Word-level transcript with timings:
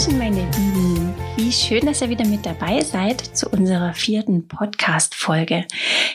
Hallöchen, 0.00 0.18
meine 0.18 0.50
Lieben. 0.56 1.14
Wie 1.36 1.52
schön, 1.52 1.84
dass 1.84 2.00
ihr 2.00 2.08
wieder 2.08 2.26
mit 2.26 2.46
dabei 2.46 2.80
seid 2.80 3.20
zu 3.20 3.50
unserer 3.50 3.92
vierten 3.92 4.48
Podcast-Folge. 4.48 5.66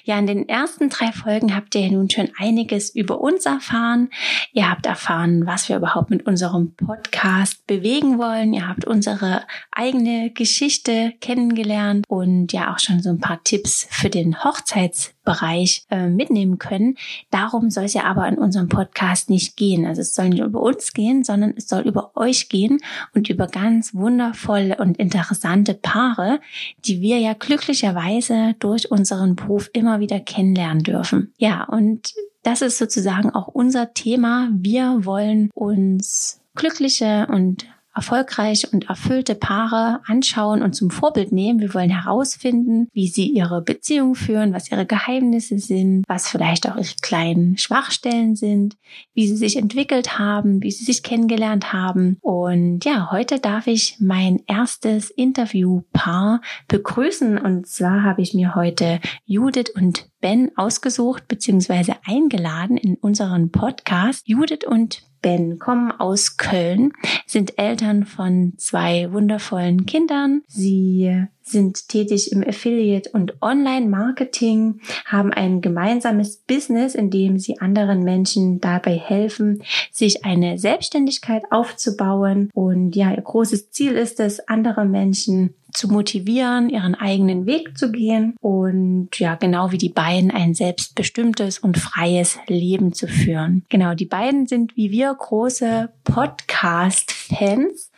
Ja, 0.04 0.18
in 0.18 0.26
den 0.26 0.50
ersten 0.50 0.90
drei 0.90 1.12
Folgen 1.12 1.56
habt 1.56 1.76
ihr 1.76 1.92
nun 1.92 2.10
schon 2.10 2.30
einiges 2.40 2.96
über 2.96 3.22
uns 3.22 3.46
erfahren. 3.46 4.10
Ihr 4.54 4.72
habt 4.72 4.88
erfahren, 4.88 5.46
was 5.46 5.70
wir 5.70 5.78
überhaupt 5.78 6.10
mit 6.10 6.26
unserem 6.26 6.74
Podcast 6.74 7.68
bewegen 7.68 8.18
wollen. 8.18 8.54
Ihr 8.54 8.68
habt 8.68 8.86
unsere 8.86 9.44
eigene 9.72 10.32
Geschichte 10.32 11.14
kennengelernt 11.22 12.06
und 12.08 12.54
ja 12.54 12.74
auch 12.74 12.80
schon 12.80 13.04
so 13.04 13.10
ein 13.10 13.20
paar 13.20 13.44
Tipps 13.44 13.88
für 13.92 14.10
den 14.10 14.44
Hochzeits 14.44 15.15
Bereich 15.26 15.86
äh, 15.90 16.08
mitnehmen 16.08 16.58
können. 16.60 16.96
Darum 17.32 17.70
soll 17.70 17.86
es 17.86 17.94
ja 17.94 18.04
aber 18.04 18.28
in 18.28 18.38
unserem 18.38 18.70
Podcast 18.70 19.30
nicht 19.30 19.58
gehen. 19.58 19.86
Also 19.86 20.02
es 20.02 20.16
soll 20.16 20.30
nicht 20.30 20.44
über 20.44 20.62
uns 20.62 20.94
gehen, 20.94 21.24
sondern 21.24 21.54
es 21.58 21.68
soll 21.68 21.82
über 21.82 22.12
euch 22.16 22.48
gehen 22.48 22.80
und 23.14 23.30
über 23.30 23.48
ganz 23.48 23.94
wundervolle 23.94 24.78
und 24.78 24.98
interessante 24.98 25.74
Paare, 25.74 26.40
die 26.86 27.02
wir 27.02 27.20
ja 27.20 27.34
glücklicherweise 27.34 28.56
durch 28.60 28.92
unseren 28.92 29.36
Beruf 29.36 29.70
immer 29.74 30.00
wieder 30.00 30.20
kennenlernen 30.20 30.84
dürfen. 30.84 31.34
Ja, 31.38 31.64
und 31.66 32.14
das 32.44 32.62
ist 32.62 32.78
sozusagen 32.78 33.32
auch 33.32 33.48
unser 33.48 33.94
Thema. 33.94 34.50
Wir 34.52 35.06
wollen 35.06 35.50
uns 35.56 36.40
glückliche 36.54 37.28
und 37.28 37.66
erfolgreiche 37.96 38.68
und 38.72 38.90
erfüllte 38.90 39.36
Paare 39.36 40.02
anschauen 40.06 40.62
und 40.62 40.74
zum 40.74 40.92
Vorbild 40.92 41.32
nehmen. 41.32 41.60
Wir 41.60 41.74
wollen 41.74 41.90
herausfinden, 41.90 42.88
wie 42.94 43.08
sie 43.08 43.28
ihre 43.28 43.62
Beziehung 43.62 44.16
führen, 44.16 44.54
was 44.54 44.72
ihre 44.72 44.86
Geheimnisse 44.86 45.58
sind, 45.60 46.04
was 46.08 46.30
vielleicht 46.30 46.70
auch 46.70 46.76
ihre 46.76 46.86
kleinen 47.02 47.58
Schwachstellen 47.58 48.36
sind, 48.36 48.76
wie 49.14 49.28
sie 49.28 49.38
sich 49.38 49.58
entwickelt 49.58 50.20
haben, 50.20 50.62
wie 50.62 50.72
sie 50.72 50.84
sich 50.84 51.04
kennengelernt 51.04 51.72
haben. 51.72 52.18
Und 52.22 52.84
ja, 52.84 53.12
heute 53.12 53.40
darf 53.40 53.68
ich 53.68 53.98
mein 54.00 54.42
erstes 54.48 55.10
Interviewpaar 55.10 56.42
begrüßen. 56.68 57.38
Und 57.38 57.68
zwar 57.68 58.04
habe 58.04 58.22
ich 58.22 58.34
mir 58.34 58.56
heute 58.56 59.00
Judith 59.26 59.72
und 59.76 60.08
Ben 60.20 60.52
ausgesucht 60.56 61.28
bzw. 61.28 61.94
eingeladen 62.06 62.78
in 62.78 62.96
unseren 62.96 63.52
Podcast. 63.52 64.28
Judith 64.28 64.66
und 64.68 65.04
Ben 65.26 65.58
kommen 65.58 65.92
aus 65.92 66.38
Köln, 66.38 66.94
sind 67.26 67.58
Eltern 67.58 68.06
von 68.06 68.54
zwei 68.58 69.12
wundervollen 69.12 69.88
Kindern. 69.88 70.44
Sie 70.48 71.26
sind 71.42 71.90
tätig 71.90 72.32
im 72.32 72.48
Affiliate 72.48 73.10
und 73.10 73.42
Online-Marketing, 73.42 74.82
haben 75.06 75.34
ein 75.34 75.62
gemeinsames 75.62 76.38
Business, 76.38 76.94
in 76.94 77.10
dem 77.10 77.40
sie 77.40 77.60
anderen 77.60 78.04
Menschen 78.04 78.62
dabei 78.62 79.00
helfen, 79.00 79.64
sich 79.92 80.26
eine 80.26 80.60
Selbstständigkeit 80.60 81.42
aufzubauen. 81.50 82.52
Und 82.54 82.96
ja, 82.96 83.10
ihr 83.10 83.24
großes 83.24 83.72
Ziel 83.72 83.94
ist 83.94 84.20
es, 84.20 84.48
andere 84.48 84.86
Menschen 84.86 85.56
zu 85.76 85.88
motivieren, 85.88 86.70
ihren 86.70 86.96
eigenen 86.96 87.46
Weg 87.46 87.78
zu 87.78 87.92
gehen 87.92 88.36
und 88.42 89.10
ja, 89.20 89.36
genau 89.36 89.72
wie 89.72 89.78
die 89.78 89.90
beiden 89.90 90.32
ein 90.32 90.54
selbstbestimmtes 90.54 91.60
und 91.60 91.78
freies 91.78 92.40
Leben 92.48 92.94
zu 92.94 93.08
führen. 93.08 93.66
Genau, 93.70 93.94
die 93.94 94.06
beiden 94.06 94.48
sind 94.48 94.76
wie 94.76 94.92
wir 94.92 95.14
große 95.14 95.90
Podcast-Fans. 96.04 97.92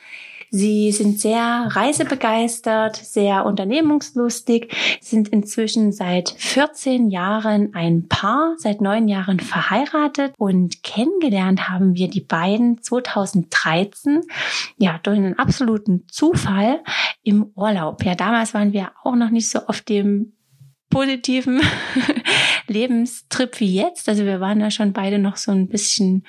Sie 0.49 0.91
sind 0.91 1.19
sehr 1.19 1.67
reisebegeistert, 1.69 2.95
sehr 2.95 3.45
unternehmungslustig, 3.45 4.73
sind 5.01 5.27
inzwischen 5.29 5.91
seit 5.91 6.29
14 6.29 7.09
Jahren 7.09 7.73
ein 7.73 8.07
Paar, 8.07 8.55
seit 8.57 8.79
neun 8.79 9.07
Jahren 9.07 9.39
verheiratet 9.39 10.33
und 10.37 10.83
kennengelernt 10.83 11.67
haben 11.69 11.95
wir 11.95 12.09
die 12.09 12.21
beiden 12.21 12.81
2013, 12.81 14.21
ja, 14.77 14.99
durch 15.03 15.17
einen 15.17 15.37
absoluten 15.37 16.05
Zufall 16.09 16.81
im 17.23 17.51
Urlaub. 17.55 18.03
Ja, 18.05 18.15
damals 18.15 18.53
waren 18.53 18.71
wir 18.71 18.91
auch 19.03 19.15
noch 19.15 19.29
nicht 19.29 19.49
so 19.49 19.59
auf 19.67 19.81
dem 19.81 20.36
positiven 20.89 21.61
Lebenstrip 22.67 23.59
wie 23.59 23.75
jetzt. 23.75 24.09
Also 24.09 24.25
wir 24.25 24.39
waren 24.39 24.59
da 24.59 24.71
schon 24.71 24.93
beide 24.93 25.19
noch 25.19 25.37
so 25.37 25.51
ein 25.51 25.67
bisschen 25.67 26.23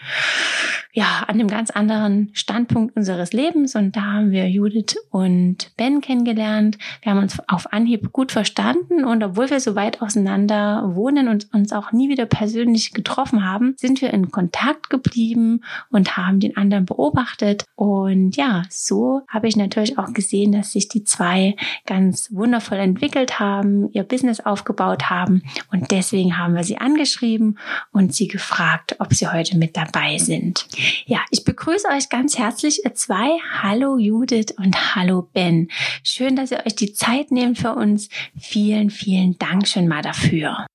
ja, 0.93 1.25
an 1.29 1.35
einem 1.35 1.47
ganz 1.49 1.71
anderen 1.71 2.31
Standpunkt 2.33 2.97
unseres 2.97 3.33
Lebens. 3.33 3.77
Und 3.77 3.95
da 3.95 4.03
haben 4.03 4.31
wir 4.33 4.49
Judith 4.49 4.97
und 5.11 5.71
Ben 5.77 6.01
kennengelernt. 6.01 6.77
Wir 7.03 7.13
haben 7.13 7.23
uns 7.23 7.39
auf 7.47 7.73
Anhieb 7.73 8.13
gut 8.13 8.33
verstanden. 8.33 9.05
Und 9.05 9.23
obwohl 9.23 9.49
wir 9.49 9.61
so 9.61 9.77
weit 9.77 10.03
auseinander 10.03 10.97
wohnen 10.97 11.29
und 11.29 11.53
uns 11.53 11.73
auch 11.73 11.93
nie 11.93 12.09
wieder 12.09 12.27
persönlich 12.27 12.95
getroffen 12.95 13.45
haben, 13.45 13.75
sind 13.77 14.01
wir 14.01 14.13
in 14.13 14.33
Kontakt 14.33 14.91
geblieben 14.91 15.63
und 15.91 16.17
haben 16.17 16.41
den 16.41 16.57
anderen 16.57 16.85
beobachtet. 16.85 17.65
Und 17.77 18.37
ja, 18.37 18.65
so 18.69 19.23
habe 19.29 19.47
ich 19.47 19.57
natürlich 19.57 19.99
auch 19.99 20.13
gesehen, 20.13 20.51
dass 20.51 20.73
sich 20.73 20.89
die 20.89 21.05
zwei 21.05 21.55
ganz 21.87 22.33
wundervoll 22.33 22.79
entwickelt 22.79 23.39
haben, 23.39 23.89
ihr 23.93 24.03
Business 24.03 24.41
aufgebaut 24.49 25.11
haben. 25.11 25.43
Und 25.71 25.91
deswegen 25.91 26.39
haben 26.39 26.55
wir 26.55 26.65
sie 26.65 26.79
angeschrieben 26.79 27.59
und 27.93 28.15
sie 28.15 28.27
gefragt, 28.27 28.97
ob 28.99 29.15
sie 29.15 29.29
heute 29.29 29.57
mit 29.57 29.77
dabei 29.77 30.19
sind. 30.19 30.67
Ja, 31.07 31.21
ich 31.31 31.45
begrüße 31.45 31.87
euch 31.89 32.09
ganz 32.09 32.39
herzlich, 32.39 32.85
ihr 32.85 32.95
zwei. 32.95 33.39
Hallo 33.63 33.99
Judith 33.99 34.55
und 34.57 34.97
hallo 34.97 35.29
Ben. 35.33 35.69
Schön, 36.03 36.35
dass 36.35 36.51
ihr 36.51 36.65
euch 36.67 36.75
die 36.75 36.93
Zeit 36.93 37.31
nehmt 37.31 37.59
für 37.59 37.75
uns. 37.75 38.09
Vielen, 38.39 38.91
vielen 38.91 39.39
Dank 39.39 39.69
schon 39.69 39.87
mal 39.87 40.03
dafür. 40.03 40.67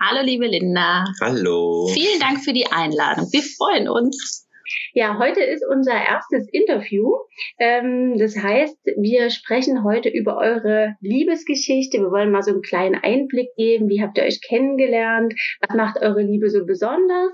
Hallo 0.00 0.24
liebe 0.24 0.46
Linda. 0.46 1.04
Hallo. 1.20 1.88
Vielen 1.94 2.18
Dank 2.18 2.42
für 2.42 2.52
die 2.52 2.66
Einladung. 2.66 3.28
Wir 3.30 3.42
freuen 3.42 3.88
uns. 3.88 4.48
Ja, 4.94 5.18
heute 5.18 5.42
ist 5.42 5.64
unser 5.68 5.92
erstes 5.92 6.48
Interview. 6.52 7.10
Ähm, 7.58 8.16
das 8.18 8.36
heißt, 8.36 8.78
wir 8.96 9.30
sprechen 9.30 9.84
heute 9.84 10.08
über 10.08 10.36
eure 10.36 10.96
Liebesgeschichte. 11.00 11.98
Wir 11.98 12.10
wollen 12.10 12.30
mal 12.30 12.42
so 12.42 12.52
einen 12.52 12.62
kleinen 12.62 12.96
Einblick 12.96 13.54
geben. 13.56 13.88
Wie 13.88 14.02
habt 14.02 14.18
ihr 14.18 14.24
euch 14.24 14.40
kennengelernt? 14.46 15.34
Was 15.66 15.76
macht 15.76 16.02
eure 16.02 16.22
Liebe 16.22 16.50
so 16.50 16.64
besonders? 16.66 17.32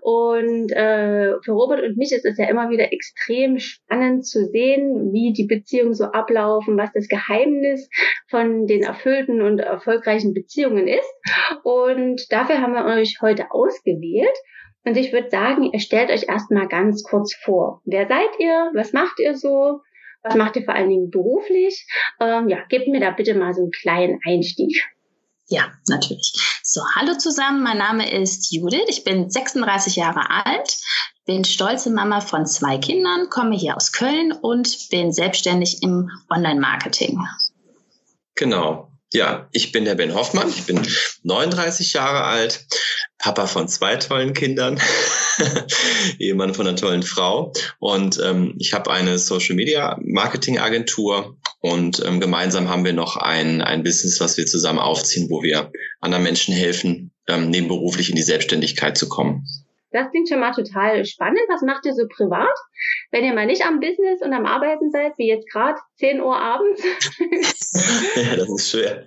Und 0.00 0.72
äh, 0.72 1.34
für 1.44 1.52
Robert 1.52 1.82
und 1.82 1.96
mich 1.96 2.12
ist 2.12 2.24
es 2.24 2.38
ja 2.38 2.48
immer 2.48 2.70
wieder 2.70 2.92
extrem 2.92 3.58
spannend 3.58 4.26
zu 4.26 4.46
sehen, 4.46 5.12
wie 5.12 5.32
die 5.32 5.46
Beziehungen 5.46 5.94
so 5.94 6.04
ablaufen, 6.04 6.76
was 6.76 6.92
das 6.92 7.08
Geheimnis 7.08 7.88
von 8.28 8.66
den 8.66 8.82
erfüllten 8.82 9.42
und 9.42 9.58
erfolgreichen 9.58 10.34
Beziehungen 10.34 10.86
ist. 10.86 11.12
Und 11.64 12.30
dafür 12.30 12.60
haben 12.60 12.74
wir 12.74 12.84
euch 12.84 13.18
heute 13.20 13.50
ausgewählt. 13.50 14.36
Und 14.84 14.96
ich 14.96 15.12
würde 15.12 15.30
sagen, 15.30 15.70
ihr 15.72 15.80
stellt 15.80 16.10
euch 16.10 16.28
erstmal 16.28 16.68
ganz 16.68 17.02
kurz 17.02 17.34
vor. 17.34 17.82
Wer 17.84 18.08
seid 18.08 18.30
ihr? 18.38 18.70
Was 18.74 18.92
macht 18.92 19.18
ihr 19.20 19.36
so? 19.36 19.80
Was 20.22 20.34
macht 20.34 20.56
ihr 20.56 20.64
vor 20.64 20.74
allen 20.74 20.90
Dingen 20.90 21.10
beruflich? 21.10 21.86
Ähm, 22.20 22.48
ja, 22.48 22.58
gebt 22.68 22.88
mir 22.88 23.00
da 23.00 23.10
bitte 23.10 23.34
mal 23.34 23.54
so 23.54 23.62
einen 23.62 23.70
kleinen 23.70 24.20
Einstieg. 24.26 24.86
Ja, 25.48 25.72
natürlich. 25.88 26.32
So, 26.62 26.82
hallo 26.94 27.14
zusammen. 27.14 27.62
Mein 27.62 27.78
Name 27.78 28.10
ist 28.10 28.52
Judith. 28.52 28.84
Ich 28.88 29.02
bin 29.02 29.30
36 29.30 29.96
Jahre 29.96 30.30
alt, 30.30 30.76
bin 31.26 31.44
stolze 31.44 31.90
Mama 31.90 32.20
von 32.20 32.46
zwei 32.46 32.78
Kindern, 32.78 33.28
komme 33.30 33.56
hier 33.56 33.76
aus 33.76 33.92
Köln 33.92 34.32
und 34.32 34.88
bin 34.90 35.12
selbstständig 35.12 35.82
im 35.82 36.08
Online-Marketing. 36.30 37.18
Genau. 38.36 38.89
Ja, 39.12 39.48
ich 39.50 39.72
bin 39.72 39.84
der 39.84 39.96
Ben 39.96 40.14
Hoffmann. 40.14 40.48
Ich 40.50 40.66
bin 40.66 40.80
39 41.24 41.94
Jahre 41.94 42.22
alt, 42.22 42.64
Papa 43.18 43.48
von 43.48 43.66
zwei 43.66 43.96
tollen 43.96 44.34
Kindern, 44.34 44.80
Ehemann 46.18 46.54
von 46.54 46.66
einer 46.66 46.76
tollen 46.76 47.02
Frau 47.02 47.52
und 47.80 48.20
ähm, 48.22 48.54
ich 48.58 48.72
habe 48.72 48.90
eine 48.90 49.18
Social 49.18 49.56
Media 49.56 49.98
Marketing 50.00 50.58
Agentur 50.58 51.36
und 51.60 52.02
ähm, 52.06 52.20
gemeinsam 52.20 52.68
haben 52.68 52.84
wir 52.84 52.92
noch 52.92 53.16
ein, 53.16 53.62
ein 53.62 53.82
Business, 53.82 54.20
was 54.20 54.36
wir 54.36 54.46
zusammen 54.46 54.78
aufziehen, 54.78 55.28
wo 55.28 55.42
wir 55.42 55.72
anderen 56.00 56.22
Menschen 56.22 56.54
helfen, 56.54 57.10
ähm, 57.26 57.50
nebenberuflich 57.50 58.10
in 58.10 58.16
die 58.16 58.22
Selbstständigkeit 58.22 58.96
zu 58.96 59.08
kommen. 59.08 59.44
Das 59.92 60.10
klingt 60.10 60.28
schon 60.28 60.40
mal 60.40 60.52
total 60.52 61.04
spannend. 61.04 61.40
Was 61.48 61.62
macht 61.62 61.84
ihr 61.84 61.94
so 61.94 62.06
privat, 62.06 62.56
wenn 63.10 63.24
ihr 63.24 63.34
mal 63.34 63.46
nicht 63.46 63.66
am 63.66 63.80
Business 63.80 64.22
und 64.22 64.32
am 64.32 64.46
Arbeiten 64.46 64.90
seid, 64.90 65.12
wie 65.18 65.28
jetzt 65.28 65.50
gerade 65.50 65.78
10 65.96 66.20
Uhr 66.20 66.36
abends? 66.36 66.82
ja, 68.16 68.36
das 68.36 68.48
ist 68.48 68.70
schwer. 68.70 69.06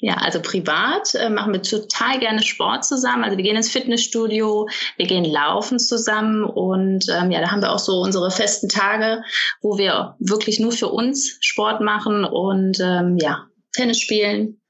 Ja, 0.00 0.14
also 0.14 0.40
privat 0.40 1.16
äh, 1.16 1.28
machen 1.28 1.52
wir 1.52 1.62
total 1.62 2.20
gerne 2.20 2.42
Sport 2.42 2.84
zusammen. 2.84 3.24
Also 3.24 3.36
wir 3.36 3.42
gehen 3.42 3.56
ins 3.56 3.72
Fitnessstudio, 3.72 4.68
wir 4.96 5.06
gehen 5.06 5.24
laufen 5.24 5.80
zusammen 5.80 6.44
und 6.44 7.06
ähm, 7.10 7.32
ja, 7.32 7.40
da 7.40 7.50
haben 7.50 7.62
wir 7.62 7.72
auch 7.72 7.80
so 7.80 8.00
unsere 8.00 8.30
festen 8.30 8.68
Tage, 8.68 9.24
wo 9.60 9.76
wir 9.76 10.14
wirklich 10.20 10.60
nur 10.60 10.70
für 10.70 10.88
uns 10.88 11.38
Sport 11.40 11.80
machen 11.80 12.24
und 12.24 12.78
ähm, 12.80 13.16
ja, 13.20 13.46
Tennis 13.72 13.98
spielen. 13.98 14.60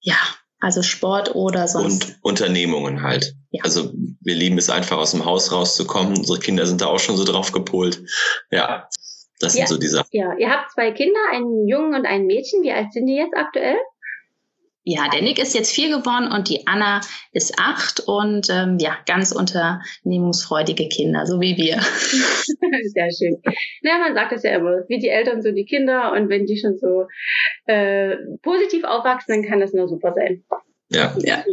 Ja, 0.00 0.18
also 0.62 0.82
Sport 0.82 1.34
oder 1.34 1.66
sonst. 1.66 2.04
Und 2.04 2.18
Unternehmungen 2.22 3.02
halt. 3.02 3.34
Ja. 3.50 3.64
Also 3.64 3.92
wir 4.20 4.34
lieben 4.36 4.58
es 4.58 4.70
einfach 4.70 4.96
aus 4.96 5.10
dem 5.10 5.24
Haus 5.24 5.50
rauszukommen. 5.50 6.16
Unsere 6.16 6.38
Kinder 6.38 6.66
sind 6.66 6.80
da 6.80 6.86
auch 6.86 7.00
schon 7.00 7.16
so 7.16 7.24
drauf 7.24 7.50
gepolt. 7.50 8.00
Ja, 8.52 8.88
das 9.40 9.54
ja. 9.54 9.66
sind 9.66 9.74
so 9.74 9.80
die 9.80 9.88
Sachen. 9.88 10.08
Ja, 10.12 10.36
ihr 10.38 10.50
habt 10.50 10.70
zwei 10.70 10.92
Kinder, 10.92 11.18
einen 11.32 11.66
Jungen 11.66 11.96
und 11.96 12.06
ein 12.06 12.26
Mädchen. 12.26 12.62
Wie 12.62 12.70
alt 12.70 12.92
sind 12.92 13.06
die 13.06 13.16
jetzt 13.16 13.36
aktuell? 13.36 13.76
Ja, 14.84 15.08
der 15.08 15.22
Nick 15.22 15.38
ist 15.38 15.54
jetzt 15.54 15.72
vier 15.72 15.96
geworden 15.96 16.32
und 16.32 16.48
die 16.48 16.66
Anna 16.66 17.00
ist 17.32 17.54
acht 17.58 18.00
und 18.00 18.48
ähm, 18.50 18.78
ja, 18.80 18.96
ganz 19.06 19.30
unternehmungsfreudige 19.30 20.88
Kinder, 20.88 21.24
so 21.24 21.40
wie 21.40 21.56
wir. 21.56 21.80
Sehr 21.80 23.10
schön. 23.12 23.40
Naja, 23.82 23.98
man 23.98 24.14
sagt 24.14 24.32
es 24.32 24.42
ja 24.42 24.56
immer, 24.56 24.82
wie 24.88 24.98
die 24.98 25.08
Eltern, 25.08 25.40
so 25.40 25.52
die 25.52 25.66
Kinder 25.66 26.12
und 26.12 26.28
wenn 26.28 26.46
die 26.46 26.58
schon 26.58 26.78
so 26.78 27.06
äh, 27.66 28.16
positiv 28.42 28.82
aufwachsen, 28.82 29.34
dann 29.34 29.48
kann 29.48 29.60
das 29.60 29.72
nur 29.72 29.86
super 29.86 30.12
sein. 30.14 30.42
Ja. 30.90 31.16
ja. 31.20 31.44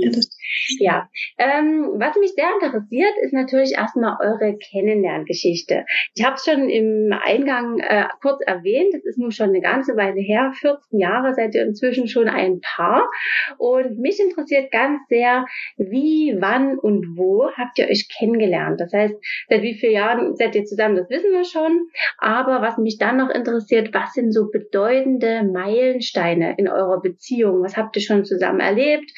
Ja, 0.79 1.09
ähm, 1.37 1.93
was 1.95 2.15
mich 2.17 2.33
sehr 2.33 2.49
interessiert, 2.61 3.13
ist 3.21 3.33
natürlich 3.33 3.73
erstmal 3.75 4.17
eure 4.19 4.57
Kennenlerngeschichte. 4.57 5.85
Ich 6.15 6.25
habe 6.25 6.35
es 6.35 6.45
schon 6.45 6.69
im 6.69 7.13
Eingang 7.13 7.79
äh, 7.79 8.05
kurz 8.21 8.41
erwähnt, 8.45 8.93
das 8.93 9.03
ist 9.05 9.17
nun 9.17 9.31
schon 9.31 9.49
eine 9.49 9.61
ganze 9.61 9.95
Weile 9.95 10.19
her, 10.19 10.51
14 10.59 10.99
Jahre 10.99 11.33
seid 11.33 11.55
ihr 11.55 11.63
inzwischen 11.63 12.07
schon 12.07 12.27
ein 12.27 12.61
Paar. 12.61 13.09
Und 13.57 13.99
mich 13.99 14.19
interessiert 14.19 14.71
ganz 14.71 14.99
sehr, 15.09 15.45
wie, 15.77 16.35
wann 16.39 16.77
und 16.77 17.17
wo 17.17 17.49
habt 17.55 17.77
ihr 17.77 17.87
euch 17.87 18.09
kennengelernt? 18.17 18.79
Das 18.79 18.91
heißt, 18.93 19.15
seit 19.49 19.61
wie 19.61 19.75
vielen 19.75 19.93
Jahren 19.93 20.35
seid 20.35 20.55
ihr 20.55 20.65
zusammen, 20.65 20.95
das 20.95 21.09
wissen 21.09 21.31
wir 21.31 21.43
schon. 21.43 21.87
Aber 22.17 22.61
was 22.61 22.77
mich 22.77 22.97
dann 22.97 23.17
noch 23.17 23.29
interessiert, 23.29 23.93
was 23.93 24.13
sind 24.13 24.31
so 24.31 24.49
bedeutende 24.49 25.43
Meilensteine 25.43 26.55
in 26.57 26.67
eurer 26.67 27.01
Beziehung? 27.01 27.63
Was 27.63 27.77
habt 27.77 27.95
ihr 27.95 28.01
schon 28.01 28.25
zusammen 28.25 28.59
erlebt? 28.59 29.11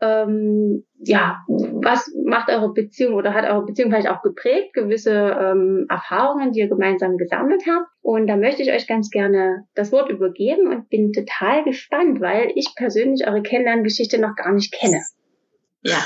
Ähm, 0.00 0.75
ja, 0.98 1.44
was 1.48 2.10
macht 2.24 2.48
eure 2.48 2.72
Beziehung 2.72 3.14
oder 3.14 3.34
hat 3.34 3.44
eure 3.44 3.64
Beziehung 3.64 3.90
vielleicht 3.90 4.08
auch 4.08 4.22
geprägt, 4.22 4.74
gewisse 4.74 5.12
ähm, 5.12 5.86
Erfahrungen, 5.88 6.52
die 6.52 6.60
ihr 6.60 6.68
gemeinsam 6.68 7.16
gesammelt 7.16 7.62
habt. 7.68 7.86
Und 8.02 8.26
da 8.26 8.36
möchte 8.36 8.62
ich 8.62 8.72
euch 8.72 8.86
ganz 8.86 9.10
gerne 9.10 9.64
das 9.74 9.92
Wort 9.92 10.10
übergeben 10.10 10.68
und 10.68 10.88
bin 10.88 11.12
total 11.12 11.64
gespannt, 11.64 12.20
weil 12.20 12.50
ich 12.54 12.74
persönlich 12.76 13.26
eure 13.26 13.42
Kennenlerngeschichte 13.42 14.18
noch 14.18 14.34
gar 14.34 14.52
nicht 14.52 14.72
kenne. 14.72 15.02
Ja, 15.82 16.04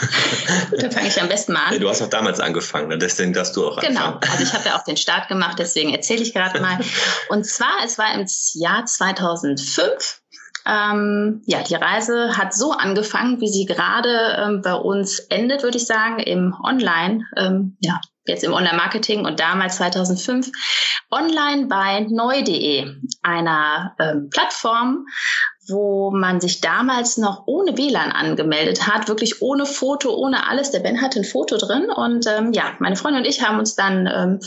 gut, 0.69 0.83
dann 0.83 0.91
fange 0.91 1.09
ich 1.09 1.21
am 1.21 1.29
besten 1.29 1.55
mal 1.55 1.65
an. 1.65 1.81
Du 1.81 1.89
hast 1.89 2.03
auch 2.03 2.11
damals 2.11 2.39
angefangen, 2.39 2.89
ne? 2.89 2.99
deswegen 2.99 3.33
darfst 3.33 3.57
du 3.57 3.67
auch 3.67 3.79
anfangen. 3.79 3.97
Genau, 3.97 4.33
also 4.33 4.43
ich 4.43 4.53
habe 4.53 4.65
ja 4.67 4.79
auch 4.79 4.85
den 4.85 4.99
Start 4.99 5.29
gemacht, 5.29 5.59
deswegen 5.59 5.95
erzähle 5.95 6.21
ich 6.23 6.35
gerade 6.35 6.61
mal. 6.61 6.79
Und 7.31 7.47
zwar, 7.47 7.79
es 7.85 7.97
war 7.97 8.15
im 8.15 8.27
Jahr 8.55 8.85
2005 8.85 10.21
ähm, 10.67 11.43
ja, 11.47 11.63
die 11.63 11.75
Reise 11.75 12.37
hat 12.37 12.55
so 12.55 12.73
angefangen, 12.73 13.41
wie 13.41 13.49
sie 13.49 13.67
gerade 13.67 14.37
ähm, 14.39 14.63
bei 14.63 14.75
uns 14.75 15.19
endet, 15.19 15.63
würde 15.63 15.79
ich 15.79 15.87
sagen, 15.87 16.19
im 16.19 16.55
Online, 16.63 17.25
ähm, 17.37 17.77
ja, 17.81 18.01
jetzt 18.27 18.45
im 18.45 18.53
Online-Marketing 18.53 19.25
und 19.25 19.41
damals 19.41 19.77
2005 19.77 20.51
online 21.11 21.67
bei 21.67 22.07
neu.de, 22.09 22.95
einer 23.23 23.95
ähm, 23.99 24.29
Plattform, 24.31 25.07
wo 25.71 26.11
man 26.11 26.41
sich 26.41 26.61
damals 26.61 27.17
noch 27.17 27.45
ohne 27.47 27.77
WLAN 27.77 28.13
angemeldet 28.13 28.87
hat, 28.87 29.09
wirklich 29.09 29.41
ohne 29.43 29.67
Foto, 29.67 30.15
ohne 30.15 30.49
alles. 30.49 30.71
Der 30.71 30.81
Ben 30.81 31.01
hatte 31.01 31.21
ein 31.21 31.25
Foto 31.25 31.57
drin 31.57 31.89
und 31.91 32.27
ähm, 32.27 32.53
ja, 32.53 32.75
meine 32.79 32.97
Freundin 32.97 33.23
und 33.23 33.29
ich 33.29 33.43
haben 33.43 33.59
uns 33.59 33.75
dann 33.75 34.07
ähm, 34.07 34.41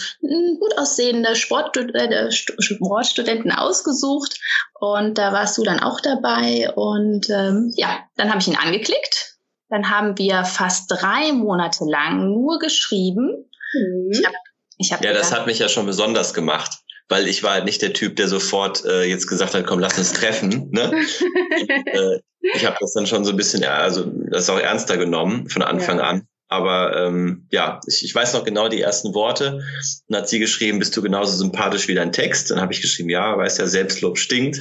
gut 0.59 0.77
aussehende 0.77 1.29
äh, 1.29 2.31
Sportstudenten 2.31 3.51
ausgesucht 3.51 4.39
und 4.79 5.17
da 5.17 5.33
warst 5.33 5.57
du 5.57 5.63
dann 5.63 5.79
auch 5.79 5.99
dabei 6.01 6.71
und 6.75 7.29
ähm, 7.29 7.71
ja, 7.75 7.99
dann 8.15 8.29
habe 8.29 8.39
ich 8.39 8.47
ihn 8.47 8.57
angeklickt. 8.57 9.37
Dann 9.69 9.89
haben 9.89 10.17
wir 10.19 10.43
fast 10.43 10.91
drei 10.91 11.31
Monate 11.31 11.85
lang 11.85 12.29
nur 12.31 12.59
geschrieben. 12.59 13.49
Mhm. 13.73 14.11
Ich 14.11 14.25
hab, 14.25 14.33
ich 14.77 14.93
hab 14.93 15.03
ja, 15.03 15.13
das 15.13 15.33
hat 15.33 15.47
mich 15.47 15.57
ja 15.59 15.67
schon 15.67 15.85
besonders 15.85 16.33
gemacht 16.33 16.83
weil 17.09 17.27
ich 17.27 17.43
war 17.43 17.51
halt 17.51 17.65
nicht 17.65 17.81
der 17.81 17.93
Typ, 17.93 18.15
der 18.15 18.27
sofort 18.27 18.85
äh, 18.85 19.03
jetzt 19.03 19.27
gesagt 19.27 19.53
hat, 19.53 19.65
komm, 19.65 19.79
lass 19.79 19.97
uns 19.97 20.13
treffen. 20.13 20.69
Ne? 20.71 20.91
äh, 21.85 22.19
ich 22.55 22.65
habe 22.65 22.77
das 22.79 22.93
dann 22.93 23.07
schon 23.07 23.23
so 23.25 23.31
ein 23.31 23.37
bisschen, 23.37 23.63
also 23.63 24.05
das 24.05 24.49
auch 24.49 24.59
ernster 24.59 24.97
genommen 24.97 25.49
von 25.49 25.61
Anfang 25.61 25.99
ja. 25.99 26.05
an. 26.05 26.27
Aber 26.53 26.95
ähm, 26.95 27.47
ja, 27.49 27.79
ich, 27.87 28.05
ich 28.05 28.13
weiß 28.13 28.33
noch 28.33 28.43
genau 28.43 28.69
die 28.69 28.79
ersten 28.79 29.15
Worte. 29.15 29.63
Dann 30.07 30.21
hat 30.21 30.29
sie 30.29 30.37
geschrieben, 30.37 30.77
bist 30.77 30.95
du 30.95 31.01
genauso 31.01 31.35
sympathisch 31.35 31.87
wie 31.87 31.95
dein 31.95 32.11
Text? 32.11 32.51
Dann 32.51 32.61
habe 32.61 32.71
ich 32.73 32.81
geschrieben, 32.81 33.09
ja, 33.09 33.35
weißt 33.35 33.57
ja, 33.57 33.65
Selbstlob 33.65 34.19
stinkt. 34.19 34.59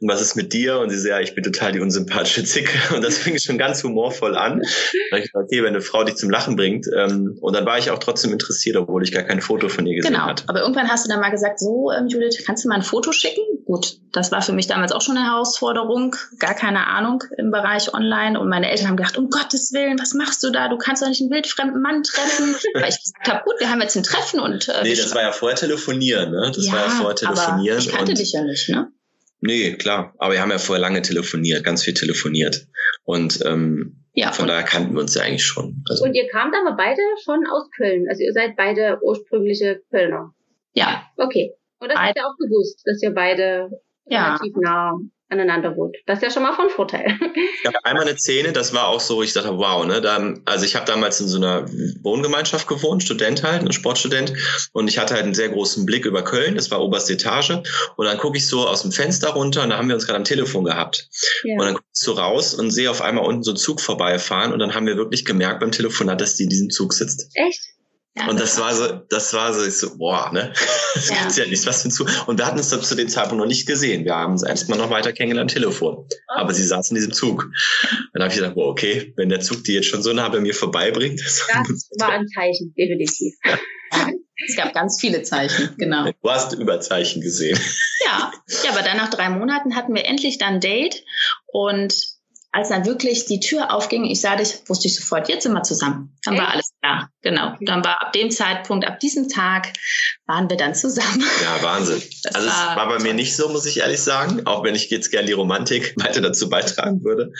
Und 0.00 0.08
was 0.08 0.20
ist 0.20 0.34
mit 0.34 0.52
dir? 0.52 0.80
Und 0.80 0.90
sie 0.90 0.98
sagt, 0.98 1.10
ja, 1.10 1.20
ich 1.20 1.36
bin 1.36 1.44
total 1.44 1.70
die 1.70 1.78
unsympathische 1.78 2.42
Zicke. 2.42 2.76
Und 2.94 3.04
das 3.04 3.18
fing 3.18 3.38
schon 3.38 3.56
ganz 3.56 3.84
humorvoll 3.84 4.36
an. 4.36 4.62
Habe 5.12 5.20
ich 5.20 5.30
gesagt, 5.30 5.44
okay, 5.44 5.62
wenn 5.62 5.68
eine 5.68 5.80
Frau 5.80 6.02
dich 6.02 6.16
zum 6.16 6.28
Lachen 6.28 6.56
bringt. 6.56 6.86
Ähm, 6.96 7.38
und 7.40 7.54
dann 7.54 7.64
war 7.64 7.78
ich 7.78 7.90
auch 7.90 7.98
trotzdem 7.98 8.32
interessiert, 8.32 8.76
obwohl 8.76 9.04
ich 9.04 9.12
gar 9.12 9.22
kein 9.22 9.40
Foto 9.40 9.68
von 9.68 9.86
ihr 9.86 9.94
gesehen 9.94 10.14
genau. 10.14 10.26
hatte. 10.26 10.44
Aber 10.48 10.60
irgendwann 10.60 10.88
hast 10.88 11.06
du 11.06 11.08
dann 11.08 11.20
mal 11.20 11.30
gesagt, 11.30 11.60
so, 11.60 11.92
ähm, 11.92 12.08
Judith, 12.08 12.42
kannst 12.44 12.64
du 12.64 12.68
mal 12.68 12.76
ein 12.76 12.82
Foto 12.82 13.12
schicken? 13.12 13.42
Gut, 13.64 13.98
das 14.12 14.32
war 14.32 14.42
für 14.42 14.52
mich 14.52 14.66
damals 14.66 14.92
auch 14.92 15.02
schon 15.02 15.16
eine 15.16 15.26
Herausforderung. 15.26 16.16
Gar 16.38 16.54
keine 16.54 16.86
Ahnung 16.86 17.22
im 17.36 17.50
Bereich 17.50 17.92
Online. 17.92 18.40
Und 18.40 18.48
meine 18.48 18.70
Eltern 18.70 18.88
haben 18.88 18.96
gedacht, 18.96 19.18
um 19.18 19.28
Gottes 19.30 19.72
Willen, 19.72 19.98
was 20.00 20.14
machst 20.14 20.42
du 20.42 20.50
da? 20.50 20.68
Du 20.68 20.78
kannst 20.78 21.02
doch 21.02 21.08
nicht 21.08 21.20
einen 21.28 21.36
wildfremden 21.36 21.82
Mann 21.82 22.02
treffen. 22.02 22.54
Weil 22.74 22.88
ich 22.88 23.00
gesagt 23.00 23.28
habe, 23.28 23.44
gut, 23.44 23.54
wir 23.58 23.70
haben 23.70 23.80
jetzt 23.80 23.96
ein 23.96 24.02
Treffen 24.02 24.40
und. 24.40 24.68
Äh, 24.68 24.82
nee, 24.82 24.94
das 24.94 25.14
war 25.14 25.22
ja 25.22 25.32
vorher 25.32 25.58
telefonieren, 25.58 26.30
ne? 26.30 26.52
Das 26.54 26.66
ja, 26.66 26.72
war 26.72 26.84
ja 26.84 26.90
vorher 26.90 27.16
telefonieren. 27.16 27.78
Aber 27.78 27.86
ich 27.86 27.92
kannte 27.92 28.14
dich 28.14 28.32
ja 28.32 28.42
nicht, 28.42 28.68
ne? 28.68 28.88
Nee, 29.40 29.76
klar. 29.76 30.14
Aber 30.18 30.32
wir 30.32 30.40
haben 30.40 30.50
ja 30.50 30.58
vorher 30.58 30.80
lange 30.80 31.02
telefoniert, 31.02 31.62
ganz 31.62 31.84
viel 31.84 31.94
telefoniert. 31.94 32.66
Und 33.04 33.44
ähm, 33.44 34.04
ja, 34.12 34.32
von 34.32 34.48
daher 34.48 34.64
kannten 34.64 34.94
wir 34.94 35.00
uns 35.00 35.14
ja 35.14 35.22
eigentlich 35.22 35.44
schon. 35.44 35.84
Also. 35.88 36.04
Und 36.04 36.14
ihr 36.14 36.26
kamt 36.28 36.54
aber 36.54 36.76
beide 36.76 37.00
schon 37.22 37.46
aus 37.46 37.70
Köln. 37.76 38.06
Also 38.08 38.22
ihr 38.24 38.32
seid 38.32 38.56
beide 38.56 38.98
ursprüngliche 39.02 39.80
Kölner. 39.90 40.34
Ja. 40.72 41.06
Okay. 41.16 41.54
Und 41.78 41.90
das 41.90 41.98
habt 41.98 42.16
ihr 42.16 42.26
auch 42.26 42.36
gewusst, 42.36 42.82
dass 42.84 43.00
ihr 43.00 43.14
beide 43.14 43.70
ja. 44.06 44.34
relativ 44.34 44.56
nah 44.56 44.98
aneinander 45.28 45.76
wohnt. 45.76 45.96
Das 46.06 46.18
ist 46.18 46.22
ja 46.22 46.30
schon 46.30 46.42
mal 46.42 46.54
von 46.54 46.70
Vorteil. 46.70 47.18
Ich 47.60 47.66
habe 47.66 47.84
einmal 47.84 48.06
eine 48.06 48.18
Szene, 48.18 48.52
das 48.52 48.72
war 48.72 48.88
auch 48.88 49.00
so, 49.00 49.22
ich 49.22 49.32
dachte, 49.32 49.58
wow, 49.58 49.84
ne, 49.84 50.00
dann, 50.00 50.42
also 50.44 50.64
ich 50.64 50.74
habe 50.74 50.86
damals 50.86 51.20
in 51.20 51.28
so 51.28 51.36
einer 51.36 51.66
Wohngemeinschaft 52.02 52.66
gewohnt, 52.66 53.02
Student 53.02 53.42
halt, 53.42 53.62
ein 53.62 53.72
Sportstudent, 53.72 54.32
und 54.72 54.88
ich 54.88 54.98
hatte 54.98 55.14
halt 55.14 55.24
einen 55.24 55.34
sehr 55.34 55.50
großen 55.50 55.84
Blick 55.84 56.06
über 56.06 56.22
Köln, 56.22 56.54
das 56.54 56.70
war 56.70 56.80
oberste 56.80 57.12
Etage, 57.14 57.62
und 57.96 58.06
dann 58.06 58.18
gucke 58.18 58.38
ich 58.38 58.46
so 58.46 58.66
aus 58.66 58.82
dem 58.82 58.92
Fenster 58.92 59.30
runter 59.30 59.62
und 59.62 59.70
da 59.70 59.76
haben 59.76 59.88
wir 59.88 59.94
uns 59.94 60.06
gerade 60.06 60.18
am 60.18 60.24
Telefon 60.24 60.64
gehabt. 60.64 61.08
Ja. 61.44 61.54
Und 61.58 61.64
dann 61.64 61.74
gucke 61.74 61.86
ich 61.92 62.00
so 62.00 62.12
raus 62.12 62.54
und 62.54 62.70
sehe 62.70 62.90
auf 62.90 63.02
einmal 63.02 63.24
unten 63.24 63.42
so 63.42 63.50
einen 63.50 63.58
Zug 63.58 63.80
vorbeifahren 63.80 64.52
und 64.52 64.58
dann 64.58 64.74
haben 64.74 64.86
wir 64.86 64.96
wirklich 64.96 65.24
gemerkt 65.24 65.60
beim 65.60 65.72
Telefonat, 65.72 66.20
dass 66.20 66.36
die 66.36 66.44
in 66.44 66.48
diesem 66.48 66.70
Zug 66.70 66.94
sitzt. 66.94 67.30
Echt? 67.34 67.60
Und 68.28 68.40
das 68.40 68.58
war 68.58 68.74
so, 68.74 68.86
das 69.08 69.32
war 69.34 69.52
so, 69.52 69.64
ich 69.64 69.76
so, 69.76 69.96
boah, 69.96 70.30
ne? 70.32 70.52
Das 70.94 71.08
ja. 71.10 71.16
gibt's 71.20 71.36
ja 71.36 71.46
nicht, 71.46 71.66
was 71.66 71.82
hinzu. 71.82 72.06
Und 72.26 72.38
wir 72.38 72.46
hatten 72.46 72.58
uns 72.58 72.70
dann 72.70 72.82
zu 72.82 72.94
dem 72.94 73.08
Zeitpunkt 73.08 73.40
noch 73.40 73.48
nicht 73.48 73.66
gesehen. 73.66 74.04
Wir 74.04 74.14
haben 74.14 74.32
uns 74.32 74.42
erstmal 74.42 74.78
noch 74.78 74.90
weiter 74.90 75.12
kennengelernt 75.12 75.50
am 75.50 75.54
Telefon. 75.54 75.94
Okay. 75.94 76.16
Oh. 76.28 76.40
Aber 76.40 76.54
sie 76.54 76.64
saß 76.64 76.90
in 76.90 76.96
diesem 76.96 77.12
Zug. 77.12 77.50
Dann 78.12 78.22
habe 78.22 78.32
ich 78.32 78.38
gedacht, 78.38 78.54
boah, 78.54 78.68
okay, 78.68 79.12
wenn 79.16 79.28
der 79.28 79.40
Zug 79.40 79.64
die 79.64 79.74
jetzt 79.74 79.88
schon 79.88 80.02
so 80.02 80.12
nah 80.12 80.28
bei 80.28 80.40
mir 80.40 80.54
vorbeibringt. 80.54 81.20
Das, 81.20 81.46
das 81.46 81.90
war 81.98 82.10
ein 82.10 82.26
Zeichen, 82.28 82.74
definitiv. 82.76 83.34
Ja. 83.44 83.58
Es 84.46 84.56
gab 84.56 84.72
ganz 84.72 85.00
viele 85.00 85.22
Zeichen, 85.22 85.74
genau. 85.78 86.12
Du 86.22 86.30
hast 86.30 86.52
Überzeichen 86.52 87.22
gesehen. 87.22 87.58
Ja, 88.04 88.32
ja, 88.64 88.70
aber 88.70 88.82
dann 88.82 88.96
nach 88.96 89.10
drei 89.10 89.30
Monaten 89.30 89.74
hatten 89.74 89.94
wir 89.94 90.06
endlich 90.06 90.38
dann 90.38 90.54
ein 90.54 90.60
Date 90.60 91.04
und 91.46 91.94
als 92.50 92.70
dann 92.70 92.86
wirklich 92.86 93.26
die 93.26 93.40
Tür 93.40 93.72
aufging, 93.72 94.04
ich 94.04 94.20
sah 94.20 94.36
dich, 94.36 94.62
wusste 94.66 94.88
ich 94.88 94.96
sofort, 94.96 95.28
jetzt 95.28 95.42
sind 95.42 95.52
wir 95.52 95.62
zusammen. 95.62 96.16
Dann 96.24 96.34
Echt? 96.34 96.42
war 96.42 96.52
alles 96.52 96.70
klar. 96.80 97.10
Genau. 97.20 97.52
Okay. 97.52 97.64
Dann 97.66 97.84
war 97.84 98.00
ab 98.00 98.12
dem 98.12 98.30
Zeitpunkt, 98.30 98.86
ab 98.86 99.00
diesem 99.00 99.28
Tag 99.28 99.72
waren 100.26 100.48
wir 100.48 100.56
dann 100.56 100.74
zusammen. 100.74 101.24
Ja, 101.42 101.62
Wahnsinn. 101.62 102.02
Das 102.22 102.34
also 102.34 102.48
war 102.48 102.70
es 102.70 102.76
war 102.76 102.88
bei 102.88 102.98
mir 102.98 103.14
nicht 103.14 103.36
so, 103.36 103.48
muss 103.48 103.64
ich 103.64 103.78
ehrlich 103.78 104.00
sagen, 104.00 104.44
auch 104.44 104.64
wenn 104.64 104.74
ich 104.74 104.90
jetzt 104.90 105.10
gerne 105.10 105.26
die 105.26 105.34
Romantik 105.34 105.94
weiter 106.02 106.20
dazu 106.20 106.48
beitragen 106.48 107.04
würde. 107.04 107.32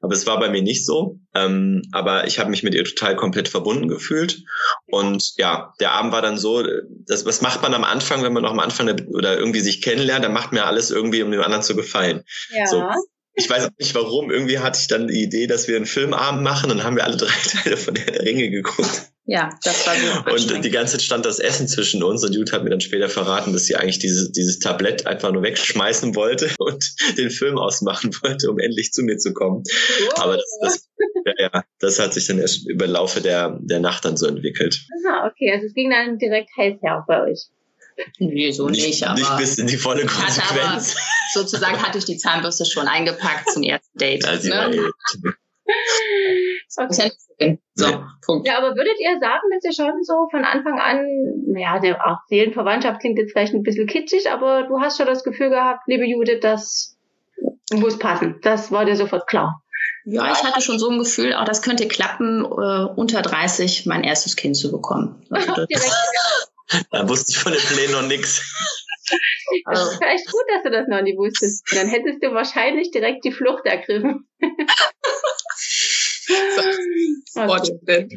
Aber 0.00 0.12
es 0.12 0.26
war 0.26 0.38
bei 0.38 0.50
mir 0.50 0.62
nicht 0.62 0.84
so. 0.84 1.18
Ähm, 1.34 1.82
aber 1.92 2.26
ich 2.26 2.38
habe 2.38 2.50
mich 2.50 2.62
mit 2.62 2.74
ihr 2.74 2.84
total 2.84 3.16
komplett 3.16 3.48
verbunden 3.48 3.88
gefühlt. 3.88 4.42
Und 4.86 5.32
ja, 5.36 5.72
der 5.80 5.92
Abend 5.92 6.12
war 6.12 6.22
dann 6.22 6.38
so, 6.38 6.64
das, 7.06 7.24
was 7.24 7.40
macht 7.40 7.62
man 7.62 7.72
am 7.72 7.84
Anfang, 7.84 8.22
wenn 8.22 8.32
man 8.32 8.42
noch 8.42 8.50
am 8.50 8.60
Anfang 8.60 8.88
oder 9.08 9.38
irgendwie 9.38 9.60
sich 9.60 9.80
kennenlernt, 9.80 10.24
dann 10.24 10.32
macht 10.32 10.52
man 10.52 10.62
ja 10.62 10.66
alles 10.66 10.90
irgendwie, 10.90 11.22
um 11.22 11.30
dem 11.30 11.42
anderen 11.42 11.62
zu 11.62 11.76
gefallen. 11.76 12.24
Ja. 12.50 12.66
So, 12.66 12.84
ich 13.36 13.48
weiß 13.48 13.66
auch 13.66 13.78
nicht 13.78 13.94
warum. 13.94 14.30
Irgendwie 14.30 14.58
hatte 14.58 14.78
ich 14.80 14.88
dann 14.88 15.08
die 15.08 15.22
Idee, 15.22 15.46
dass 15.46 15.68
wir 15.68 15.76
einen 15.76 15.86
Filmabend 15.86 16.42
machen. 16.42 16.70
Dann 16.70 16.82
haben 16.82 16.96
wir 16.96 17.04
alle 17.04 17.16
drei 17.16 17.26
Teile 17.62 17.76
von 17.76 17.94
der 17.94 18.22
Ringe 18.22 18.50
geguckt. 18.50 19.12
Ja, 19.28 19.50
das 19.64 19.86
war 19.86 19.94
so. 19.96 20.52
Und 20.54 20.64
die 20.64 20.70
ganze 20.70 20.92
Zeit 20.92 21.02
stand 21.02 21.26
das 21.26 21.40
Essen 21.40 21.66
zwischen 21.66 22.02
uns 22.04 22.22
und 22.24 22.32
Judith 22.32 22.52
hat 22.52 22.62
mir 22.62 22.70
dann 22.70 22.80
später 22.80 23.08
verraten, 23.08 23.52
dass 23.52 23.66
sie 23.66 23.74
eigentlich 23.74 23.98
dieses, 23.98 24.30
dieses 24.30 24.60
Tablett 24.60 25.06
einfach 25.06 25.32
nur 25.32 25.42
wegschmeißen 25.42 26.14
wollte 26.14 26.48
und 26.58 26.94
den 27.18 27.30
Film 27.30 27.58
ausmachen 27.58 28.12
wollte, 28.22 28.50
um 28.50 28.58
endlich 28.60 28.92
zu 28.92 29.02
mir 29.02 29.18
zu 29.18 29.34
kommen. 29.34 29.64
Oh. 29.66 30.20
Aber 30.22 30.36
das, 30.36 30.58
das, 30.62 30.88
ja, 31.24 31.50
ja, 31.52 31.64
das 31.80 31.98
hat 31.98 32.14
sich 32.14 32.28
dann 32.28 32.38
erst 32.38 32.70
über 32.70 32.86
Laufe 32.86 33.20
der, 33.20 33.58
der 33.60 33.80
Nacht 33.80 34.04
dann 34.04 34.16
so 34.16 34.26
entwickelt. 34.26 34.86
Aha, 35.04 35.26
okay, 35.26 35.50
also 35.52 35.66
es 35.66 35.74
ging 35.74 35.90
dann 35.90 36.18
direkt 36.18 36.50
heiß 36.56 36.76
her 36.80 37.04
bei 37.08 37.22
euch. 37.24 37.48
Nee, 38.18 38.50
so 38.50 38.68
nicht, 38.68 38.86
nicht 38.86 39.06
aber. 39.06 39.18
Nicht 39.18 39.36
bis 39.38 39.58
in 39.58 39.66
die 39.66 39.76
volle 39.76 40.06
Konsequenz. 40.06 40.94
Aber, 40.94 41.02
sozusagen 41.34 41.82
hatte 41.82 41.98
ich 41.98 42.04
die 42.04 42.16
Zahnbürste 42.16 42.64
schon 42.64 42.88
eingepackt 42.88 43.50
zum 43.50 43.62
ersten 43.62 43.98
Date. 43.98 44.26
Also, 44.26 44.48
ne? 44.48 44.90
okay. 46.76 47.12
So, 47.74 47.86
nee. 47.86 47.98
Punkt. 48.24 48.46
Ja, 48.46 48.58
aber 48.58 48.74
würdet 48.76 48.98
ihr 49.00 49.18
sagen, 49.20 49.42
dass 49.52 49.64
ihr 49.64 49.72
schon 49.72 50.02
so 50.02 50.28
von 50.30 50.44
Anfang 50.44 50.78
an, 50.78 51.06
naja, 51.46 51.78
der 51.78 52.06
auch 52.06 52.18
Seelenverwandtschaft 52.28 53.00
klingt 53.00 53.18
jetzt 53.18 53.32
vielleicht 53.32 53.54
ein 53.54 53.62
bisschen 53.62 53.86
kitschig, 53.86 54.30
aber 54.30 54.62
du 54.64 54.80
hast 54.80 54.96
schon 54.96 55.06
das 55.06 55.24
Gefühl 55.24 55.50
gehabt, 55.50 55.82
liebe 55.86 56.06
Judith, 56.06 56.40
das 56.40 56.96
muss 57.72 57.98
passen. 57.98 58.36
Das 58.42 58.70
war 58.70 58.84
dir 58.84 58.96
sofort 58.96 59.26
klar. 59.26 59.62
Ja, 60.04 60.30
ich 60.30 60.42
hatte 60.44 60.60
schon 60.60 60.78
so 60.78 60.88
ein 60.88 60.98
Gefühl, 60.98 61.34
auch 61.34 61.44
das 61.44 61.62
könnte 61.62 61.88
klappen, 61.88 62.44
äh, 62.44 62.84
unter 62.94 63.22
30 63.22 63.86
mein 63.86 64.04
erstes 64.04 64.36
Kind 64.36 64.56
zu 64.56 64.70
bekommen. 64.70 65.26
Also 65.30 65.52
da 66.90 67.08
wusste 67.08 67.32
ich 67.32 67.38
von 67.38 67.52
den 67.52 67.60
Plänen 67.62 67.92
noch 67.92 68.06
nichts. 68.06 68.42
Das 69.70 69.92
ist 69.92 69.98
vielleicht 69.98 70.26
gut, 70.26 70.42
dass 70.52 70.64
du 70.64 70.70
das 70.70 70.88
noch 70.88 71.00
nicht 71.00 71.16
wusstest. 71.16 71.64
Dann 71.72 71.86
hättest 71.86 72.20
du 72.24 72.32
wahrscheinlich 72.32 72.90
direkt 72.90 73.24
die 73.24 73.30
Flucht 73.30 73.64
ergriffen. 73.64 74.28
okay. 77.36 78.08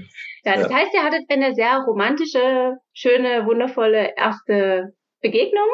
Ja, 0.44 0.56
das 0.56 0.74
heißt, 0.74 0.94
ihr 0.94 1.04
hattet 1.04 1.26
eine 1.30 1.54
sehr 1.54 1.84
romantische, 1.88 2.78
schöne, 2.94 3.46
wundervolle 3.46 4.14
erste 4.18 4.96
Begegnung 5.22 5.68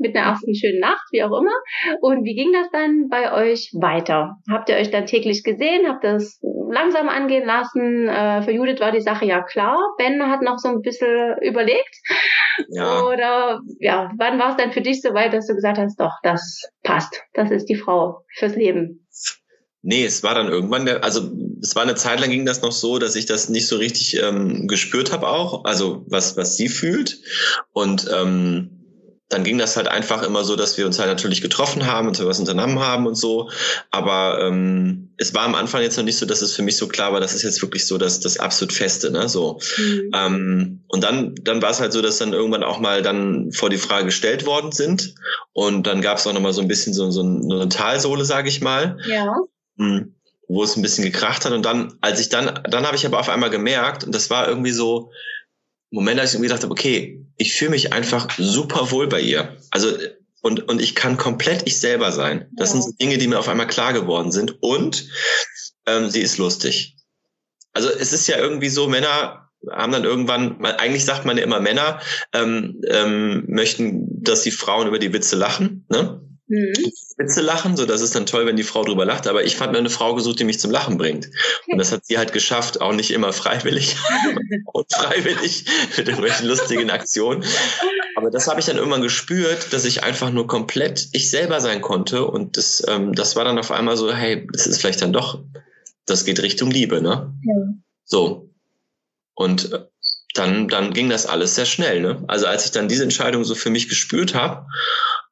mit 0.00 0.16
einer 0.16 0.28
ersten 0.28 0.54
schönen 0.54 0.80
Nacht, 0.80 1.06
wie 1.12 1.22
auch 1.22 1.38
immer. 1.38 1.54
Und 2.00 2.24
wie 2.24 2.34
ging 2.34 2.52
das 2.52 2.70
dann 2.70 3.08
bei 3.08 3.32
euch 3.32 3.70
weiter? 3.74 4.36
Habt 4.50 4.68
ihr 4.68 4.76
euch 4.76 4.90
dann 4.90 5.06
täglich 5.06 5.42
gesehen? 5.44 5.86
Habt 5.86 6.04
ihr 6.04 6.14
das 6.14 6.40
langsam 6.72 7.08
angehen 7.08 7.46
lassen? 7.46 8.08
Äh, 8.08 8.42
für 8.42 8.52
Judith 8.52 8.80
war 8.80 8.92
die 8.92 9.00
Sache 9.00 9.26
ja 9.26 9.42
klar. 9.42 9.78
Ben 9.98 10.22
hat 10.30 10.42
noch 10.42 10.58
so 10.58 10.68
ein 10.68 10.82
bisschen 10.82 11.36
überlegt. 11.42 11.96
Ja. 12.68 13.02
Oder 13.02 13.60
ja, 13.78 14.10
wann 14.16 14.38
war 14.38 14.50
es 14.50 14.56
dann 14.56 14.72
für 14.72 14.82
dich 14.82 15.00
so 15.02 15.14
weit, 15.14 15.32
dass 15.32 15.46
du 15.46 15.54
gesagt 15.54 15.78
hast, 15.78 15.98
doch, 15.98 16.12
das 16.22 16.62
passt. 16.82 17.22
Das 17.34 17.50
ist 17.50 17.66
die 17.66 17.76
Frau 17.76 18.24
fürs 18.36 18.54
Leben. 18.54 19.06
Nee, 19.82 20.04
es 20.04 20.22
war 20.22 20.34
dann 20.34 20.48
irgendwann, 20.48 20.84
der, 20.84 21.02
also 21.02 21.30
es 21.62 21.74
war 21.74 21.82
eine 21.82 21.94
Zeit 21.94 22.20
lang 22.20 22.30
ging 22.30 22.44
das 22.44 22.60
noch 22.60 22.72
so, 22.72 22.98
dass 22.98 23.16
ich 23.16 23.24
das 23.24 23.48
nicht 23.48 23.66
so 23.66 23.76
richtig 23.76 24.20
ähm, 24.22 24.68
gespürt 24.68 25.10
habe 25.10 25.28
auch, 25.28 25.64
also 25.64 26.04
was 26.06 26.36
was 26.36 26.58
sie 26.58 26.68
fühlt 26.68 27.18
und 27.72 28.06
ähm, 28.14 28.79
dann 29.30 29.44
ging 29.44 29.58
das 29.58 29.76
halt 29.76 29.86
einfach 29.86 30.22
immer 30.24 30.44
so, 30.44 30.56
dass 30.56 30.76
wir 30.76 30.84
uns 30.84 30.98
halt 30.98 31.08
natürlich 31.08 31.40
getroffen 31.40 31.86
haben 31.86 32.08
und 32.08 32.16
so 32.16 32.26
was 32.26 32.40
unternommen 32.40 32.80
haben 32.80 33.06
und 33.06 33.14
so. 33.14 33.48
Aber 33.92 34.40
ähm, 34.42 35.14
es 35.18 35.32
war 35.34 35.44
am 35.44 35.54
Anfang 35.54 35.82
jetzt 35.82 35.96
noch 35.96 36.04
nicht 36.04 36.18
so, 36.18 36.26
dass 36.26 36.42
es 36.42 36.52
für 36.52 36.62
mich 36.62 36.76
so 36.76 36.88
klar 36.88 37.12
war, 37.12 37.20
das 37.20 37.32
ist 37.32 37.44
jetzt 37.44 37.62
wirklich 37.62 37.86
so 37.86 37.96
das, 37.96 38.18
das 38.18 38.38
absolut 38.38 38.72
Feste, 38.74 39.12
ne? 39.12 39.28
So. 39.28 39.60
Mhm. 39.78 40.10
Ähm, 40.12 40.84
und 40.88 41.04
dann, 41.04 41.36
dann 41.42 41.62
war 41.62 41.70
es 41.70 41.80
halt 41.80 41.92
so, 41.92 42.02
dass 42.02 42.18
dann 42.18 42.32
irgendwann 42.32 42.64
auch 42.64 42.80
mal 42.80 43.02
dann 43.02 43.52
vor 43.52 43.70
die 43.70 43.78
Frage 43.78 44.06
gestellt 44.06 44.46
worden 44.46 44.72
sind. 44.72 45.14
Und 45.52 45.86
dann 45.86 46.02
gab 46.02 46.18
es 46.18 46.26
auch 46.26 46.32
nochmal 46.32 46.52
so 46.52 46.60
ein 46.60 46.68
bisschen 46.68 46.92
so, 46.92 47.08
so 47.12 47.20
eine 47.22 47.68
Talsohle, 47.68 48.24
sage 48.24 48.48
ich 48.48 48.60
mal. 48.60 48.98
Ja. 49.06 49.32
Mhm 49.76 50.14
wo 50.52 50.64
es 50.64 50.76
ein 50.76 50.82
bisschen 50.82 51.04
gekracht 51.04 51.44
hat. 51.44 51.52
Und 51.52 51.64
dann, 51.64 51.94
als 52.00 52.18
ich 52.18 52.28
dann, 52.28 52.58
dann 52.68 52.84
habe 52.84 52.96
ich 52.96 53.06
aber 53.06 53.20
auf 53.20 53.28
einmal 53.28 53.50
gemerkt, 53.50 54.02
und 54.02 54.12
das 54.12 54.30
war 54.30 54.48
irgendwie 54.48 54.72
so, 54.72 55.12
Moment, 55.90 56.20
als 56.20 56.32
ich 56.32 56.38
mir 56.38 56.46
gedacht 56.46 56.62
habe, 56.62 56.72
okay, 56.72 57.24
ich 57.36 57.54
fühle 57.54 57.72
mich 57.72 57.92
einfach 57.92 58.28
super 58.38 58.90
wohl 58.90 59.08
bei 59.08 59.20
ihr. 59.20 59.56
Also 59.70 59.88
und, 60.42 60.68
und 60.68 60.80
ich 60.80 60.94
kann 60.94 61.16
komplett 61.16 61.62
ich 61.66 61.80
selber 61.80 62.12
sein. 62.12 62.48
Das 62.52 62.70
ja. 62.70 62.72
sind 62.72 62.82
so 62.82 62.92
Dinge, 62.92 63.18
die 63.18 63.26
mir 63.26 63.38
auf 63.38 63.48
einmal 63.48 63.66
klar 63.66 63.92
geworden 63.92 64.32
sind. 64.32 64.62
Und 64.62 65.08
ähm, 65.86 66.10
sie 66.10 66.20
ist 66.20 66.38
lustig. 66.38 66.96
Also 67.72 67.88
es 67.90 68.12
ist 68.12 68.26
ja 68.26 68.38
irgendwie 68.38 68.68
so, 68.68 68.88
Männer 68.88 69.50
haben 69.70 69.92
dann 69.92 70.04
irgendwann, 70.04 70.64
eigentlich 70.64 71.04
sagt 71.04 71.26
man 71.26 71.36
ja 71.36 71.44
immer, 71.44 71.60
Männer 71.60 72.00
ähm, 72.32 72.80
ähm, 72.86 73.44
möchten, 73.48 74.22
dass 74.22 74.42
die 74.42 74.50
Frauen 74.50 74.88
über 74.88 74.98
die 74.98 75.12
Witze 75.12 75.36
lachen. 75.36 75.84
Ne? 75.90 76.22
mhm. 76.46 76.72
Witze 77.20 77.42
lachen, 77.42 77.76
so 77.76 77.86
das 77.86 78.00
ist 78.00 78.14
dann 78.14 78.26
toll, 78.26 78.46
wenn 78.46 78.56
die 78.56 78.64
Frau 78.64 78.82
drüber 78.82 79.04
lacht. 79.04 79.26
Aber 79.26 79.44
ich 79.44 79.56
fand 79.56 79.72
mir 79.72 79.78
eine 79.78 79.90
Frau 79.90 80.14
gesucht, 80.14 80.40
die 80.40 80.44
mich 80.44 80.58
zum 80.58 80.70
Lachen 80.70 80.96
bringt. 80.96 81.30
Und 81.68 81.78
das 81.78 81.92
hat 81.92 82.06
sie 82.06 82.18
halt 82.18 82.32
geschafft, 82.32 82.80
auch 82.80 82.92
nicht 82.92 83.10
immer 83.10 83.32
freiwillig 83.32 83.96
und 84.72 84.92
freiwillig 84.92 85.66
mit 85.96 86.08
irgendwelchen 86.08 86.46
lustigen 86.46 86.90
Aktionen. 86.90 87.44
Aber 88.16 88.30
das 88.30 88.48
habe 88.48 88.60
ich 88.60 88.66
dann 88.66 88.76
irgendwann 88.76 89.02
gespürt, 89.02 89.72
dass 89.72 89.84
ich 89.84 90.02
einfach 90.02 90.30
nur 90.30 90.46
komplett 90.46 91.08
ich 91.12 91.30
selber 91.30 91.60
sein 91.60 91.82
konnte. 91.82 92.24
Und 92.24 92.56
das, 92.56 92.82
ähm, 92.88 93.14
das 93.14 93.36
war 93.36 93.44
dann 93.44 93.58
auf 93.58 93.70
einmal 93.70 93.96
so, 93.96 94.12
hey, 94.12 94.46
das 94.52 94.66
ist 94.66 94.80
vielleicht 94.80 95.02
dann 95.02 95.12
doch, 95.12 95.44
das 96.06 96.24
geht 96.24 96.40
Richtung 96.40 96.70
Liebe, 96.70 97.02
ne? 97.02 97.32
Ja. 97.44 97.54
So. 98.04 98.50
Und 99.34 99.72
äh, 99.72 99.84
dann, 100.34 100.68
dann 100.68 100.92
ging 100.92 101.10
das 101.10 101.26
alles 101.26 101.54
sehr 101.54 101.66
schnell. 101.66 102.00
Ne? 102.00 102.22
Also 102.28 102.46
als 102.46 102.64
ich 102.64 102.70
dann 102.70 102.88
diese 102.88 103.02
Entscheidung 103.02 103.44
so 103.44 103.54
für 103.54 103.70
mich 103.70 103.88
gespürt 103.88 104.34
habe 104.34 104.66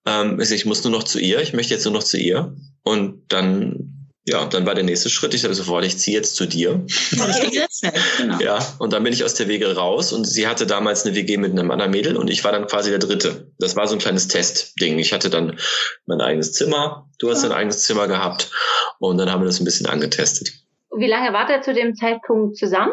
ähm, 0.09 0.41
ich 0.41 0.65
muss 0.65 0.83
nur 0.85 0.93
noch 0.93 1.05
zu 1.05 1.19
ihr, 1.19 1.41
ich 1.41 1.53
möchte 1.53 1.75
jetzt 1.75 1.85
nur 1.85 1.95
noch 1.95 2.03
zu 2.03 2.19
ihr. 2.19 2.57
Und 2.83 3.23
dann 3.29 3.99
ja, 4.29 4.45
dann 4.45 4.67
war 4.67 4.75
der 4.75 4.85
nächste 4.85 5.09
Schritt, 5.09 5.33
ich 5.33 5.45
habe 5.45 5.55
sofort, 5.55 5.85
ich 5.87 5.99
ziehe 5.99 6.15
jetzt 6.15 6.37
zu 6.37 6.45
dir. 6.45 6.85
genau. 8.19 8.38
Ja, 8.41 8.59
und 8.79 8.93
dann 8.93 9.03
bin 9.03 9.15
ich 9.15 9.25
aus 9.25 9.33
der 9.33 9.49
Wege 9.49 9.75
raus 9.75 10.12
und 10.12 10.27
sie 10.27 10.47
hatte 10.47 10.67
damals 10.67 11.07
eine 11.07 11.15
WG 11.15 11.38
mit 11.38 11.53
einem 11.53 11.71
anderen 11.71 11.93
Mädel 11.93 12.17
und 12.17 12.29
ich 12.29 12.45
war 12.45 12.53
dann 12.53 12.67
quasi 12.67 12.91
der 12.91 12.99
Dritte. 12.99 13.50
Das 13.59 13.75
war 13.75 13.87
so 13.87 13.95
ein 13.95 14.00
kleines 14.00 14.29
Testding. 14.29 14.99
Ich 14.99 15.15
hatte 15.15 15.31
dann 15.31 15.59
mein 16.05 16.21
eigenes 16.21 16.53
Zimmer, 16.53 17.09
du 17.19 17.31
hast 17.31 17.43
dein 17.43 17.53
eigenes 17.53 17.83
Zimmer 17.83 18.07
gehabt 18.07 18.50
und 18.99 19.17
dann 19.17 19.33
haben 19.33 19.41
wir 19.41 19.47
das 19.47 19.61
ein 19.61 19.65
bisschen 19.65 19.87
angetestet. 19.87 20.53
Wie 20.95 21.09
lange 21.09 21.33
wart 21.33 21.49
ihr 21.49 21.62
zu 21.62 21.73
dem 21.73 21.95
Zeitpunkt 21.95 22.59
zusammen? 22.59 22.93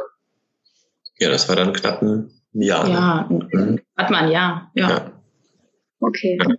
Ja, 1.20 1.30
das 1.30 1.50
war 1.50 1.58
dann 1.58 1.74
knapp 1.74 2.02
ein 2.02 2.32
Jahr. 2.54 2.88
Ja, 2.88 3.28
mhm. 3.30 3.82
hat 3.98 4.10
man 4.10 4.32
ja. 4.32 4.72
ja. 4.74 4.90
ja. 4.90 5.12
Okay. 6.00 6.38
Ja. 6.42 6.56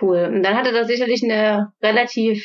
Cool. 0.00 0.30
Und 0.32 0.42
dann 0.42 0.56
hatte 0.56 0.72
das 0.72 0.88
sicherlich 0.88 1.22
eine 1.22 1.72
relativ, 1.82 2.44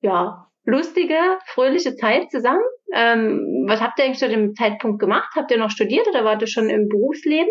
ja, 0.00 0.46
lustige, 0.64 1.18
fröhliche 1.46 1.96
Zeit 1.96 2.30
zusammen. 2.30 2.62
Ähm, 2.94 3.66
was 3.68 3.80
habt 3.80 3.98
ihr 3.98 4.04
eigentlich 4.04 4.18
zu 4.18 4.28
dem 4.28 4.54
Zeitpunkt 4.54 4.98
gemacht? 4.98 5.30
Habt 5.34 5.50
ihr 5.50 5.58
noch 5.58 5.70
studiert 5.70 6.06
oder 6.08 6.24
wart 6.24 6.42
ihr 6.42 6.48
schon 6.48 6.68
im 6.68 6.88
Berufsleben? 6.88 7.50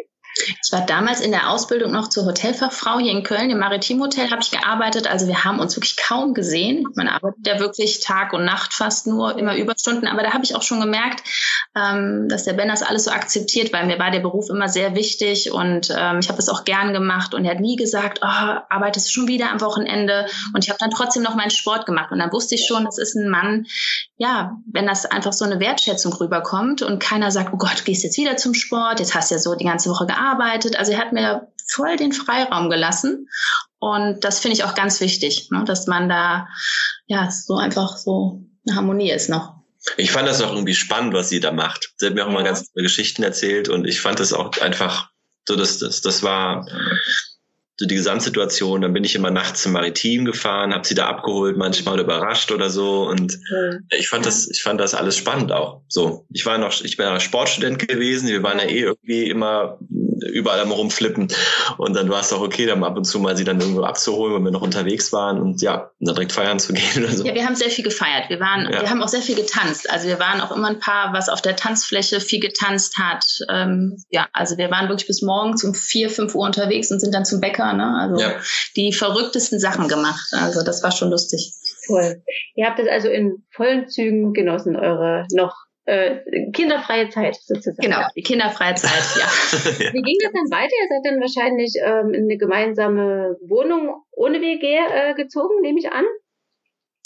Ich 0.63 0.71
war 0.71 0.85
damals 0.85 1.21
in 1.21 1.31
der 1.31 1.49
Ausbildung 1.49 1.91
noch 1.91 2.09
zur 2.09 2.25
Hotelfachfrau 2.25 2.99
hier 2.99 3.11
in 3.11 3.23
Köln, 3.23 3.49
im 3.49 3.59
Maritimhotel 3.59 4.29
habe 4.29 4.41
ich 4.41 4.51
gearbeitet. 4.51 5.07
Also 5.07 5.27
wir 5.27 5.43
haben 5.43 5.59
uns 5.59 5.75
wirklich 5.75 5.97
kaum 5.97 6.33
gesehen. 6.33 6.85
Man 6.95 7.07
arbeitet 7.07 7.47
ja 7.47 7.59
wirklich 7.59 7.99
Tag 8.01 8.33
und 8.33 8.45
Nacht 8.45 8.73
fast 8.73 9.07
nur, 9.07 9.37
immer 9.37 9.55
Überstunden. 9.55 10.07
Aber 10.07 10.23
da 10.23 10.33
habe 10.33 10.43
ich 10.43 10.55
auch 10.55 10.61
schon 10.61 10.79
gemerkt, 10.79 11.23
ähm, 11.75 12.27
dass 12.29 12.43
der 12.43 12.53
Ben 12.53 12.67
das 12.67 12.83
alles 12.83 13.05
so 13.05 13.11
akzeptiert, 13.11 13.73
weil 13.73 13.87
mir 13.87 13.99
war 13.99 14.11
der 14.11 14.19
Beruf 14.19 14.49
immer 14.49 14.69
sehr 14.69 14.95
wichtig 14.95 15.51
und 15.51 15.89
ähm, 15.95 16.19
ich 16.19 16.29
habe 16.29 16.39
es 16.39 16.49
auch 16.49 16.65
gern 16.65 16.93
gemacht. 16.93 17.33
Und 17.33 17.45
er 17.45 17.51
hat 17.51 17.59
nie 17.59 17.75
gesagt, 17.75 18.19
oh, 18.21 18.25
arbeitest 18.25 19.07
du 19.07 19.11
schon 19.11 19.27
wieder 19.27 19.51
am 19.51 19.61
Wochenende? 19.61 20.27
Und 20.53 20.63
ich 20.63 20.69
habe 20.69 20.79
dann 20.79 20.91
trotzdem 20.91 21.23
noch 21.23 21.35
meinen 21.35 21.51
Sport 21.51 21.85
gemacht. 21.85 22.11
Und 22.11 22.19
dann 22.19 22.31
wusste 22.31 22.55
ich 22.55 22.65
schon, 22.67 22.85
das 22.85 22.97
ist 22.97 23.15
ein 23.15 23.29
Mann, 23.29 23.65
ja, 24.17 24.57
wenn 24.71 24.87
das 24.87 25.05
einfach 25.05 25.33
so 25.33 25.45
eine 25.45 25.59
Wertschätzung 25.59 26.13
rüberkommt 26.13 26.81
und 26.81 26.99
keiner 26.99 27.31
sagt, 27.31 27.53
oh 27.53 27.57
Gott, 27.57 27.85
gehst 27.85 28.03
jetzt 28.03 28.17
wieder 28.17 28.37
zum 28.37 28.53
Sport, 28.53 28.99
jetzt 28.99 29.15
hast 29.15 29.31
du 29.31 29.35
ja 29.35 29.39
so 29.39 29.55
die 29.55 29.65
ganze 29.65 29.89
Woche 29.89 30.05
gearbeitet 30.05 30.26
gearbeitet. 30.27 30.77
Also 30.77 30.91
er 30.91 30.99
hat 30.99 31.13
mir 31.13 31.47
voll 31.69 31.95
den 31.97 32.13
Freiraum 32.13 32.69
gelassen. 32.69 33.27
Und 33.79 34.23
das 34.23 34.39
finde 34.39 34.55
ich 34.55 34.63
auch 34.63 34.75
ganz 34.75 34.99
wichtig, 35.01 35.49
ne? 35.51 35.63
dass 35.65 35.87
man 35.87 36.09
da 36.09 36.47
ja 37.05 37.29
so 37.29 37.55
einfach 37.55 37.97
so 37.97 38.41
eine 38.67 38.75
Harmonie 38.75 39.11
ist 39.11 39.29
noch. 39.29 39.55
Ich 39.97 40.11
fand 40.11 40.27
das 40.27 40.41
auch 40.41 40.51
irgendwie 40.51 40.73
spannend, 40.73 41.13
was 41.13 41.29
sie 41.29 41.39
da 41.39 41.51
macht. 41.51 41.93
Sie 41.97 42.07
hat 42.07 42.13
mir 42.13 42.23
auch 42.23 42.29
ja. 42.29 42.33
mal 42.33 42.43
ganz 42.43 42.69
viele 42.73 42.83
Geschichten 42.83 43.23
erzählt 43.23 43.69
und 43.69 43.85
ich 43.85 44.01
fand 44.01 44.19
das 44.19 44.33
auch 44.33 44.51
einfach 44.59 45.09
so, 45.47 45.55
dass 45.55 45.77
das, 45.77 46.01
das 46.01 46.23
war 46.23 46.65
so 47.77 47.85
die 47.85 47.95
Gesamtsituation. 47.95 48.81
Dann 48.81 48.93
bin 48.93 49.03
ich 49.03 49.15
immer 49.15 49.29
nachts 49.29 49.61
zum 49.61 49.71
Maritim 49.71 50.25
gefahren, 50.25 50.73
habe 50.73 50.85
sie 50.85 50.95
da 50.95 51.07
abgeholt, 51.07 51.57
manchmal 51.57 51.99
überrascht 51.99 52.51
oder 52.51 52.69
so. 52.69 53.07
Und 53.07 53.33
ja. 53.33 53.97
ich 53.97 54.09
fand 54.09 54.25
das, 54.25 54.49
ich 54.49 54.63
fand 54.63 54.81
das 54.81 54.95
alles 54.95 55.15
spannend 55.15 55.51
auch. 55.51 55.83
So, 55.87 56.25
ich 56.33 56.45
war 56.45 56.57
noch, 56.57 56.81
ich 56.81 56.97
bin 56.97 57.05
ja 57.05 57.19
Sportstudent 57.19 57.87
gewesen. 57.87 58.29
Wir 58.29 58.43
waren 58.43 58.57
ja 58.57 58.65
eh 58.65 58.79
irgendwie 58.79 59.29
immer 59.29 59.77
überall 60.21 60.59
am 60.59 60.71
rumflippen. 60.71 61.27
Und 61.77 61.95
dann 61.95 62.09
war 62.09 62.21
es 62.21 62.33
auch 62.33 62.41
okay, 62.41 62.65
dann 62.65 62.83
ab 62.83 62.97
und 62.97 63.05
zu 63.05 63.19
mal 63.19 63.37
sie 63.37 63.43
dann 63.43 63.59
irgendwo 63.59 63.83
abzuholen, 63.83 64.35
wenn 64.35 64.43
wir 64.43 64.51
noch 64.51 64.61
unterwegs 64.61 65.13
waren 65.13 65.39
und 65.41 65.61
ja, 65.61 65.91
dann 65.99 66.15
direkt 66.15 66.31
feiern 66.31 66.59
zu 66.59 66.73
gehen 66.73 67.03
oder 67.03 67.11
so. 67.13 67.25
Ja, 67.25 67.33
wir 67.33 67.45
haben 67.45 67.55
sehr 67.55 67.69
viel 67.69 67.83
gefeiert. 67.83 68.29
Wir 68.29 68.39
waren, 68.39 68.71
ja. 68.71 68.81
wir 68.81 68.89
haben 68.89 69.01
auch 69.01 69.07
sehr 69.07 69.21
viel 69.21 69.35
getanzt. 69.35 69.89
Also 69.89 70.07
wir 70.07 70.19
waren 70.19 70.41
auch 70.41 70.55
immer 70.55 70.69
ein 70.69 70.79
Paar, 70.79 71.13
was 71.13 71.29
auf 71.29 71.41
der 71.41 71.55
Tanzfläche 71.55 72.19
viel 72.19 72.39
getanzt 72.39 72.97
hat. 72.97 73.25
Ähm, 73.49 73.97
ja, 74.09 74.27
also 74.33 74.57
wir 74.57 74.71
waren 74.71 74.89
wirklich 74.89 75.07
bis 75.07 75.21
morgens 75.21 75.63
um 75.63 75.73
vier, 75.73 76.09
fünf 76.09 76.35
Uhr 76.35 76.45
unterwegs 76.45 76.91
und 76.91 76.99
sind 76.99 77.13
dann 77.13 77.25
zum 77.25 77.39
Bäcker 77.39 77.73
ne? 77.73 77.97
Also 77.99 78.21
ja. 78.21 78.35
die 78.75 78.93
verrücktesten 78.93 79.59
Sachen 79.59 79.87
gemacht. 79.87 80.27
Also 80.31 80.63
das 80.63 80.83
war 80.83 80.91
schon 80.91 81.09
lustig. 81.09 81.53
Toll. 81.85 82.21
Ihr 82.55 82.65
habt 82.65 82.79
es 82.79 82.87
also 82.87 83.07
in 83.07 83.45
vollen 83.51 83.87
Zügen 83.87 84.33
genossen, 84.33 84.75
eure 84.75 85.25
noch 85.31 85.66
äh, 85.87 86.51
kinderfreie 86.51 87.09
Zeit 87.09 87.37
sozusagen. 87.41 87.81
Genau, 87.81 88.01
die 88.15 88.21
kinderfreie 88.21 88.75
Zeit, 88.75 88.91
ja. 89.19 89.93
Wie 89.93 90.01
ging 90.01 90.17
das 90.21 90.33
dann 90.33 90.51
weiter? 90.51 90.73
Ihr 90.81 90.87
seid 90.89 91.05
dann 91.05 91.21
wahrscheinlich 91.21 91.73
ähm, 91.81 92.13
in 92.13 92.23
eine 92.23 92.37
gemeinsame 92.37 93.37
Wohnung 93.47 93.95
ohne 94.11 94.41
WG 94.41 94.65
äh, 94.65 95.13
gezogen, 95.15 95.61
nehme 95.61 95.79
ich 95.79 95.91
an. 95.91 96.03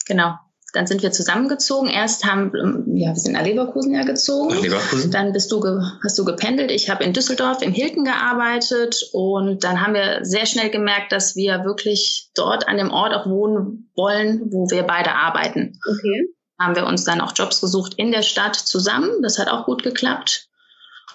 Genau. 0.07 0.33
Dann 0.73 0.87
sind 0.87 1.03
wir 1.03 1.11
zusammengezogen. 1.11 1.89
Erst 1.89 2.25
haben, 2.25 2.53
ähm, 2.55 2.95
ja, 2.95 3.09
wir 3.09 3.15
sind 3.17 3.33
nach 3.33 3.43
Leverkusen 3.43 3.93
ja 3.93 4.03
gezogen. 4.03 4.55
Nach 4.55 4.61
Leverkusen? 4.63 5.11
Dann 5.11 5.33
bist 5.33 5.51
du, 5.51 5.59
ge, 5.59 5.79
hast 6.03 6.17
du 6.17 6.25
gependelt. 6.25 6.71
Ich 6.71 6.89
habe 6.89 7.03
in 7.03 7.13
Düsseldorf 7.13 7.61
im 7.61 7.73
Hilton 7.73 8.05
gearbeitet 8.05 9.09
und 9.11 9.63
dann 9.63 9.85
haben 9.85 9.93
wir 9.93 10.23
sehr 10.23 10.45
schnell 10.45 10.69
gemerkt, 10.69 11.11
dass 11.11 11.35
wir 11.35 11.65
wirklich 11.65 12.31
dort 12.35 12.67
an 12.67 12.77
dem 12.77 12.89
Ort 12.89 13.13
auch 13.13 13.27
wohnen 13.27 13.91
wollen, 13.95 14.49
wo 14.49 14.71
wir 14.71 14.83
beide 14.83 15.11
arbeiten. 15.11 15.77
Okay. 15.87 16.33
Haben 16.61 16.75
wir 16.75 16.85
uns 16.85 17.03
dann 17.03 17.21
auch 17.21 17.33
Jobs 17.35 17.61
gesucht 17.61 17.95
in 17.95 18.11
der 18.11 18.21
Stadt 18.21 18.55
zusammen. 18.55 19.21
Das 19.21 19.39
hat 19.39 19.49
auch 19.49 19.65
gut 19.65 19.83
geklappt. 19.83 20.47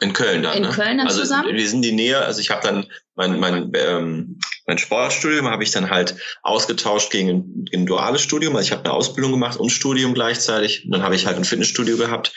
In 0.01 0.13
Köln 0.13 0.43
dann. 0.43 0.57
In 0.57 0.63
ne? 0.63 0.71
Köln 0.71 0.99
dann 0.99 1.07
also 1.07 1.21
zusammen? 1.21 1.55
Wir 1.55 1.69
sind 1.69 1.83
die 1.83 1.93
Nähe, 1.93 2.19
also 2.19 2.41
ich 2.41 2.51
habe 2.51 2.67
dann 2.67 2.87
mein, 3.15 3.41
mein, 3.41 3.73
ähm, 3.75 4.39
mein 4.67 4.77
Sportstudium 4.77 5.49
habe 5.49 5.63
ich 5.63 5.71
dann 5.71 5.89
halt 5.89 6.17
ausgetauscht 6.43 7.11
gegen 7.11 7.31
ein, 7.31 7.65
gegen 7.65 7.85
ein 7.85 7.87
duales 7.87 8.21
Studium. 8.21 8.55
Also 8.55 8.67
ich 8.67 8.73
habe 8.73 8.85
eine 8.85 8.93
Ausbildung 8.93 9.33
gemacht 9.33 9.59
und 9.59 9.71
Studium 9.71 10.13
gleichzeitig. 10.13 10.85
Und 10.85 10.93
dann 10.93 11.03
habe 11.03 11.15
ich 11.15 11.25
halt 11.25 11.39
ein 11.39 11.45
Fitnessstudio 11.45 11.97
gehabt, 11.97 12.35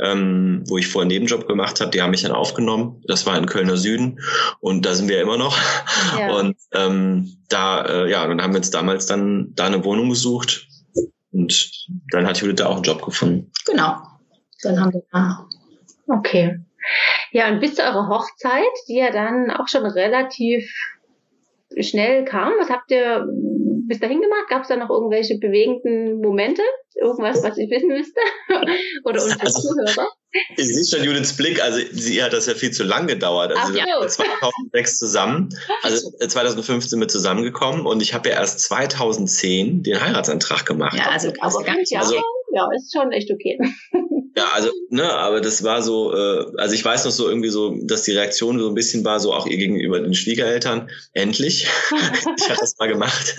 ähm, 0.00 0.64
wo 0.66 0.78
ich 0.78 0.88
vorher 0.88 1.02
einen 1.02 1.12
Nebenjob 1.12 1.46
gemacht 1.46 1.80
habe. 1.80 1.92
Die 1.92 2.02
haben 2.02 2.10
mich 2.10 2.22
dann 2.22 2.32
aufgenommen. 2.32 3.02
Das 3.06 3.24
war 3.24 3.38
in 3.38 3.46
Kölner 3.46 3.76
Süden 3.76 4.18
und 4.58 4.84
da 4.84 4.96
sind 4.96 5.08
wir 5.08 5.20
immer 5.20 5.38
noch. 5.38 5.56
Ja. 6.18 6.32
Und 6.32 6.56
ähm, 6.72 7.36
da, 7.48 7.84
äh, 7.84 8.10
ja, 8.10 8.26
dann 8.26 8.42
haben 8.42 8.52
wir 8.52 8.58
uns 8.58 8.70
damals 8.70 9.06
dann 9.06 9.52
da 9.54 9.66
eine 9.66 9.84
Wohnung 9.84 10.08
gesucht. 10.08 10.66
Und 11.36 11.86
dann 12.10 12.26
hat 12.26 12.40
Judith 12.40 12.56
da 12.56 12.66
auch 12.66 12.76
einen 12.76 12.82
Job 12.82 13.02
gefunden. 13.02 13.52
Genau. 13.66 13.96
Dann 14.62 14.80
haben 14.80 14.92
wir 14.92 15.02
da 15.12 15.46
Okay. 16.08 16.60
Ja, 17.32 17.48
und 17.48 17.60
bis 17.60 17.74
zu 17.74 17.82
eurer 17.82 18.08
Hochzeit, 18.08 18.62
die 18.88 18.96
ja 18.96 19.10
dann 19.10 19.50
auch 19.50 19.68
schon 19.68 19.84
relativ 19.84 20.70
schnell 21.80 22.24
kam, 22.24 22.52
was 22.60 22.70
habt 22.70 22.90
ihr 22.90 23.26
bis 23.86 24.00
dahin 24.00 24.20
gemacht? 24.20 24.44
Gab 24.48 24.62
es 24.62 24.68
da 24.68 24.76
noch 24.76 24.90
irgendwelche 24.90 25.38
bewegenden 25.38 26.20
Momente? 26.20 26.62
Irgendwas, 26.94 27.42
was 27.42 27.58
ich 27.58 27.70
wissen 27.70 27.88
müsste? 27.88 28.20
Oder 29.04 29.22
unsere 29.22 29.40
Also- 29.40 29.60
Zuhörer? 29.68 30.08
Ich 30.58 30.66
sehe 30.66 30.84
schon 30.98 31.06
Judiths 31.06 31.34
Blick, 31.34 31.62
also 31.62 31.80
sie 31.92 32.22
hat 32.22 32.34
das 32.34 32.44
ja 32.46 32.54
viel 32.54 32.70
zu 32.70 32.84
lang 32.84 33.06
gedauert. 33.06 33.52
Also 33.56 33.68
Ach, 33.68 33.72
wir 33.74 33.78
ja. 33.88 34.00
waren 34.00 34.08
2006 34.08 34.98
zusammen, 34.98 35.48
also 35.82 36.10
äh, 36.20 36.28
2015 36.28 36.90
sind 36.90 37.00
wir 37.00 37.08
zusammengekommen 37.08 37.86
und 37.86 38.02
ich 38.02 38.12
habe 38.12 38.28
ja 38.28 38.34
erst 38.34 38.60
2010 38.60 39.82
den 39.82 39.98
Heiratsantrag 40.00 40.66
gemacht. 40.66 40.94
Ja, 40.96 41.08
also 41.10 41.32
gar 41.32 41.50
fünf 41.50 41.76
nicht 41.78 41.90
Jahre, 41.92 42.04
Also- 42.06 42.22
ja, 42.52 42.68
ist 42.76 42.92
schon 42.94 43.12
echt 43.12 43.30
okay. 43.30 43.58
Ja, 44.36 44.50
also, 44.52 44.70
ne, 44.90 45.10
aber 45.10 45.40
das 45.40 45.62
war 45.64 45.82
so, 45.82 46.12
äh, 46.14 46.44
also 46.58 46.74
ich 46.74 46.84
weiß 46.84 47.04
noch 47.06 47.10
so 47.12 47.28
irgendwie 47.28 47.48
so, 47.48 47.74
dass 47.84 48.02
die 48.02 48.12
Reaktion 48.12 48.58
so 48.58 48.68
ein 48.68 48.74
bisschen 48.74 49.02
war, 49.04 49.18
so 49.18 49.32
auch 49.32 49.46
ihr 49.46 49.56
gegenüber 49.56 49.98
den 49.98 50.14
Schwiegereltern, 50.14 50.90
endlich. 51.12 51.66
ich 52.38 52.48
habe 52.50 52.60
das 52.60 52.74
mal 52.78 52.86
gemacht. 52.88 53.34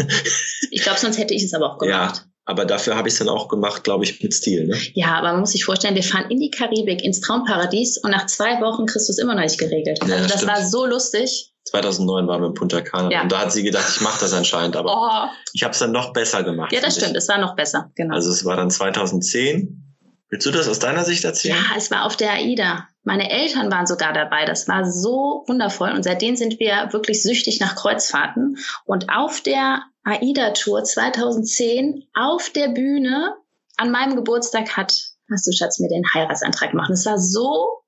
Ich 0.72 0.82
glaube, 0.82 1.00
sonst 1.00 1.18
hätte 1.20 1.34
ich 1.36 1.44
es 1.44 1.54
aber 1.54 1.76
auch 1.76 1.82
ja, 1.84 2.08
gemacht. 2.08 2.26
aber 2.46 2.66
dafür 2.66 2.96
habe 2.96 3.08
ich 3.10 3.14
es 3.14 3.20
dann 3.20 3.30
auch 3.30 3.48
gemacht, 3.48 3.84
glaube 3.84 4.06
ich, 4.06 4.24
mit 4.24 4.34
Stil. 4.34 4.66
Ne? 4.68 4.76
Ja. 4.96 5.18
aber 5.20 5.32
man 5.34 5.42
muss 5.42 5.52
sich 5.52 5.66
vorstellen, 5.66 5.94
wir 5.94 6.02
fahren 6.04 6.32
in 6.32 6.40
die 6.40 6.50
Karibik, 6.50 7.04
ins 7.04 7.20
Traumparadies 7.22 8.00
und 8.00 8.10
nach 8.10 8.26
zwei 8.26 8.60
Wochen 8.62 8.88
kriegst 8.88 9.08
du 9.08 9.12
es 9.14 9.20
immer 9.20 9.36
noch 9.36 9.44
nicht 9.44 9.60
geregelt. 9.60 10.00
Ja, 10.08 10.16
also 10.16 10.28
das 10.28 10.38
stimmt. 10.42 10.52
war 10.52 10.66
so 10.66 10.86
lustig. 10.88 11.54
2009 11.66 12.28
waren 12.28 12.42
wir 12.42 12.48
in 12.48 12.54
Punta 12.56 12.82
Cana 12.82 13.12
Ja. 13.12 13.22
und 13.24 13.32
da 13.32 13.40
hat 13.42 13.52
sie 13.52 13.62
gedacht, 13.62 13.86
ich 13.94 14.02
mache 14.02 14.20
das 14.22 14.34
anscheinend, 14.34 14.76
aber 14.78 14.90
Oh. 14.92 15.30
ich 15.54 15.62
habe 15.64 15.74
es 15.74 15.80
dann 15.80 15.92
noch 15.92 16.12
besser 16.14 16.42
gemacht. 16.42 16.72
Ja, 16.72 16.80
das 16.80 16.94
finde 16.96 16.98
ich. 16.98 17.04
stimmt, 17.04 17.18
es 17.18 17.28
war 17.30 17.38
noch 17.40 17.56
besser. 17.56 17.92
Genau. 17.96 18.16
Also 18.16 18.32
es 18.32 18.46
war 18.46 18.56
dann 18.56 18.72
2010. 18.72 19.84
Willst 20.30 20.46
du 20.46 20.52
das 20.52 20.68
aus 20.68 20.80
deiner 20.80 21.06
Sicht 21.06 21.24
erzählen? 21.24 21.56
ja, 21.56 21.78
es 21.78 21.90
war 21.90 22.06
auf 22.06 22.18
der 22.18 22.32
AIDA. 22.32 22.88
Meine 23.04 23.30
Eltern 23.30 23.72
waren 23.72 23.88
sogar 23.88 24.12
dabei. 24.12 24.44
Das 24.46 24.68
war 24.68 24.90
so 24.90 25.46
wundervoll. 25.48 25.92
Und 25.92 26.04
seitdem 26.04 26.36
sind 26.36 26.60
wir 26.60 26.90
wirklich 26.92 27.24
süchtig 27.24 27.62
nach 27.62 27.76
Kreuzfahrten. 27.76 28.58
Und 28.84 29.10
auf 29.10 29.40
der 29.40 29.84
AIDA-Tour 30.04 30.84
2010 30.84 32.08
auf 32.14 32.50
der 32.50 32.70
Bühne 32.70 33.36
an 33.78 33.92
meinem 33.92 34.18
Geburtstag 34.18 34.76
hat, 34.76 34.94
hast 35.32 35.48
du 35.48 35.52
Schatz, 35.54 35.80
mir 35.80 35.88
den 35.88 36.04
Heiratsantrag 36.14 36.72
gemacht. 36.72 36.90
Es 36.90 37.06
war 37.06 37.20
so 37.20 37.84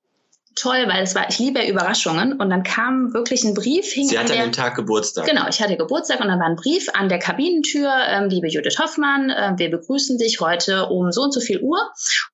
toll, 0.60 0.84
weil 0.86 1.02
es 1.02 1.14
war, 1.14 1.28
ich 1.28 1.38
liebe 1.38 1.60
ja 1.60 1.68
Überraschungen. 1.68 2.34
Und 2.34 2.50
dann 2.50 2.62
kam 2.62 3.12
wirklich 3.14 3.44
ein 3.44 3.54
Brief, 3.54 3.86
hing 3.86 4.08
Sie 4.08 4.18
an 4.18 4.24
hat 4.24 4.30
an 4.30 4.36
der, 4.36 4.46
dem 4.46 4.52
Tag 4.52 4.74
Geburtstag. 4.74 5.26
Genau, 5.26 5.48
ich 5.48 5.60
hatte 5.60 5.76
Geburtstag 5.76 6.20
und 6.20 6.28
dann 6.28 6.38
war 6.38 6.46
ein 6.46 6.56
Brief 6.56 6.88
an 6.92 7.08
der 7.08 7.18
Kabinentür, 7.18 7.90
ähm, 8.08 8.28
liebe 8.28 8.48
Judith 8.48 8.78
Hoffmann, 8.78 9.30
äh, 9.30 9.52
wir 9.56 9.70
begrüßen 9.70 10.18
dich 10.18 10.40
heute 10.40 10.86
um 10.86 11.12
so 11.12 11.22
und 11.22 11.32
so 11.32 11.40
viel 11.40 11.60
Uhr 11.60 11.78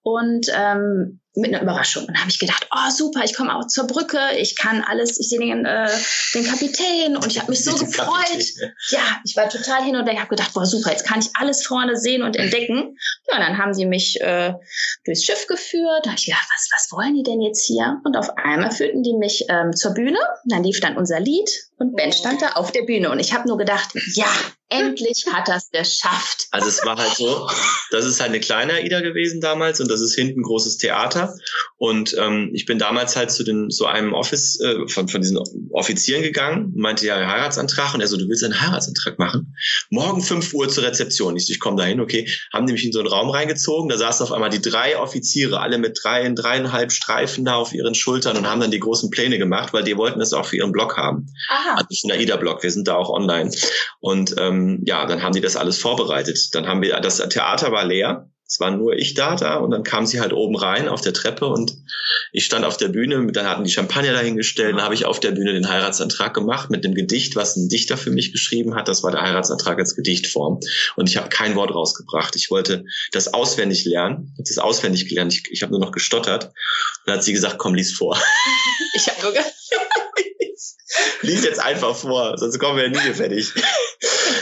und 0.02 0.46
ähm, 0.54 1.20
mit 1.36 1.52
einer 1.52 1.62
Überraschung. 1.62 2.04
Und 2.04 2.14
dann 2.14 2.20
habe 2.20 2.30
ich 2.30 2.38
gedacht, 2.38 2.66
oh 2.74 2.90
super, 2.90 3.22
ich 3.24 3.34
komme 3.34 3.54
auch 3.54 3.66
zur 3.66 3.86
Brücke, 3.86 4.18
ich 4.38 4.56
kann 4.56 4.82
alles, 4.82 5.20
ich 5.20 5.28
sehe 5.28 5.38
den, 5.38 5.64
äh, 5.64 5.88
den 6.34 6.44
Kapitän 6.44 7.16
und 7.16 7.26
ich 7.26 7.38
habe 7.38 7.50
mich 7.50 7.62
so 7.62 7.76
gefreut. 7.76 8.06
Kapitän. 8.06 8.72
Ja, 8.90 9.20
ich 9.24 9.36
war 9.36 9.48
total 9.48 9.84
hin 9.84 9.96
und 9.96 10.06
weg, 10.06 10.18
habe 10.18 10.28
gedacht, 10.28 10.54
boah 10.54 10.64
super, 10.64 10.90
jetzt 10.90 11.06
kann 11.06 11.20
ich 11.20 11.28
alles 11.34 11.64
vorne 11.64 11.96
sehen 11.96 12.22
und 12.22 12.36
entdecken. 12.36 12.96
Ja, 13.28 13.36
und 13.36 13.42
dann 13.42 13.58
haben 13.58 13.74
sie 13.74 13.86
mich 13.86 14.20
äh, 14.20 14.54
durchs 15.04 15.24
Schiff 15.24 15.46
geführt. 15.46 16.04
Da 16.04 16.10
habe 16.10 16.18
ich 16.18 16.26
gedacht, 16.26 16.48
was, 16.52 16.68
was 16.72 16.92
wollen 16.92 17.14
die 17.14 17.22
denn 17.22 17.42
jetzt 17.42 17.64
hier? 17.64 18.00
Und 18.04 18.16
auf 18.16 18.30
einmal 18.36 18.70
führten 18.70 19.02
die 19.02 19.14
mich 19.14 19.44
ähm, 19.48 19.74
zur 19.74 19.92
Bühne. 19.92 20.18
Dann 20.46 20.64
lief 20.64 20.80
dann 20.80 20.96
unser 20.96 21.20
Lied 21.20 21.50
und 21.78 21.94
Ben 21.94 22.12
stand 22.12 22.40
da 22.42 22.52
auf 22.52 22.72
der 22.72 22.82
Bühne. 22.82 23.10
Und 23.10 23.18
ich 23.18 23.34
habe 23.34 23.46
nur 23.46 23.58
gedacht, 23.58 23.90
ja, 24.14 24.26
endlich 24.68 25.26
hat 25.30 25.48
er 25.48 25.56
es 25.56 25.70
geschafft. 25.70 26.44
Also 26.52 26.68
es 26.68 26.86
war 26.86 26.96
halt 26.96 27.14
so, 27.16 27.50
das 27.90 28.06
ist 28.06 28.18
halt 28.18 28.30
eine 28.30 28.40
kleine 28.40 28.74
AIDA 28.74 29.00
gewesen 29.00 29.42
damals 29.42 29.78
und 29.80 29.90
das 29.90 30.00
ist 30.00 30.14
hinten 30.14 30.42
großes 30.42 30.78
Theater. 30.78 31.34
Und 31.76 32.16
ähm, 32.18 32.50
ich 32.54 32.64
bin 32.64 32.78
damals 32.78 33.14
halt 33.14 33.30
zu 33.30 33.44
den 33.44 33.68
zu 33.68 33.84
einem 33.84 34.14
Office 34.14 34.58
äh, 34.60 34.88
von, 34.88 35.08
von 35.08 35.20
diesen 35.20 35.38
Offizieren 35.72 36.22
gegangen 36.22 36.66
und 36.66 36.78
meinte 36.78 37.04
ja 37.04 37.16
Heiratsantrag 37.16 37.92
und 37.92 38.00
er 38.00 38.06
so, 38.06 38.16
du 38.16 38.26
willst 38.28 38.42
einen 38.42 38.58
Heiratsantrag 38.58 39.18
machen? 39.18 39.54
Morgen 39.90 40.22
5 40.22 40.54
Uhr 40.54 40.68
zur 40.70 40.84
Rezeption. 40.84 41.36
Ich 41.36 41.46
so, 41.46 41.52
ich 41.52 41.60
komme 41.60 41.76
dahin, 41.76 42.00
okay. 42.00 42.26
Haben 42.54 42.66
die 42.66 42.72
mich 42.72 42.86
in 42.86 42.92
so 42.92 43.00
einen 43.00 43.08
Raum 43.08 43.28
reingezogen, 43.28 43.90
da 43.90 43.98
saßen 43.98 44.24
auf 44.24 44.32
einmal 44.32 44.50
die 44.50 44.62
drei 44.62 44.98
Offiziere, 44.98 45.60
alle 45.60 45.76
mit 45.76 45.98
drei, 46.02 46.26
dreieinhalb 46.26 46.90
Streifen 46.90 47.44
da 47.44 47.56
auf 47.56 47.74
ihren 47.74 47.94
Schultern 47.94 48.38
und 48.38 48.48
haben 48.48 48.60
dann 48.60 48.70
die 48.70 48.80
großen 48.80 49.10
Pläne 49.10 49.36
gemacht, 49.38 49.74
weil 49.74 49.84
die 49.84 49.98
wollten 49.98 50.20
das 50.20 50.32
auch 50.32 50.46
für 50.46 50.56
ihren 50.56 50.72
Blog 50.72 50.96
haben. 50.96 51.26
Aha. 51.50 51.65
Also 51.74 51.86
für 52.00 52.08
den 52.08 52.12
AIDA-Blog, 52.18 52.62
wir 52.62 52.70
sind 52.70 52.86
da 52.88 52.94
auch 52.94 53.10
online. 53.10 53.50
Und 54.00 54.34
ähm, 54.38 54.82
ja, 54.86 55.06
dann 55.06 55.22
haben 55.22 55.34
die 55.34 55.40
das 55.40 55.56
alles 55.56 55.78
vorbereitet. 55.78 56.38
Dann 56.52 56.66
haben 56.66 56.82
wir, 56.82 56.98
das 57.00 57.18
Theater 57.28 57.72
war 57.72 57.84
leer. 57.84 58.30
Es 58.48 58.60
war 58.60 58.70
nur 58.70 58.92
ich 58.94 59.14
da 59.14 59.34
da 59.34 59.56
und 59.56 59.72
dann 59.72 59.82
kam 59.82 60.06
sie 60.06 60.20
halt 60.20 60.32
oben 60.32 60.54
rein 60.54 60.88
auf 60.88 61.00
der 61.00 61.12
Treppe 61.12 61.46
und 61.48 61.78
ich 62.30 62.44
stand 62.44 62.64
auf 62.64 62.76
der 62.76 62.86
Bühne, 62.86 63.32
dann 63.32 63.48
hatten 63.48 63.64
die 63.64 63.72
Champagner 63.72 64.12
dahingestellt, 64.12 64.72
dann 64.76 64.82
habe 64.84 64.94
ich 64.94 65.04
auf 65.04 65.18
der 65.18 65.32
Bühne 65.32 65.52
den 65.52 65.68
Heiratsantrag 65.68 66.32
gemacht 66.32 66.70
mit 66.70 66.84
dem 66.84 66.94
Gedicht, 66.94 67.34
was 67.34 67.56
ein 67.56 67.68
Dichter 67.68 67.96
für 67.96 68.10
mich 68.10 68.30
geschrieben 68.30 68.76
hat. 68.76 68.86
Das 68.86 69.02
war 69.02 69.10
der 69.10 69.22
Heiratsantrag 69.22 69.80
als 69.80 69.96
Gedichtform. 69.96 70.60
Und 70.94 71.08
ich 71.08 71.16
habe 71.16 71.28
kein 71.28 71.56
Wort 71.56 71.74
rausgebracht. 71.74 72.36
Ich 72.36 72.48
wollte 72.52 72.84
das 73.10 73.34
auswendig 73.34 73.84
lernen. 73.84 74.32
Habe 74.34 74.44
das 74.48 74.58
auswendig 74.58 75.08
gelernt. 75.08 75.34
Ich, 75.34 75.50
ich 75.50 75.62
habe 75.64 75.72
nur 75.72 75.80
noch 75.80 75.90
gestottert. 75.90 76.44
Und 76.44 76.52
dann 77.06 77.16
hat 77.16 77.24
sie 77.24 77.32
gesagt, 77.32 77.58
komm, 77.58 77.74
lies 77.74 77.94
vor. 77.94 78.16
Ich 78.94 79.08
habe 79.08 79.20
nur 79.22 79.32
ge- 79.32 79.42
lies 81.22 81.44
jetzt 81.44 81.60
einfach 81.62 81.94
vor, 81.94 82.36
sonst 82.38 82.58
kommen 82.58 82.76
wir 82.76 82.84
ja 82.84 82.90
nie 82.90 83.00
hier 83.00 83.14
fertig. 83.14 83.52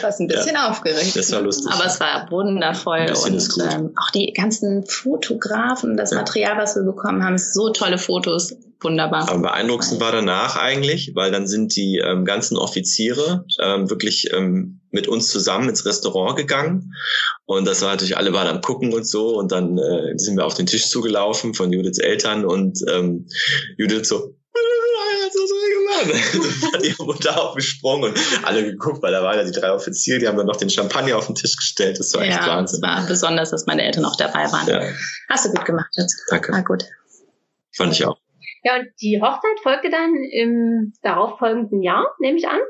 fast 0.01 0.21
ein 0.21 0.29
bisschen 0.29 0.57
aufgeregt. 0.57 1.17
Das 1.17 1.33
war 1.33 1.41
lustig. 1.41 1.73
Aber 1.73 1.87
es 1.87 2.01
war 2.01 2.31
wundervoll. 2.31 3.07
Und 3.25 3.49
ähm, 3.61 3.93
auch 3.97 4.11
die 4.11 4.33
ganzen 4.33 4.85
Fotografen, 4.87 5.97
das 5.97 6.11
Ja. 6.11 6.19
Material, 6.19 6.59
was 6.59 6.77
wir 6.77 6.83
bekommen 6.83 7.25
haben, 7.25 7.39
so 7.39 7.71
tolle 7.71 7.99
Fotos. 7.99 8.55
Wunderbar. 8.83 9.31
Am 9.31 9.41
beeindruckendsten 9.41 9.99
war 10.01 10.13
danach 10.13 10.57
eigentlich, 10.57 11.13
weil 11.15 11.31
dann 11.31 11.47
sind 11.47 11.75
die 11.75 12.03
ähm, 12.05 12.27
ganzen 12.27 12.59
Offiziere 12.59 13.47
ähm, 13.59 13.89
wirklich 13.89 14.31
ähm, 14.35 14.81
mit 14.91 15.09
uns 15.09 15.29
zusammen 15.29 15.71
ins 15.71 15.87
Restaurant 15.87 16.37
gegangen. 16.37 16.93
Und 17.47 17.67
das 17.67 17.81
war 17.81 17.93
natürlich, 17.93 18.19
alle 18.19 18.35
waren 18.35 18.47
am 18.47 18.61
Gucken 18.61 18.93
und 18.93 19.07
so. 19.07 19.39
Und 19.39 19.53
dann 19.53 19.79
äh, 19.79 20.19
sind 20.19 20.37
wir 20.37 20.45
auf 20.45 20.55
den 20.55 20.67
Tisch 20.67 20.89
zugelaufen 20.89 21.55
von 21.55 21.73
Judiths 21.73 21.99
Eltern 21.99 22.45
und 22.45 22.81
ähm, 22.93 23.27
Judith 23.79 24.07
so, 24.07 24.35
So 26.61 26.73
hat 26.73 26.83
ihre 26.83 27.05
Mutter 27.05 27.41
aufgesprungen 27.41 28.11
und 28.11 28.19
alle 28.45 28.65
geguckt, 28.65 29.03
weil 29.03 29.13
da 29.13 29.23
waren 29.23 29.37
ja 29.37 29.45
die 29.45 29.53
drei 29.53 29.73
Offiziere, 29.73 30.19
die 30.19 30.29
haben 30.29 30.37
dann 30.37 30.47
noch 30.47 30.57
den 30.57 30.71
Champagner 30.71 31.17
auf 31.17 31.27
den 31.27 31.35
Tisch 31.35 31.57
gestellt. 31.57 31.99
Das 31.99 32.13
war 32.15 32.23
echt 32.23 32.41
ja, 32.41 32.47
Wahnsinn. 32.47 32.81
es 32.83 32.83
war 32.83 33.07
besonders, 33.07 33.51
dass 33.51 33.67
meine 33.67 33.83
Eltern 33.83 34.05
auch 34.05 34.17
dabei 34.17 34.51
waren. 34.51 34.67
Ja, 34.67 34.83
Hast 35.29 35.45
du 35.47 35.51
gut 35.51 35.65
gemacht, 35.65 35.89
Schatz. 35.95 36.17
danke. 36.31 36.53
War 36.53 36.65
gut. 36.65 36.85
Fand 37.77 37.93
ich 37.93 38.05
auch. 38.07 38.19
Ja, 38.63 38.77
und 38.77 38.87
die 39.03 39.21
Hochzeit 39.21 39.61
folgte 39.63 39.91
dann 39.91 40.15
im 40.33 40.95
darauffolgenden 41.03 41.83
Jahr, 41.83 42.07
nehme 42.19 42.39
ich 42.39 42.49
an. 42.49 42.61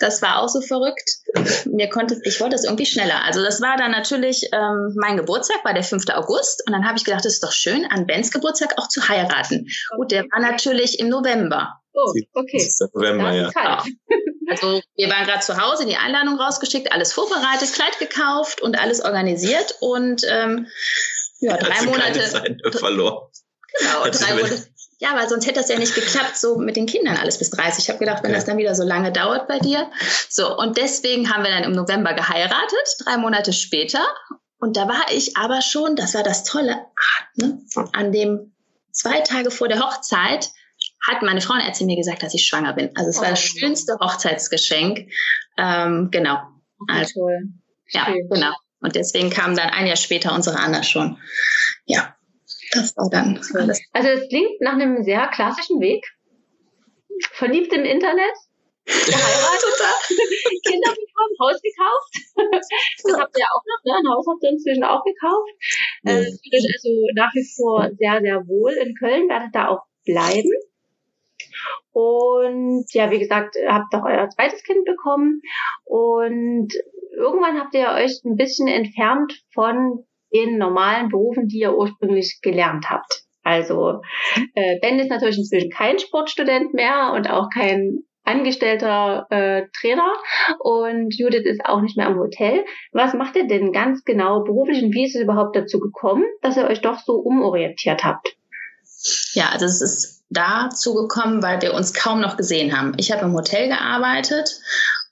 Das 0.00 0.22
war 0.22 0.40
auch 0.40 0.48
so 0.48 0.62
verrückt. 0.62 1.10
Mir 1.66 1.88
konnte, 1.90 2.18
ich 2.24 2.40
wollte 2.40 2.54
es 2.54 2.64
irgendwie 2.64 2.86
schneller. 2.86 3.22
Also 3.24 3.42
das 3.42 3.60
war 3.60 3.76
dann 3.76 3.90
natürlich 3.90 4.48
ähm, 4.52 4.94
mein 4.96 5.18
Geburtstag, 5.18 5.62
war 5.64 5.74
der 5.74 5.82
5. 5.82 6.08
August. 6.14 6.62
Und 6.66 6.72
dann 6.72 6.86
habe 6.86 6.96
ich 6.96 7.04
gedacht, 7.04 7.26
es 7.26 7.34
ist 7.34 7.44
doch 7.44 7.52
schön, 7.52 7.84
an 7.90 8.06
Bens 8.06 8.30
Geburtstag 8.30 8.74
auch 8.78 8.88
zu 8.88 9.08
heiraten. 9.08 9.68
Gut, 9.96 10.10
der 10.10 10.24
war 10.30 10.40
natürlich 10.40 11.00
im 11.00 11.08
November. 11.10 11.79
Oh, 11.92 12.12
Das 12.14 12.24
okay. 12.34 12.56
ist 12.56 12.78
der 12.78 12.88
November, 12.94 13.32
ja. 13.32 13.50
kalt. 13.50 13.84
Also 14.48 14.80
wir 14.96 15.08
waren 15.08 15.26
gerade 15.26 15.40
zu 15.40 15.60
Hause, 15.60 15.86
die 15.86 15.96
Einladung 15.96 16.40
rausgeschickt, 16.40 16.92
alles 16.92 17.12
vorbereitet, 17.12 17.72
Kleid 17.72 17.98
gekauft 17.98 18.60
und 18.60 18.78
alles 18.78 19.00
organisiert. 19.00 19.76
Und 19.80 20.22
ähm, 20.28 20.66
ja, 21.40 21.56
drei 21.56 21.80
sie 21.80 21.86
Monate. 21.86 22.20
Zeit 22.20 22.60
verloren. 22.74 23.28
Genau, 23.78 24.08
drei 24.10 24.34
Monate. 24.34 24.66
Ja, 24.98 25.16
weil 25.16 25.28
sonst 25.28 25.46
hätte 25.46 25.60
das 25.60 25.70
ja 25.70 25.78
nicht 25.78 25.94
geklappt, 25.94 26.36
so 26.36 26.58
mit 26.58 26.76
den 26.76 26.86
Kindern 26.86 27.16
alles 27.16 27.38
bis 27.38 27.50
30. 27.50 27.84
Ich 27.84 27.88
habe 27.88 27.98
gedacht, 27.98 28.22
wenn 28.22 28.32
ja. 28.32 28.36
das 28.36 28.44
dann 28.44 28.58
wieder 28.58 28.74
so 28.74 28.82
lange 28.82 29.12
dauert 29.12 29.48
bei 29.48 29.58
dir. 29.58 29.90
So, 30.28 30.58
und 30.58 30.76
deswegen 30.76 31.32
haben 31.32 31.42
wir 31.42 31.50
dann 31.50 31.64
im 31.64 31.72
November 31.72 32.12
geheiratet, 32.12 32.96
drei 33.04 33.16
Monate 33.16 33.54
später. 33.54 34.06
Und 34.58 34.76
da 34.76 34.86
war 34.88 35.10
ich 35.10 35.38
aber 35.38 35.62
schon, 35.62 35.96
das 35.96 36.14
war 36.14 36.22
das 36.22 36.44
Tolle, 36.44 36.84
ne, 37.36 37.62
an 37.94 38.12
dem 38.12 38.52
zwei 38.92 39.20
Tage 39.20 39.50
vor 39.50 39.68
der 39.68 39.80
Hochzeit 39.80 40.50
hat 41.06 41.22
meine 41.22 41.40
Frauenärztin 41.40 41.86
mir 41.86 41.96
gesagt, 41.96 42.22
dass 42.22 42.34
ich 42.34 42.46
schwanger 42.46 42.74
bin. 42.74 42.90
Also 42.96 43.10
es 43.10 43.18
oh. 43.18 43.22
war 43.22 43.30
das 43.30 43.40
schönste 43.40 43.98
Hochzeitsgeschenk. 44.00 45.10
Ähm, 45.56 46.08
genau. 46.10 46.38
Also, 46.88 47.20
toll. 47.20 47.48
Ja, 47.90 48.06
Schön. 48.06 48.28
genau. 48.30 48.52
Und 48.80 48.94
deswegen 48.94 49.30
kam 49.30 49.56
dann 49.56 49.70
ein 49.70 49.86
Jahr 49.86 49.96
später 49.96 50.34
unsere 50.34 50.58
Anna 50.58 50.82
schon. 50.82 51.18
Ja, 51.84 52.16
das 52.72 52.96
war 52.96 53.10
dann 53.10 53.40
alles. 53.54 53.80
Also 53.92 54.08
es 54.08 54.28
klingt 54.28 54.60
nach 54.60 54.74
einem 54.74 55.02
sehr 55.02 55.28
klassischen 55.28 55.80
Weg. 55.80 56.04
Verliebt 57.32 57.72
im 57.74 57.84
Internet, 57.84 58.34
geheiratet, 58.86 59.76
Kinder 60.66 60.90
bekommen, 60.90 61.36
Haus 61.40 61.60
gekauft. 61.60 62.14
Das 63.02 63.18
habt 63.18 63.36
ihr 63.36 63.44
auch 63.44 63.64
noch, 63.66 63.84
ne? 63.84 63.98
Ein 63.98 64.14
Haus 64.14 64.26
habt 64.26 64.42
ihr 64.42 64.50
inzwischen 64.50 64.84
auch 64.84 65.02
gekauft. 65.04 65.50
Ja. 66.04 66.12
Äh, 66.12 66.24
also 66.24 67.06
nach 67.14 67.34
wie 67.34 67.46
vor 67.56 67.90
sehr, 67.98 68.20
sehr 68.20 68.46
wohl 68.46 68.72
in 68.72 68.94
Köln, 68.94 69.28
werdet 69.28 69.54
da 69.54 69.68
auch 69.68 69.82
bleiben. 70.04 70.50
Und 71.92 72.86
ja, 72.92 73.10
wie 73.10 73.18
gesagt, 73.18 73.56
habt 73.68 73.94
auch 73.94 74.04
euer 74.04 74.28
zweites 74.28 74.62
Kind 74.62 74.84
bekommen. 74.84 75.40
Und 75.84 76.72
irgendwann 77.16 77.58
habt 77.58 77.74
ihr 77.74 77.88
euch 77.88 78.20
ein 78.24 78.36
bisschen 78.36 78.68
entfernt 78.68 79.42
von 79.52 80.04
den 80.32 80.58
normalen 80.58 81.08
Berufen, 81.08 81.48
die 81.48 81.58
ihr 81.58 81.76
ursprünglich 81.76 82.38
gelernt 82.42 82.88
habt. 82.88 83.24
Also 83.42 84.00
äh, 84.54 84.78
Ben 84.80 84.98
ist 84.98 85.10
natürlich 85.10 85.38
inzwischen 85.38 85.70
kein 85.70 85.98
Sportstudent 85.98 86.74
mehr 86.74 87.12
und 87.14 87.28
auch 87.30 87.48
kein 87.52 88.04
angestellter 88.22 89.26
äh, 89.30 89.66
Trainer 89.80 90.12
und 90.58 91.16
Judith 91.18 91.46
ist 91.46 91.64
auch 91.64 91.80
nicht 91.80 91.96
mehr 91.96 92.06
am 92.06 92.18
Hotel. 92.18 92.64
Was 92.92 93.14
macht 93.14 93.34
ihr 93.36 93.46
denn 93.46 93.72
ganz 93.72 94.04
genau 94.04 94.44
beruflich 94.44 94.82
und 94.82 94.94
wie 94.94 95.06
ist 95.06 95.16
es 95.16 95.22
überhaupt 95.22 95.56
dazu 95.56 95.80
gekommen, 95.80 96.24
dass 96.42 96.56
ihr 96.56 96.66
euch 96.66 96.80
doch 96.80 96.98
so 96.98 97.14
umorientiert 97.14 98.04
habt? 98.04 98.36
Ja, 99.32 99.48
also 99.52 99.64
es 99.64 99.80
ist 99.80 100.19
dazu 100.30 100.94
gekommen, 100.94 101.42
weil 101.42 101.60
wir 101.60 101.74
uns 101.74 101.92
kaum 101.92 102.20
noch 102.20 102.36
gesehen 102.36 102.76
haben. 102.76 102.94
Ich 102.96 103.12
habe 103.12 103.24
im 103.24 103.34
Hotel 103.34 103.68
gearbeitet 103.68 104.60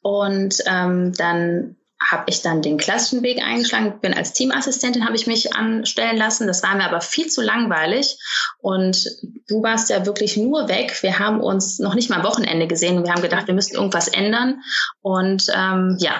und 0.00 0.62
ähm, 0.66 1.12
dann 1.12 1.76
habe 2.00 2.24
ich 2.28 2.42
dann 2.42 2.62
den 2.62 2.78
klassischen 2.78 3.24
Weg 3.24 3.42
eingeschlagen, 3.42 4.00
bin 4.00 4.14
als 4.14 4.32
Teamassistentin, 4.32 5.04
habe 5.04 5.16
ich 5.16 5.26
mich 5.26 5.54
anstellen 5.54 6.16
lassen. 6.16 6.46
Das 6.46 6.62
war 6.62 6.76
mir 6.76 6.84
aber 6.84 7.00
viel 7.00 7.26
zu 7.26 7.42
langweilig. 7.42 8.18
Und 8.60 9.04
du 9.48 9.62
warst 9.64 9.90
ja 9.90 10.06
wirklich 10.06 10.36
nur 10.36 10.68
weg. 10.68 11.02
Wir 11.02 11.18
haben 11.18 11.40
uns 11.40 11.80
noch 11.80 11.96
nicht 11.96 12.08
mal 12.08 12.22
Wochenende 12.22 12.68
gesehen 12.68 12.98
und 12.98 13.04
wir 13.04 13.12
haben 13.12 13.22
gedacht, 13.22 13.48
wir 13.48 13.54
müssten 13.54 13.76
irgendwas 13.76 14.06
ändern 14.06 14.62
und 15.02 15.48
ähm, 15.52 15.96
ja, 15.98 16.12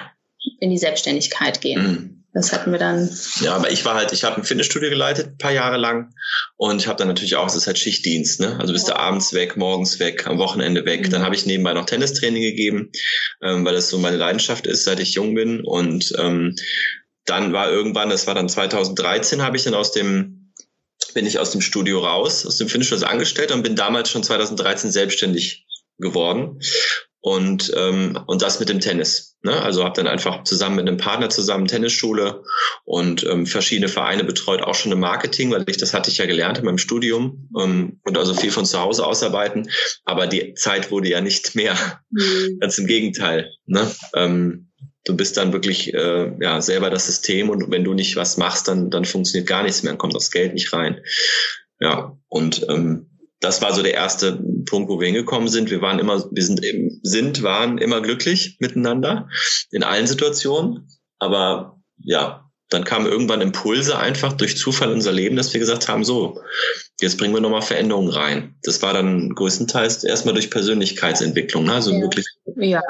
in 0.59 0.69
die 0.69 0.77
Selbstständigkeit 0.77 1.61
gehen. 1.61 1.81
Mhm. 1.81 2.18
Das 2.39 2.53
hatten 2.53 2.71
wir 2.71 2.79
dann. 2.79 3.09
Ja, 3.41 3.53
aber 3.53 3.69
ich 3.69 3.83
war 3.83 3.95
halt, 3.95 4.13
ich 4.13 4.23
habe 4.23 4.37
ein 4.37 4.45
Fitnessstudio 4.45 4.89
geleitet, 4.89 5.27
ein 5.27 5.37
paar 5.37 5.51
Jahre 5.51 5.75
lang. 5.75 6.13
Und 6.55 6.81
ich 6.81 6.87
habe 6.87 6.97
dann 6.97 7.09
natürlich 7.09 7.35
auch, 7.35 7.47
es 7.47 7.55
ist 7.55 7.67
halt 7.67 7.77
Schichtdienst, 7.77 8.39
ne? 8.39 8.57
Also 8.61 8.71
bist 8.71 8.87
du 8.87 8.95
abends 8.95 9.33
weg, 9.33 9.57
morgens 9.57 9.99
weg, 9.99 10.25
am 10.25 10.37
Wochenende 10.37 10.85
weg. 10.85 11.05
Mhm. 11.05 11.11
Dann 11.11 11.21
habe 11.21 11.35
ich 11.35 11.45
nebenbei 11.45 11.73
noch 11.73 11.85
Tennistraining 11.85 12.41
gegeben, 12.41 12.91
ähm, 13.41 13.65
weil 13.65 13.73
das 13.73 13.89
so 13.89 13.97
meine 13.97 14.15
Leidenschaft 14.15 14.67
ist, 14.67 14.85
seit 14.85 15.01
ich 15.01 15.15
jung 15.15 15.35
bin. 15.35 15.65
Und 15.65 16.13
ähm, 16.17 16.55
dann 17.25 17.51
war 17.51 17.69
irgendwann, 17.69 18.09
das 18.09 18.25
war 18.25 18.35
dann 18.35 18.47
2013, 18.47 19.41
habe 19.41 19.57
ich 19.57 19.65
dann 19.65 19.73
aus 19.73 19.91
dem 19.91 20.53
bin 21.13 21.25
ich 21.25 21.39
aus 21.39 21.51
dem 21.51 21.61
Studio 21.61 21.99
raus, 21.99 22.45
aus 22.45 22.57
dem 22.57 22.69
Fitnessstudio 22.69 23.07
angestellt 23.07 23.51
und 23.51 23.63
bin 23.63 23.75
damals 23.75 24.09
schon 24.09 24.23
2013 24.23 24.91
selbstständig 24.91 25.65
geworden 25.97 26.59
und 27.21 27.73
ähm, 27.75 28.17
und 28.27 28.41
das 28.41 28.59
mit 28.59 28.69
dem 28.69 28.79
Tennis. 28.79 29.37
Ne? 29.41 29.61
Also 29.61 29.83
habe 29.83 29.95
dann 29.95 30.07
einfach 30.07 30.43
zusammen 30.43 30.77
mit 30.77 30.87
einem 30.87 30.97
Partner 30.97 31.29
zusammen 31.29 31.67
Tennisschule 31.67 32.43
und 32.85 33.25
ähm, 33.25 33.45
verschiedene 33.45 33.89
Vereine 33.89 34.23
betreut, 34.23 34.61
auch 34.61 34.75
schon 34.75 34.91
im 34.91 34.99
Marketing, 34.99 35.51
weil 35.51 35.65
ich 35.67 35.77
das 35.77 35.93
hatte 35.93 36.11
ich 36.11 36.17
ja 36.17 36.25
gelernt 36.25 36.59
in 36.59 36.65
meinem 36.65 36.77
Studium 36.77 37.49
ähm, 37.59 37.99
und 38.03 38.17
also 38.17 38.33
viel 38.33 38.51
von 38.51 38.65
zu 38.65 38.79
Hause 38.79 39.05
ausarbeiten. 39.05 39.69
Aber 40.05 40.27
die 40.27 40.53
Zeit 40.53 40.91
wurde 40.91 41.09
ja 41.09 41.21
nicht 41.21 41.55
mehr. 41.55 41.75
Mhm. 42.09 42.59
Ganz 42.59 42.77
im 42.77 42.87
Gegenteil. 42.87 43.51
Ne? 43.65 43.89
Ähm, 44.15 44.71
du 45.05 45.15
bist 45.15 45.37
dann 45.37 45.51
wirklich 45.51 45.93
äh, 45.93 46.31
ja 46.41 46.61
selber 46.61 46.89
das 46.89 47.05
System 47.05 47.49
und 47.49 47.69
wenn 47.69 47.83
du 47.83 47.93
nicht 47.93 48.15
was 48.15 48.37
machst, 48.37 48.67
dann 48.67 48.89
dann 48.89 49.05
funktioniert 49.05 49.47
gar 49.47 49.63
nichts 49.63 49.83
mehr, 49.83 49.91
dann 49.91 49.97
kommt 49.97 50.15
das 50.15 50.31
Geld 50.31 50.53
nicht 50.53 50.71
rein. 50.71 51.01
Ja 51.81 52.17
und 52.27 52.65
ähm, 52.69 53.08
das 53.39 53.61
war 53.61 53.73
so 53.73 53.81
der 53.81 53.93
erste 53.93 54.43
Punkt, 54.65 54.89
wo 54.89 54.99
wir 54.99 55.07
hingekommen 55.07 55.47
sind. 55.47 55.69
Wir 55.71 55.81
waren 55.81 55.99
immer, 55.99 56.25
wir 56.31 56.43
sind, 56.43 56.61
sind, 57.03 57.41
waren 57.43 57.77
immer 57.77 58.01
glücklich 58.01 58.57
miteinander 58.59 59.29
in 59.71 59.83
allen 59.83 60.07
Situationen. 60.07 60.87
Aber 61.19 61.81
ja, 62.03 62.49
dann 62.69 62.83
kamen 62.83 63.07
irgendwann 63.07 63.41
Impulse 63.41 63.97
einfach 63.97 64.33
durch 64.33 64.57
Zufall 64.57 64.89
in 64.89 64.95
unser 64.95 65.11
Leben, 65.11 65.35
dass 65.35 65.53
wir 65.53 65.59
gesagt 65.59 65.87
haben, 65.87 66.03
so, 66.03 66.41
jetzt 67.01 67.17
bringen 67.17 67.33
wir 67.33 67.41
nochmal 67.41 67.61
Veränderungen 67.61 68.09
rein. 68.09 68.55
Das 68.63 68.81
war 68.81 68.93
dann 68.93 69.33
größtenteils 69.33 70.03
erstmal 70.03 70.33
durch 70.33 70.51
Persönlichkeitsentwicklung, 70.51 71.65
ne? 71.65 71.73
also 71.73 71.91
ja. 71.91 72.01
wirklich. 72.01 72.25
Ja, 72.57 72.81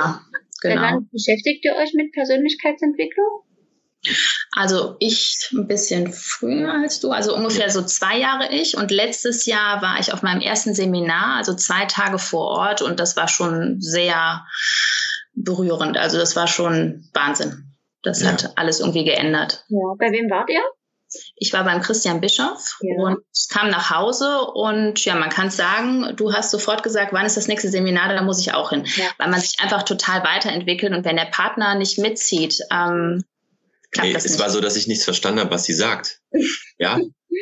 genau. 0.61 0.75
Wie 0.75 0.79
lange 0.79 1.07
beschäftigt 1.11 1.63
ihr 1.63 1.75
euch 1.75 1.93
mit 1.93 2.11
Persönlichkeitsentwicklung? 2.11 3.43
Also 4.51 4.95
ich 4.99 5.49
ein 5.53 5.67
bisschen 5.67 6.11
früher 6.13 6.73
als 6.73 6.99
du, 6.99 7.11
also 7.11 7.35
ungefähr 7.35 7.69
so 7.69 7.81
zwei 7.81 8.17
Jahre 8.17 8.49
ich. 8.51 8.77
Und 8.77 8.91
letztes 8.91 9.45
Jahr 9.45 9.81
war 9.81 9.99
ich 9.99 10.13
auf 10.13 10.21
meinem 10.21 10.41
ersten 10.41 10.73
Seminar, 10.73 11.37
also 11.37 11.53
zwei 11.53 11.85
Tage 11.85 12.17
vor 12.17 12.47
Ort. 12.47 12.81
Und 12.81 12.99
das 12.99 13.15
war 13.15 13.27
schon 13.27 13.81
sehr 13.81 14.45
berührend. 15.33 15.97
Also 15.97 16.17
das 16.17 16.35
war 16.35 16.47
schon 16.47 17.09
Wahnsinn. 17.13 17.65
Das 18.01 18.21
ja. 18.21 18.29
hat 18.29 18.57
alles 18.57 18.79
irgendwie 18.79 19.03
geändert. 19.03 19.65
Ja. 19.67 19.95
Bei 19.97 20.11
wem 20.11 20.29
wart 20.29 20.49
ihr? 20.49 20.61
Ich 21.35 21.51
war 21.53 21.63
beim 21.63 21.81
Christian 21.81 22.21
Bischof 22.21 22.77
ja. 22.81 23.03
und 23.03 23.19
kam 23.51 23.69
nach 23.69 23.89
Hause 23.89 24.41
und 24.41 25.03
ja, 25.05 25.15
man 25.15 25.29
kann 25.29 25.49
sagen, 25.49 26.15
du 26.15 26.33
hast 26.33 26.51
sofort 26.51 26.83
gesagt, 26.83 27.13
wann 27.13 27.25
ist 27.25 27.35
das 27.35 27.47
nächste 27.47 27.69
Seminar, 27.69 28.13
da 28.13 28.21
muss 28.21 28.39
ich 28.39 28.53
auch 28.53 28.69
hin, 28.69 28.85
ja. 28.95 29.05
weil 29.17 29.29
man 29.29 29.41
sich 29.41 29.55
einfach 29.59 29.81
total 29.81 30.23
weiterentwickelt 30.23 30.93
und 30.93 31.05
wenn 31.05 31.15
der 31.15 31.25
Partner 31.25 31.73
nicht 31.73 31.97
mitzieht, 31.97 32.59
ähm, 32.71 33.23
nee, 34.01 34.13
es 34.15 34.25
nicht. 34.25 34.39
war 34.39 34.49
so, 34.49 34.61
dass 34.61 34.75
ich 34.75 34.87
nichts 34.87 35.03
verstanden 35.03 35.39
habe, 35.39 35.51
was 35.51 35.65
sie 35.65 35.73
sagt. 35.73 36.19
Ja, 36.81 36.97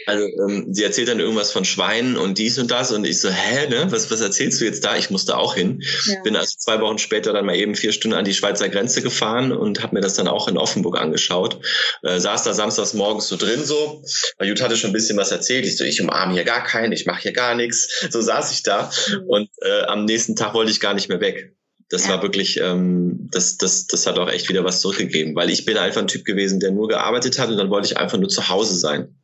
also 0.06 0.26
ähm, 0.26 0.74
sie 0.74 0.84
erzählt 0.84 1.08
dann 1.08 1.20
irgendwas 1.20 1.52
von 1.52 1.64
Schweinen 1.64 2.18
und 2.18 2.38
dies 2.38 2.58
und 2.60 2.72
das 2.72 2.92
und 2.92 3.06
ich 3.06 3.22
so, 3.22 3.30
hä, 3.30 3.68
ne? 3.68 3.88
Was, 3.90 4.12
was 4.12 4.20
erzählst 4.20 4.60
du 4.60 4.66
jetzt 4.66 4.84
da? 4.84 4.98
Ich 4.98 5.10
musste 5.10 5.38
auch 5.38 5.56
hin. 5.56 5.82
Ja. 6.06 6.22
Bin 6.24 6.36
also 6.36 6.56
zwei 6.58 6.82
Wochen 6.82 6.98
später 6.98 7.34
dann 7.34 7.46
mal 7.46 7.56
eben 7.56 7.76
vier 7.76 7.94
Stunden 7.94 8.18
an 8.18 8.26
die 8.26 8.34
Schweizer 8.34 8.68
Grenze 8.68 9.02
gefahren 9.02 9.52
und 9.52 9.84
habe 9.84 9.96
mir 9.96 10.02
das 10.02 10.16
dann 10.16 10.28
auch 10.28 10.48
in 10.48 10.58
Offenburg 10.58 11.00
angeschaut. 11.00 11.60
Äh, 12.04 12.20
saß 12.20 12.44
da 12.44 12.54
samstags 12.54 12.94
morgens 12.94 13.28
so 13.28 13.38
drin 13.38 13.64
so. 13.64 14.04
Weil 14.38 14.50
Jut 14.50 14.62
hatte 14.62 14.76
schon 14.76 14.90
ein 14.90 14.94
bisschen 14.94 15.18
was 15.18 15.32
erzählt. 15.32 15.66
Ich 15.66 15.78
so, 15.78 15.84
ich 15.84 16.02
umarme 16.02 16.34
hier 16.34 16.44
gar 16.44 16.64
keinen, 16.64 16.92
ich 16.92 17.06
mache 17.06 17.22
hier 17.22 17.34
gar 17.34 17.56
nichts. 17.56 18.08
So 18.10 18.22
saß 18.22 18.52
ich 18.52 18.64
da 18.64 18.92
mhm. 19.10 19.24
und 19.28 19.50
äh, 19.62 19.84
am 19.84 20.06
nächsten 20.06 20.36
Tag 20.36 20.54
wollte 20.54 20.72
ich 20.72 20.80
gar 20.80 20.94
nicht 20.94 21.10
mehr 21.10 21.22
weg 21.22 21.54
das 21.90 22.06
ja. 22.06 22.14
war 22.14 22.24
wirklich, 22.24 22.60
ähm, 22.62 23.30
das, 23.32 23.58
das, 23.58 23.88
das 23.88 24.06
hat 24.08 24.20
auch 24.20 24.30
echt 24.30 24.50
wieder 24.50 24.64
was 24.64 24.82
zurückgegeben, 24.82 25.36
weil 25.36 25.50
ich 25.50 25.66
bin 25.66 25.78
einfach 25.78 26.02
ein 26.02 26.08
Typ 26.08 26.26
gewesen, 26.26 26.60
der 26.60 26.72
nur 26.72 26.88
gearbeitet 26.88 27.40
hat 27.40 27.50
und 27.50 27.58
dann 27.58 27.70
wollte 27.70 27.88
ich 27.88 27.98
einfach 27.98 28.18
nur 28.18 28.30
zu 28.30 28.50
Hause 28.50 28.76
sein 28.76 29.16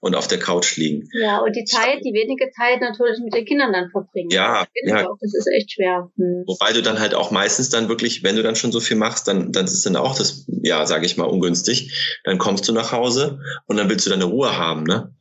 und 0.00 0.14
auf 0.14 0.28
der 0.28 0.38
Couch 0.38 0.76
liegen. 0.76 1.08
Ja, 1.12 1.38
und 1.38 1.54
die 1.54 1.64
Zeit, 1.64 2.00
die 2.04 2.12
wenige 2.12 2.50
Zeit 2.50 2.80
natürlich 2.80 3.18
mit 3.22 3.34
den 3.34 3.44
Kindern 3.44 3.72
dann 3.72 3.90
verbringen. 3.90 4.30
Ja, 4.30 4.66
ja. 4.84 5.06
Auch, 5.06 5.16
das 5.20 5.34
ist 5.34 5.46
echt 5.54 5.72
schwer. 5.72 6.10
Hm. 6.16 6.44
Wobei 6.46 6.72
du 6.72 6.82
dann 6.82 6.98
halt 6.98 7.14
auch 7.14 7.30
meistens 7.30 7.68
dann 7.68 7.88
wirklich, 7.88 8.22
wenn 8.22 8.36
du 8.36 8.42
dann 8.42 8.56
schon 8.56 8.72
so 8.72 8.80
viel 8.80 8.96
machst, 8.96 9.28
dann, 9.28 9.52
dann 9.52 9.66
ist 9.66 9.84
dann 9.84 9.96
auch 9.96 10.16
das, 10.16 10.46
ja, 10.62 10.86
sage 10.86 11.06
ich 11.06 11.16
mal, 11.16 11.24
ungünstig. 11.24 12.20
Dann 12.24 12.38
kommst 12.38 12.66
du 12.68 12.72
nach 12.72 12.92
Hause 12.92 13.40
und 13.66 13.76
dann 13.76 13.88
willst 13.88 14.06
du 14.06 14.10
deine 14.10 14.24
Ruhe 14.24 14.56
haben, 14.56 14.84
ne? 14.84 15.14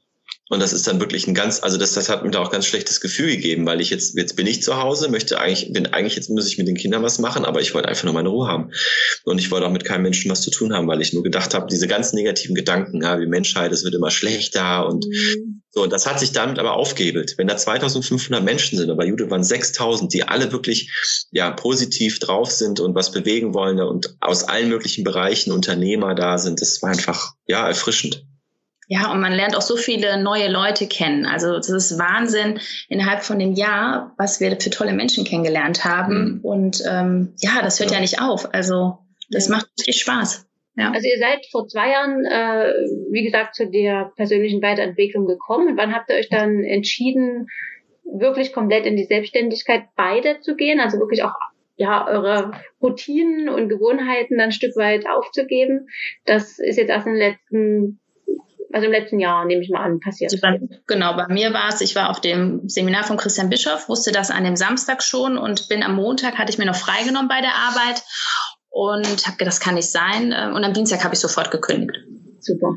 Und 0.49 0.61
das 0.61 0.73
ist 0.73 0.87
dann 0.87 0.99
wirklich 0.99 1.27
ein 1.27 1.35
ganz, 1.35 1.61
also 1.61 1.77
das, 1.77 1.93
das 1.93 2.09
hat 2.09 2.23
mir 2.23 2.31
da 2.31 2.39
auch 2.39 2.49
ganz 2.49 2.65
schlechtes 2.65 3.01
Gefühl 3.01 3.27
gegeben, 3.27 3.67
weil 3.67 3.81
ich 3.81 3.91
jetzt, 3.91 4.17
jetzt 4.17 4.35
bin 4.35 4.47
ich 4.47 4.63
zu 4.63 4.77
Hause, 4.81 5.07
möchte 5.07 5.39
eigentlich, 5.39 5.71
bin 5.71 5.85
eigentlich 5.85 6.15
jetzt 6.15 6.31
muss 6.31 6.47
ich 6.47 6.57
mit 6.57 6.67
den 6.67 6.75
Kindern 6.75 7.03
was 7.03 7.19
machen, 7.19 7.45
aber 7.45 7.61
ich 7.61 7.75
wollte 7.75 7.87
einfach 7.87 8.05
nur 8.05 8.15
meine 8.15 8.29
Ruhe 8.29 8.47
haben. 8.47 8.71
Und 9.25 9.37
ich 9.37 9.51
wollte 9.51 9.67
auch 9.67 9.71
mit 9.71 9.85
keinem 9.85 10.01
Menschen 10.01 10.31
was 10.31 10.41
zu 10.41 10.49
tun 10.49 10.73
haben, 10.73 10.87
weil 10.87 11.01
ich 11.01 11.13
nur 11.13 11.21
gedacht 11.21 11.53
habe, 11.53 11.67
diese 11.69 11.87
ganzen 11.87 12.15
negativen 12.15 12.55
Gedanken, 12.55 13.03
ja, 13.03 13.19
wie 13.19 13.27
Menschheit, 13.27 13.71
es 13.71 13.83
wird 13.83 13.93
immer 13.93 14.09
schlechter 14.09 14.87
und 14.87 15.05
mhm. 15.05 15.61
so. 15.69 15.83
Und 15.83 15.93
das 15.93 16.07
hat 16.07 16.19
sich 16.19 16.31
damit 16.31 16.57
aber 16.57 16.73
aufgehebelt. 16.73 17.35
Wenn 17.37 17.47
da 17.47 17.55
2500 17.55 18.43
Menschen 18.43 18.79
sind, 18.79 18.89
aber 18.89 19.05
Jude 19.05 19.29
waren 19.29 19.43
6000, 19.43 20.11
die 20.11 20.23
alle 20.23 20.51
wirklich, 20.51 20.89
ja, 21.29 21.51
positiv 21.51 22.17
drauf 22.17 22.49
sind 22.49 22.79
und 22.79 22.95
was 22.95 23.11
bewegen 23.11 23.53
wollen 23.53 23.79
und 23.79 24.15
aus 24.19 24.45
allen 24.45 24.69
möglichen 24.69 25.03
Bereichen 25.03 25.51
Unternehmer 25.51 26.15
da 26.15 26.39
sind, 26.39 26.59
das 26.59 26.81
war 26.81 26.89
einfach, 26.89 27.33
ja, 27.45 27.67
erfrischend. 27.67 28.25
Ja, 28.91 29.11
und 29.11 29.21
man 29.21 29.33
lernt 29.33 29.55
auch 29.55 29.61
so 29.61 29.77
viele 29.77 30.21
neue 30.21 30.49
Leute 30.49 30.87
kennen. 30.87 31.27
Also 31.27 31.57
das 31.57 31.69
ist 31.69 31.99
Wahnsinn 31.99 32.59
innerhalb 32.87 33.21
von 33.21 33.37
dem 33.37 33.53
Jahr, 33.53 34.15
was 34.17 34.39
wir 34.39 34.59
für 34.59 34.71
tolle 34.71 34.93
Menschen 34.93 35.25
kennengelernt 35.25 35.85
haben. 35.85 36.39
Mhm. 36.39 36.39
Und 36.41 36.83
ähm, 36.89 37.33
ja, 37.39 37.61
das 37.61 37.79
hört 37.79 37.91
ja. 37.91 37.97
ja 37.97 38.01
nicht 38.01 38.19
auf. 38.19 38.51
Also 38.51 38.97
das 39.29 39.47
ja. 39.47 39.55
macht 39.55 39.67
richtig 39.77 40.01
Spaß. 40.01 40.47
Ja. 40.75 40.91
Also 40.91 41.07
ihr 41.07 41.19
seid 41.19 41.45
vor 41.51 41.67
zwei 41.67 41.91
Jahren, 41.91 42.25
äh, 42.25 42.73
wie 43.11 43.23
gesagt, 43.23 43.53
zu 43.53 43.69
der 43.69 44.11
persönlichen 44.15 44.59
Weiterentwicklung 44.63 45.27
gekommen. 45.27 45.67
Und 45.67 45.77
wann 45.77 45.93
habt 45.93 46.09
ihr 46.09 46.15
euch 46.15 46.29
dann 46.29 46.63
entschieden, 46.63 47.45
wirklich 48.03 48.53
komplett 48.53 48.87
in 48.87 48.97
die 48.97 49.05
Selbstständigkeit 49.05 49.83
beide 49.95 50.39
zu 50.39 50.55
gehen? 50.55 50.79
Also 50.79 50.97
wirklich 50.97 51.23
auch 51.23 51.35
ja, 51.75 52.07
eure 52.07 52.53
Routinen 52.81 53.49
und 53.49 53.69
Gewohnheiten 53.69 54.39
dann 54.39 54.47
ein 54.47 54.51
Stück 54.51 54.75
weit 54.77 55.07
aufzugeben. 55.07 55.89
Das 56.25 56.57
ist 56.57 56.77
jetzt 56.77 56.89
erst 56.89 57.05
in 57.05 57.13
den 57.13 57.21
letzten 57.21 57.99
also 58.71 58.85
im 58.85 58.91
letzten 58.91 59.19
Jahr, 59.19 59.45
nehme 59.45 59.61
ich 59.61 59.69
mal 59.69 59.83
an, 59.83 59.99
passiert. 59.99 60.33
Genau, 60.87 61.15
bei 61.15 61.27
mir 61.27 61.53
war 61.53 61.69
es, 61.69 61.81
ich 61.81 61.95
war 61.95 62.09
auf 62.09 62.21
dem 62.21 62.69
Seminar 62.69 63.03
von 63.03 63.17
Christian 63.17 63.49
Bischoff, 63.49 63.89
wusste 63.89 64.11
das 64.11 64.31
an 64.31 64.43
dem 64.43 64.55
Samstag 64.55 65.01
schon 65.03 65.37
und 65.37 65.69
bin 65.69 65.83
am 65.83 65.95
Montag, 65.95 66.37
hatte 66.37 66.51
ich 66.51 66.57
mir 66.57 66.65
noch 66.65 66.75
freigenommen 66.75 67.27
bei 67.27 67.41
der 67.41 67.55
Arbeit 67.55 68.03
und 68.69 69.25
habe 69.25 69.37
gedacht, 69.37 69.47
das 69.47 69.59
kann 69.59 69.75
nicht 69.75 69.91
sein. 69.91 70.33
Ähm, 70.35 70.53
und 70.53 70.63
am 70.63 70.73
Dienstag 70.73 71.03
habe 71.03 71.15
ich 71.15 71.19
sofort 71.19 71.51
gekündigt. 71.51 71.99
Super. 72.39 72.75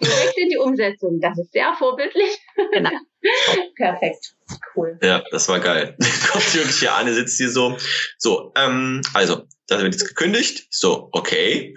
Direkt 0.00 0.36
in 0.36 0.50
die 0.50 0.58
Umsetzung. 0.58 1.20
Das 1.20 1.38
ist 1.38 1.52
sehr 1.52 1.74
vorbildlich. 1.78 2.38
Genau. 2.72 2.90
Perfekt. 3.76 4.34
Cool. 4.74 4.98
Ja, 5.02 5.24
das 5.30 5.48
war 5.48 5.58
geil. 5.60 5.96
Kommt 6.30 6.54
wirklich 6.54 6.78
hier 6.78 6.94
an, 6.94 7.12
sitzt 7.12 7.38
hier 7.38 7.50
so. 7.50 7.76
So, 8.18 8.52
ähm, 8.56 9.00
also, 9.14 9.44
das 9.68 9.82
wird 9.82 9.94
jetzt 9.94 10.06
gekündigt. 10.08 10.66
So, 10.70 11.08
okay. 11.12 11.74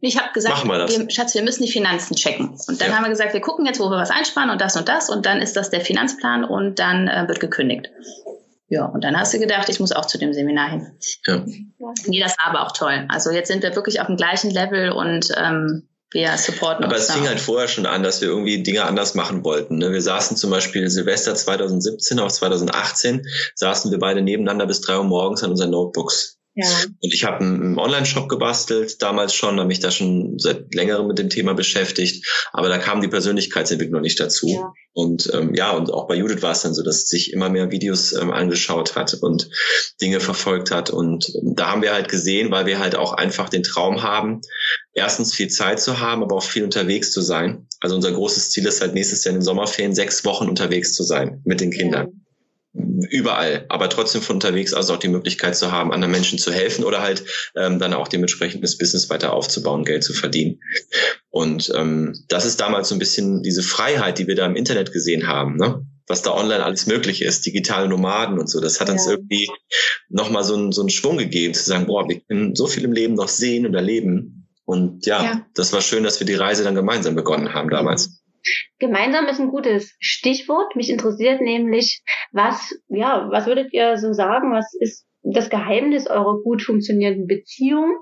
Ich 0.00 0.18
habe 0.18 0.32
gesagt, 0.32 0.64
wir 0.64 1.10
Schatz, 1.10 1.34
wir 1.34 1.42
müssen 1.42 1.64
die 1.64 1.70
Finanzen 1.70 2.14
checken. 2.16 2.58
Und 2.66 2.80
dann 2.80 2.90
ja. 2.90 2.96
haben 2.96 3.04
wir 3.04 3.10
gesagt, 3.10 3.32
wir 3.32 3.40
gucken 3.40 3.66
jetzt, 3.66 3.80
wo 3.80 3.90
wir 3.90 3.98
was 3.98 4.10
einsparen 4.10 4.50
und 4.50 4.60
das 4.60 4.76
und 4.76 4.88
das. 4.88 5.08
Und 5.10 5.26
dann 5.26 5.40
ist 5.40 5.56
das 5.56 5.70
der 5.70 5.80
Finanzplan 5.80 6.44
und 6.44 6.78
dann 6.78 7.08
äh, 7.08 7.26
wird 7.28 7.40
gekündigt. 7.40 7.90
Ja, 8.68 8.84
und 8.84 9.02
dann 9.02 9.18
hast 9.18 9.34
du 9.34 9.38
gedacht, 9.38 9.68
ich 9.68 9.80
muss 9.80 9.90
auch 9.90 10.06
zu 10.06 10.16
dem 10.16 10.32
Seminar 10.32 10.70
hin. 10.70 10.86
Ja. 11.26 11.44
Nee, 12.06 12.20
das 12.20 12.36
war 12.38 12.54
aber 12.54 12.66
auch 12.66 12.72
toll. 12.72 13.04
Also 13.08 13.30
jetzt 13.30 13.48
sind 13.48 13.62
wir 13.64 13.74
wirklich 13.74 14.00
auf 14.00 14.06
dem 14.06 14.16
gleichen 14.16 14.50
Level 14.50 14.92
und 14.92 15.32
ähm, 15.36 15.88
wir 16.12 16.36
supporten 16.38 16.84
Aber 16.84 16.96
es 16.96 17.10
fing 17.10 17.26
halt 17.28 17.38
vorher 17.38 17.68
schon 17.68 17.86
an, 17.86 18.02
dass 18.02 18.20
wir 18.20 18.28
irgendwie 18.28 18.62
Dinge 18.62 18.84
anders 18.84 19.14
machen 19.14 19.44
wollten. 19.44 19.78
Ne? 19.78 19.92
Wir 19.92 20.02
saßen 20.02 20.36
zum 20.36 20.50
Beispiel 20.50 20.88
Silvester 20.90 21.34
2017 21.34 22.18
auf 22.18 22.32
2018, 22.32 23.26
saßen 23.54 23.90
wir 23.92 23.98
beide 23.98 24.20
nebeneinander 24.20 24.66
bis 24.66 24.80
drei 24.80 24.98
Uhr 24.98 25.04
morgens 25.04 25.44
an 25.44 25.50
unseren 25.50 25.70
Notebooks. 25.70 26.39
Ja. 26.62 26.84
Und 27.00 27.14
ich 27.14 27.24
habe 27.24 27.40
einen 27.40 27.78
Online-Shop 27.78 28.28
gebastelt, 28.28 29.00
damals 29.02 29.34
schon, 29.34 29.58
habe 29.58 29.68
mich 29.68 29.80
da 29.80 29.90
schon 29.90 30.38
seit 30.38 30.74
längerem 30.74 31.06
mit 31.06 31.18
dem 31.18 31.30
Thema 31.30 31.54
beschäftigt, 31.54 32.26
aber 32.52 32.68
da 32.68 32.78
kam 32.78 33.00
die 33.00 33.08
Persönlichkeitsentwicklung 33.08 33.98
noch 33.98 34.02
nicht 34.02 34.20
dazu. 34.20 34.48
Ja. 34.48 34.72
Und 34.92 35.30
ähm, 35.32 35.54
ja, 35.54 35.70
und 35.70 35.92
auch 35.92 36.08
bei 36.08 36.16
Judith 36.16 36.42
war 36.42 36.52
es 36.52 36.62
dann 36.62 36.74
so, 36.74 36.82
dass 36.82 37.02
sie 37.02 37.16
sich 37.16 37.32
immer 37.32 37.48
mehr 37.48 37.70
Videos 37.70 38.12
ähm, 38.12 38.30
angeschaut 38.30 38.96
hat 38.96 39.14
und 39.14 39.48
Dinge 40.00 40.20
verfolgt 40.20 40.70
hat. 40.70 40.90
Und 40.90 41.32
da 41.42 41.68
haben 41.68 41.82
wir 41.82 41.92
halt 41.92 42.08
gesehen, 42.08 42.50
weil 42.50 42.66
wir 42.66 42.80
halt 42.80 42.96
auch 42.96 43.12
einfach 43.12 43.48
den 43.48 43.62
Traum 43.62 44.02
haben, 44.02 44.40
erstens 44.92 45.34
viel 45.34 45.48
Zeit 45.48 45.80
zu 45.80 46.00
haben, 46.00 46.22
aber 46.22 46.36
auch 46.36 46.42
viel 46.42 46.64
unterwegs 46.64 47.12
zu 47.12 47.20
sein. 47.20 47.66
Also 47.80 47.94
unser 47.96 48.12
großes 48.12 48.50
Ziel 48.50 48.66
ist 48.66 48.80
halt 48.80 48.94
nächstes 48.94 49.24
Jahr 49.24 49.30
in 49.30 49.40
den 49.40 49.44
Sommerferien 49.44 49.94
sechs 49.94 50.24
Wochen 50.24 50.48
unterwegs 50.48 50.92
zu 50.92 51.04
sein 51.04 51.40
mit 51.44 51.60
den 51.60 51.70
Kindern. 51.70 52.06
Ja 52.06 52.19
überall, 52.72 53.66
aber 53.68 53.88
trotzdem 53.88 54.22
von 54.22 54.36
unterwegs 54.36 54.74
aus 54.74 54.90
auch 54.90 54.98
die 54.98 55.08
Möglichkeit 55.08 55.56
zu 55.56 55.72
haben, 55.72 55.92
anderen 55.92 56.12
Menschen 56.12 56.38
zu 56.38 56.52
helfen 56.52 56.84
oder 56.84 57.02
halt 57.02 57.24
ähm, 57.56 57.78
dann 57.78 57.94
auch 57.94 58.06
dementsprechend 58.06 58.62
das 58.62 58.78
Business 58.78 59.10
weiter 59.10 59.32
aufzubauen, 59.32 59.84
Geld 59.84 60.04
zu 60.04 60.12
verdienen. 60.12 60.60
Und 61.30 61.72
ähm, 61.74 62.14
das 62.28 62.44
ist 62.44 62.60
damals 62.60 62.88
so 62.88 62.94
ein 62.94 63.00
bisschen 63.00 63.42
diese 63.42 63.62
Freiheit, 63.62 64.18
die 64.18 64.28
wir 64.28 64.36
da 64.36 64.46
im 64.46 64.56
Internet 64.56 64.92
gesehen 64.92 65.26
haben, 65.26 65.56
ne? 65.56 65.84
was 66.06 66.22
da 66.22 66.34
online 66.34 66.64
alles 66.64 66.86
möglich 66.86 67.22
ist, 67.22 67.46
digitale 67.46 67.88
Nomaden 67.88 68.38
und 68.38 68.50
so. 68.50 68.60
Das 68.60 68.80
hat 68.80 68.90
uns 68.90 69.06
ja. 69.06 69.12
irgendwie 69.12 69.48
nochmal 70.08 70.44
so, 70.44 70.54
einen 70.54 70.72
so 70.72 70.82
einen 70.82 70.90
Schwung 70.90 71.18
gegeben, 71.18 71.54
zu 71.54 71.62
sagen, 71.62 71.86
boah, 71.86 72.08
wir 72.08 72.20
können 72.20 72.56
so 72.56 72.66
viel 72.66 72.84
im 72.84 72.92
Leben 72.92 73.14
noch 73.14 73.28
sehen 73.28 73.64
und 73.64 73.74
erleben. 73.74 74.48
Und 74.64 75.06
ja, 75.06 75.22
ja, 75.22 75.46
das 75.54 75.72
war 75.72 75.80
schön, 75.80 76.02
dass 76.02 76.20
wir 76.20 76.26
die 76.26 76.34
Reise 76.34 76.64
dann 76.64 76.74
gemeinsam 76.74 77.14
begonnen 77.14 77.54
haben 77.54 77.70
damals. 77.70 78.19
Gemeinsam 78.78 79.26
ist 79.26 79.40
ein 79.40 79.48
gutes 79.48 79.96
Stichwort. 80.00 80.76
Mich 80.76 80.90
interessiert 80.90 81.40
nämlich, 81.40 82.02
was, 82.32 82.78
ja, 82.88 83.28
was 83.30 83.46
würdet 83.46 83.72
ihr 83.72 83.96
so 83.96 84.12
sagen? 84.12 84.52
Was 84.52 84.74
ist 84.78 85.06
das 85.22 85.50
Geheimnis 85.50 86.06
eurer 86.06 86.42
gut 86.42 86.62
funktionierenden 86.62 87.26
Beziehung? 87.26 87.98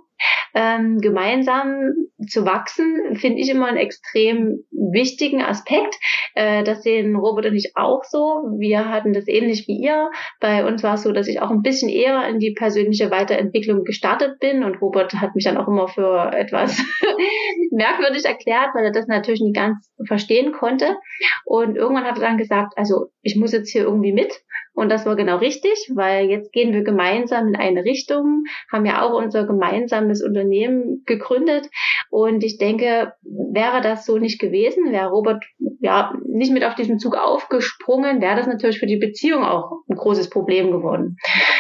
Ähm, 0.55 0.99
gemeinsam 0.99 1.93
zu 2.29 2.45
wachsen, 2.45 3.17
finde 3.17 3.41
ich 3.41 3.51
immer 3.51 3.67
einen 3.67 3.77
extrem 3.77 4.65
wichtigen 4.71 5.43
Aspekt. 5.43 5.95
Äh, 6.35 6.65
das 6.65 6.83
sehen 6.83 7.17
Robert 7.17 7.47
und 7.47 7.55
ich 7.55 7.73
auch 7.77 8.03
so. 8.05 8.19
Wir 8.59 8.89
hatten 8.89 9.13
das 9.13 9.29
ähnlich 9.29 9.69
wie 9.69 9.79
ihr. 9.79 10.11
Bei 10.41 10.67
uns 10.67 10.83
war 10.83 10.95
es 10.95 11.03
so, 11.03 11.13
dass 11.13 11.29
ich 11.29 11.41
auch 11.41 11.51
ein 11.51 11.63
bisschen 11.63 11.89
eher 11.89 12.27
in 12.29 12.39
die 12.39 12.53
persönliche 12.53 13.11
Weiterentwicklung 13.11 13.85
gestartet 13.85 14.39
bin 14.41 14.65
und 14.65 14.81
Robert 14.81 15.13
hat 15.15 15.35
mich 15.35 15.45
dann 15.45 15.57
auch 15.57 15.69
immer 15.69 15.89
für 15.89 16.33
etwas 16.33 16.83
merkwürdig 17.71 18.25
erklärt, 18.25 18.71
weil 18.75 18.85
er 18.85 18.93
das 18.93 19.07
natürlich 19.07 19.41
nicht 19.41 19.57
ganz 19.57 19.91
verstehen 20.07 20.53
konnte. 20.53 20.97
Und 21.45 21.77
irgendwann 21.77 22.05
hat 22.05 22.17
er 22.19 22.23
dann 22.23 22.39
gesagt, 22.39 22.75
also 22.77 23.07
ich 23.23 23.37
muss 23.37 23.53
jetzt 23.53 23.71
hier 23.71 23.83
irgendwie 23.83 24.13
mit. 24.13 24.33
Und 24.79 24.91
das 24.91 25.07
war 25.07 25.17
genau 25.17 25.39
richtig, 25.39 25.91
weil 25.93 26.31
jetzt 26.31 26.53
gehen 26.53 26.73
wir 26.73 26.85
gemeinsam 26.85 27.49
in 27.49 27.57
eine 27.57 27.85
Richtung, 27.85 28.45
haben 28.71 28.87
ja 28.87 29.03
auch 29.03 29.13
unser 29.13 29.45
gemeinsames 29.45 30.08
Unternehmen 30.23 31.03
gegründet. 31.07 31.69
Und 32.11 32.43
ich 32.45 32.59
denke, 32.59 33.13
wäre 33.23 33.81
das 33.81 34.07
so 34.07 34.19
nicht 34.19 34.41
gewesen, 34.41 34.93
wäre 34.93 35.11
Robert 35.11 35.45
ja 35.81 36.13
nicht 36.27 36.53
mit 36.53 36.65
auf 36.65 36.75
diesen 36.75 36.99
Zug 36.99 37.17
aufgesprungen, 37.17 38.21
wäre 38.21 38.37
das 38.37 38.47
natürlich 38.47 38.79
für 38.79 38.87
die 38.87 38.97
Beziehung 38.97 39.45
auch 39.45 39.71
ein 39.89 39.97
großes 39.97 40.31
Problem 40.31 40.71
geworden. 40.71 41.17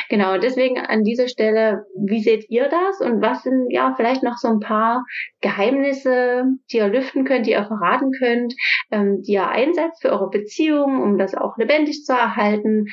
Genau, 0.08 0.38
deswegen 0.38 0.78
an 0.78 1.04
dieser 1.04 1.28
Stelle, 1.28 1.84
wie 1.96 2.22
seht 2.22 2.48
ihr 2.48 2.68
das 2.68 3.00
und 3.00 3.20
was 3.20 3.42
sind 3.42 3.70
ja 3.70 3.94
vielleicht 3.96 4.22
noch 4.22 4.36
so 4.36 4.48
ein 4.48 4.60
paar 4.60 5.04
Geheimnisse, 5.40 6.44
die 6.72 6.78
ihr 6.78 6.88
lüften 6.88 7.24
könnt, 7.24 7.46
die 7.46 7.52
ihr 7.52 7.64
verraten 7.64 8.10
könnt, 8.18 8.54
ähm, 8.90 9.22
die 9.22 9.32
ihr 9.32 9.48
einsetzt 9.48 10.02
für 10.02 10.10
eure 10.10 10.30
Beziehung, 10.30 11.02
um 11.02 11.18
das 11.18 11.34
auch 11.34 11.56
lebendig 11.56 12.04
zu 12.04 12.12
erhalten? 12.12 12.86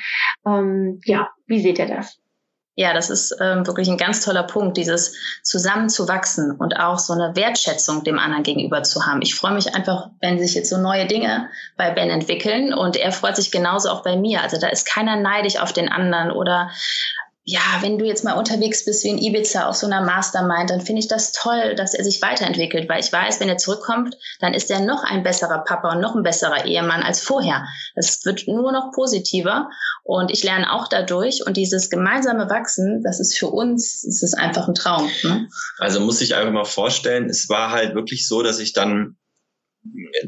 Ähm, 0.46 1.00
ja, 1.04 1.30
wie 1.46 1.60
seht 1.60 1.78
ihr 1.78 1.86
das? 1.86 2.20
Ja, 2.78 2.92
das 2.92 3.08
ist 3.08 3.34
ähm, 3.40 3.66
wirklich 3.66 3.88
ein 3.88 3.96
ganz 3.96 4.22
toller 4.22 4.42
Punkt, 4.42 4.76
dieses 4.76 5.16
zusammenzuwachsen 5.42 6.52
und 6.52 6.78
auch 6.78 6.98
so 6.98 7.14
eine 7.14 7.34
Wertschätzung 7.34 8.04
dem 8.04 8.18
anderen 8.18 8.42
gegenüber 8.42 8.82
zu 8.82 9.06
haben. 9.06 9.22
Ich 9.22 9.34
freue 9.34 9.54
mich 9.54 9.74
einfach, 9.74 10.10
wenn 10.20 10.38
sich 10.38 10.54
jetzt 10.54 10.68
so 10.68 10.76
neue 10.76 11.06
Dinge 11.06 11.48
bei 11.78 11.90
Ben 11.90 12.10
entwickeln 12.10 12.74
und 12.74 12.96
er 12.96 13.12
freut 13.12 13.34
sich 13.36 13.50
genauso 13.50 13.88
auch 13.88 14.02
bei 14.02 14.16
mir. 14.16 14.42
Also 14.42 14.58
da 14.60 14.68
ist 14.68 14.86
keiner 14.86 15.16
neidisch 15.16 15.58
auf 15.58 15.72
den 15.72 15.88
anderen 15.90 16.30
oder 16.30 16.70
ja, 17.48 17.60
wenn 17.80 17.96
du 17.96 18.04
jetzt 18.04 18.24
mal 18.24 18.32
unterwegs 18.32 18.84
bist 18.84 19.04
wie 19.04 19.08
in 19.08 19.18
Ibiza 19.18 19.68
auf 19.68 19.76
so 19.76 19.86
einer 19.86 20.04
Mastermind, 20.04 20.68
dann 20.68 20.80
finde 20.80 20.98
ich 20.98 21.06
das 21.06 21.30
toll, 21.30 21.76
dass 21.76 21.94
er 21.94 22.02
sich 22.02 22.20
weiterentwickelt, 22.20 22.88
weil 22.88 22.98
ich 22.98 23.12
weiß, 23.12 23.38
wenn 23.38 23.48
er 23.48 23.56
zurückkommt, 23.56 24.16
dann 24.40 24.52
ist 24.52 24.68
er 24.68 24.80
noch 24.80 25.04
ein 25.04 25.22
besserer 25.22 25.62
Papa 25.64 25.92
und 25.92 26.00
noch 26.00 26.16
ein 26.16 26.24
besserer 26.24 26.64
Ehemann 26.64 27.04
als 27.04 27.20
vorher. 27.20 27.64
Es 27.94 28.24
wird 28.24 28.48
nur 28.48 28.72
noch 28.72 28.90
positiver 28.92 29.70
und 30.02 30.32
ich 30.32 30.42
lerne 30.42 30.72
auch 30.72 30.88
dadurch 30.88 31.46
und 31.46 31.56
dieses 31.56 31.88
gemeinsame 31.88 32.50
Wachsen, 32.50 33.04
das 33.04 33.20
ist 33.20 33.38
für 33.38 33.46
uns, 33.46 34.02
das 34.02 34.24
ist 34.24 34.34
einfach 34.34 34.66
ein 34.66 34.74
Traum. 34.74 35.08
Ne? 35.22 35.48
Also 35.78 36.00
muss 36.00 36.20
ich 36.22 36.34
einfach 36.34 36.52
mal 36.52 36.64
vorstellen, 36.64 37.30
es 37.30 37.48
war 37.48 37.70
halt 37.70 37.94
wirklich 37.94 38.26
so, 38.26 38.42
dass 38.42 38.58
ich 38.58 38.72
dann 38.72 39.18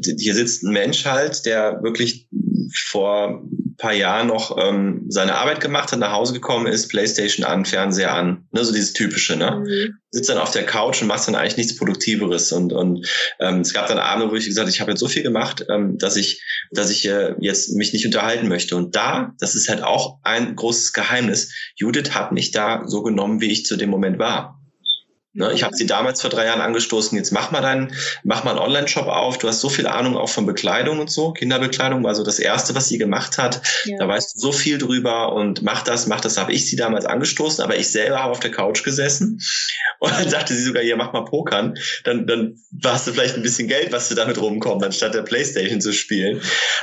hier 0.05 0.35
sitzt 0.35 0.63
ein 0.63 0.71
Mensch 0.71 1.03
halt, 1.03 1.45
der 1.45 1.83
wirklich 1.83 2.29
vor 2.73 3.43
paar 3.79 3.93
Jahren 3.93 4.27
noch 4.27 4.55
ähm, 4.61 5.05
seine 5.09 5.35
Arbeit 5.35 5.61
gemacht 5.61 5.91
hat, 5.91 5.99
nach 5.99 6.11
Hause 6.11 6.33
gekommen 6.33 6.67
ist, 6.67 6.89
Playstation 6.89 7.45
an, 7.45 7.65
Fernseher 7.65 8.13
an, 8.13 8.47
ne, 8.51 8.63
so 8.63 8.71
dieses 8.71 8.93
typische, 8.93 9.35
ne? 9.35 9.63
Mhm. 9.65 9.97
Sitzt 10.11 10.29
dann 10.29 10.37
auf 10.37 10.51
der 10.51 10.65
Couch 10.65 11.01
und 11.01 11.07
macht 11.07 11.27
dann 11.27 11.35
eigentlich 11.35 11.57
nichts 11.57 11.75
Produktiveres 11.75 12.51
und 12.51 12.73
und 12.73 13.07
ähm, 13.39 13.61
es 13.61 13.73
gab 13.73 13.87
dann 13.87 13.97
Abende, 13.97 14.31
wo 14.31 14.35
ich 14.35 14.45
gesagt, 14.45 14.69
ich 14.69 14.81
habe 14.81 14.91
jetzt 14.91 14.99
so 14.99 15.07
viel 15.07 15.23
gemacht, 15.23 15.65
ähm, 15.69 15.97
dass 15.97 16.15
ich 16.15 16.43
dass 16.71 16.91
ich 16.91 17.07
äh, 17.07 17.35
jetzt 17.39 17.75
mich 17.75 17.93
nicht 17.93 18.05
unterhalten 18.05 18.47
möchte 18.47 18.75
und 18.75 18.95
da, 18.95 19.33
das 19.39 19.55
ist 19.55 19.69
halt 19.69 19.83
auch 19.83 20.19
ein 20.23 20.55
großes 20.55 20.93
Geheimnis. 20.93 21.53
Judith 21.75 22.11
hat 22.11 22.31
mich 22.31 22.51
da 22.51 22.83
so 22.85 23.01
genommen, 23.01 23.41
wie 23.41 23.51
ich 23.51 23.65
zu 23.65 23.77
dem 23.77 23.89
Moment 23.89 24.19
war. 24.19 24.58
Ne, 25.39 25.53
ich 25.53 25.63
habe 25.63 25.73
sie 25.73 25.85
damals 25.85 26.19
vor 26.19 26.29
drei 26.29 26.47
Jahren 26.47 26.59
angestoßen, 26.59 27.17
jetzt 27.17 27.31
mach 27.31 27.49
mal 27.51 27.61
deinen, 27.61 27.93
mach 28.25 28.43
mal 28.43 28.51
einen 28.51 28.59
Online-Shop 28.59 29.07
auf. 29.07 29.37
Du 29.37 29.47
hast 29.47 29.61
so 29.61 29.69
viel 29.69 29.87
Ahnung 29.87 30.17
auch 30.17 30.27
von 30.27 30.45
Bekleidung 30.45 30.99
und 30.99 31.09
so. 31.09 31.31
Kinderbekleidung 31.31 32.03
war 32.03 32.13
so 32.13 32.23
das 32.23 32.39
Erste, 32.39 32.75
was 32.75 32.89
sie 32.89 32.97
gemacht 32.97 33.37
hat. 33.37 33.61
Ja. 33.85 33.95
Da 33.99 34.07
weißt 34.09 34.35
du 34.35 34.39
so 34.41 34.51
viel 34.51 34.77
drüber 34.77 35.31
und 35.31 35.61
mach 35.61 35.83
das, 35.83 36.07
mach 36.07 36.19
das, 36.19 36.37
habe 36.37 36.51
ich 36.51 36.65
sie 36.69 36.75
damals 36.75 37.05
angestoßen, 37.05 37.63
aber 37.63 37.77
ich 37.77 37.89
selber 37.89 38.21
habe 38.21 38.31
auf 38.31 38.41
der 38.41 38.51
Couch 38.51 38.83
gesessen 38.83 39.39
und 40.01 40.11
dann 40.11 40.27
sagte 40.27 40.53
sie 40.53 40.61
sogar, 40.61 40.83
ja, 40.83 40.97
mach 40.97 41.13
mal 41.13 41.23
Pokern. 41.23 41.77
Dann, 42.03 42.27
dann 42.27 42.57
hast 42.83 43.07
du 43.07 43.13
vielleicht 43.13 43.35
ein 43.35 43.41
bisschen 43.41 43.69
Geld, 43.69 43.93
was 43.93 44.09
du 44.09 44.15
damit 44.15 44.41
rumkommt, 44.41 44.83
anstatt 44.83 45.13
der 45.13 45.21
Playstation 45.21 45.79
zu 45.79 45.93
spielen. 45.93 46.41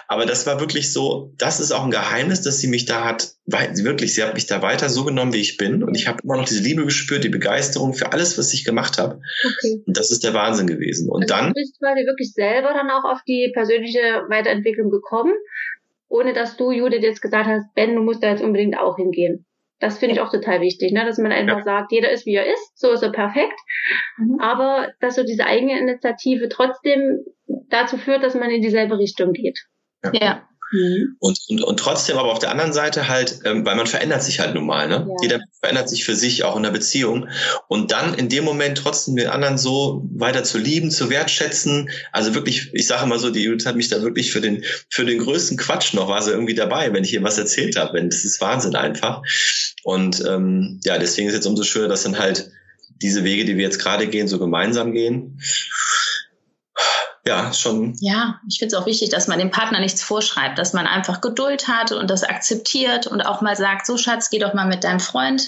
Aber 0.09 0.25
das 0.25 0.47
war 0.47 0.61
wirklich 0.61 0.95
so, 0.95 1.35
das 1.37 1.61
ist 1.61 1.73
auch 1.73 1.85
ein 1.85 1.91
Geheimnis, 1.91 2.41
dass 2.41 2.59
sie 2.59 2.69
mich 2.69 2.87
da 2.87 3.05
hat, 3.05 3.33
weil 3.45 3.77
wirklich, 3.77 4.15
sie 4.15 4.23
hat 4.23 4.33
mich 4.33 4.47
da 4.47 4.63
weiter 4.63 4.89
so 4.89 5.05
genommen, 5.05 5.35
wie 5.35 5.43
ich 5.43 5.59
bin 5.59 5.85
und 5.85 5.95
ich 5.95 6.09
habe 6.09 6.23
immer 6.25 6.39
noch 6.39 6.47
diese 6.47 6.63
Liebe 6.63 6.87
gespürt, 6.87 7.23
die 7.23 7.29
Begeisterung 7.29 7.93
für 7.93 8.13
alles, 8.13 8.39
was 8.39 8.46
ich 8.53 8.65
gemacht 8.65 8.99
habe. 8.99 9.21
Okay. 9.45 9.83
Und 9.87 9.97
das 9.97 10.11
ist 10.11 10.25
der 10.25 10.35
Wahnsinn 10.35 10.67
gewesen. 10.67 11.11
Und 11.11 11.23
also 11.23 11.35
dann. 11.35 11.49
Du 11.49 11.55
bist 11.55 11.79
quasi 11.79 12.07
wirklich 12.07 12.33
selber 12.33 12.73
dann 12.75 12.91
auch 12.91 13.05
auf 13.05 13.19
die 13.27 13.51
persönliche 13.53 14.25
Weiterentwicklung 14.29 14.91
gekommen, 14.91 15.33
ohne 16.09 16.33
dass 16.33 16.57
du, 16.57 16.71
Judith, 16.71 17.03
jetzt 17.03 17.23
gesagt 17.23 17.47
hast, 17.47 17.75
Ben, 17.75 17.95
du 17.95 18.03
musst 18.03 18.23
da 18.23 18.31
jetzt 18.31 18.43
unbedingt 18.43 18.79
auch 18.79 18.97
hingehen. 18.97 19.45
Das 19.79 19.99
finde 19.99 20.15
ich 20.15 20.21
auch 20.21 20.31
total 20.31 20.63
wichtig, 20.63 20.93
ne? 20.93 21.05
dass 21.05 21.19
man 21.19 21.33
einfach 21.33 21.59
ja. 21.59 21.65
sagt, 21.65 21.93
jeder 21.93 22.11
ist 22.11 22.25
wie 22.25 22.35
er 22.35 22.47
ist, 22.47 22.79
so 22.79 22.93
ist 22.93 23.03
er 23.03 23.13
perfekt. 23.13 23.59
Mhm. 24.17 24.41
Aber 24.41 24.89
dass 25.01 25.17
so 25.17 25.23
diese 25.23 25.45
eigene 25.45 25.79
Initiative 25.79 26.49
trotzdem 26.49 27.25
dazu 27.69 27.99
führt, 27.99 28.23
dass 28.23 28.35
man 28.35 28.51
in 28.51 28.63
dieselbe 28.63 28.99
Richtung 28.99 29.33
geht. 29.33 29.59
ja. 30.05 30.13
ja. 30.15 30.49
Mhm. 30.73 31.17
Und, 31.19 31.39
und, 31.49 31.63
und 31.63 31.79
trotzdem 31.79 32.19
aber 32.19 32.33
auf 32.33 32.39
der 32.39 32.51
anderen 32.51 32.73
Seite 32.73 33.09
halt, 33.09 33.41
ähm, 33.45 33.65
weil 33.65 33.77
man 33.77 33.87
verändert 33.87 34.23
sich 34.23 34.41
halt 34.41 34.55
nun 34.55 34.67
mal, 34.67 34.89
ne? 34.89 35.07
Ja. 35.09 35.15
Jeder 35.23 35.41
verändert 35.61 35.89
sich 35.89 36.05
für 36.05 36.17
sich 36.17 36.45
auch 36.45 36.57
in 36.57 36.63
der 36.63 36.71
Beziehung. 36.71 37.29
Und 37.69 37.93
dann 37.93 38.15
in 38.15 38.29
dem 38.29 38.45
Moment 38.45 38.79
trotzdem 38.79 39.17
den 39.17 39.29
anderen 39.29 39.59
so 39.59 40.09
weiter 40.13 40.45
zu 40.45 40.59
lieben, 40.59 40.91
zu 40.91 41.11
wertschätzen. 41.11 41.91
Also 42.13 42.35
wirklich, 42.35 42.71
ich 42.73 42.87
sage 42.87 43.05
immer 43.05 43.19
so, 43.19 43.31
die 43.31 43.43
Judith 43.43 43.67
hat 43.67 43.77
mich 43.77 43.89
da 43.89 44.03
wirklich 44.03 44.33
für 44.33 44.41
den, 44.41 44.65
für 44.91 45.05
den 45.05 45.19
größten 45.19 45.57
Quatsch 45.57 45.95
noch, 45.95 46.09
war 46.09 46.23
sie 46.23 46.33
irgendwie 46.33 46.55
dabei, 46.55 46.93
wenn 46.93 47.05
ich 47.05 47.13
ihr 47.13 47.23
was 47.23 47.39
erzählt 47.39 47.77
habe. 47.77 48.03
Das 48.05 48.25
ist 48.25 48.41
Wahnsinn 48.41 48.75
einfach. 48.75 49.23
Und 49.85 50.25
ähm, 50.27 50.81
ja, 50.85 50.99
deswegen 50.99 51.29
ist 51.29 51.35
jetzt 51.35 51.47
umso 51.47 51.63
schöner, 51.63 51.89
dass 51.89 52.03
dann 52.03 52.19
halt 52.19 52.51
diese 53.03 53.25
Wege, 53.25 53.45
die 53.45 53.57
wir 53.57 53.65
jetzt 53.65 53.79
gerade 53.79 54.07
gehen, 54.07 54.27
so 54.27 54.39
gemeinsam 54.39 54.93
gehen 54.93 55.39
ja, 57.27 57.53
schon. 57.53 57.97
Ja, 58.01 58.41
ich 58.49 58.59
finde 58.59 58.75
es 58.75 58.81
auch 58.81 58.87
wichtig, 58.87 59.11
dass 59.11 59.27
man 59.27 59.39
dem 59.39 59.51
Partner 59.51 59.81
nichts 59.81 60.03
vorschreibt, 60.03 60.59
dass 60.59 60.73
man 60.73 60.87
einfach 60.87 61.21
Geduld 61.21 61.67
hat 61.67 61.91
und 61.91 62.09
das 62.09 62.23
akzeptiert 62.23 63.07
und 63.09 63.21
auch 63.23 63.41
mal 63.41 63.57
sagt, 63.57 63.87
so 63.87 63.97
Schatz, 63.97 64.31
geh 64.31 64.39
doch 64.39 64.55
mal 64.55 64.67
mit 64.67 64.85
deinem 64.85 65.01
Freund 65.01 65.43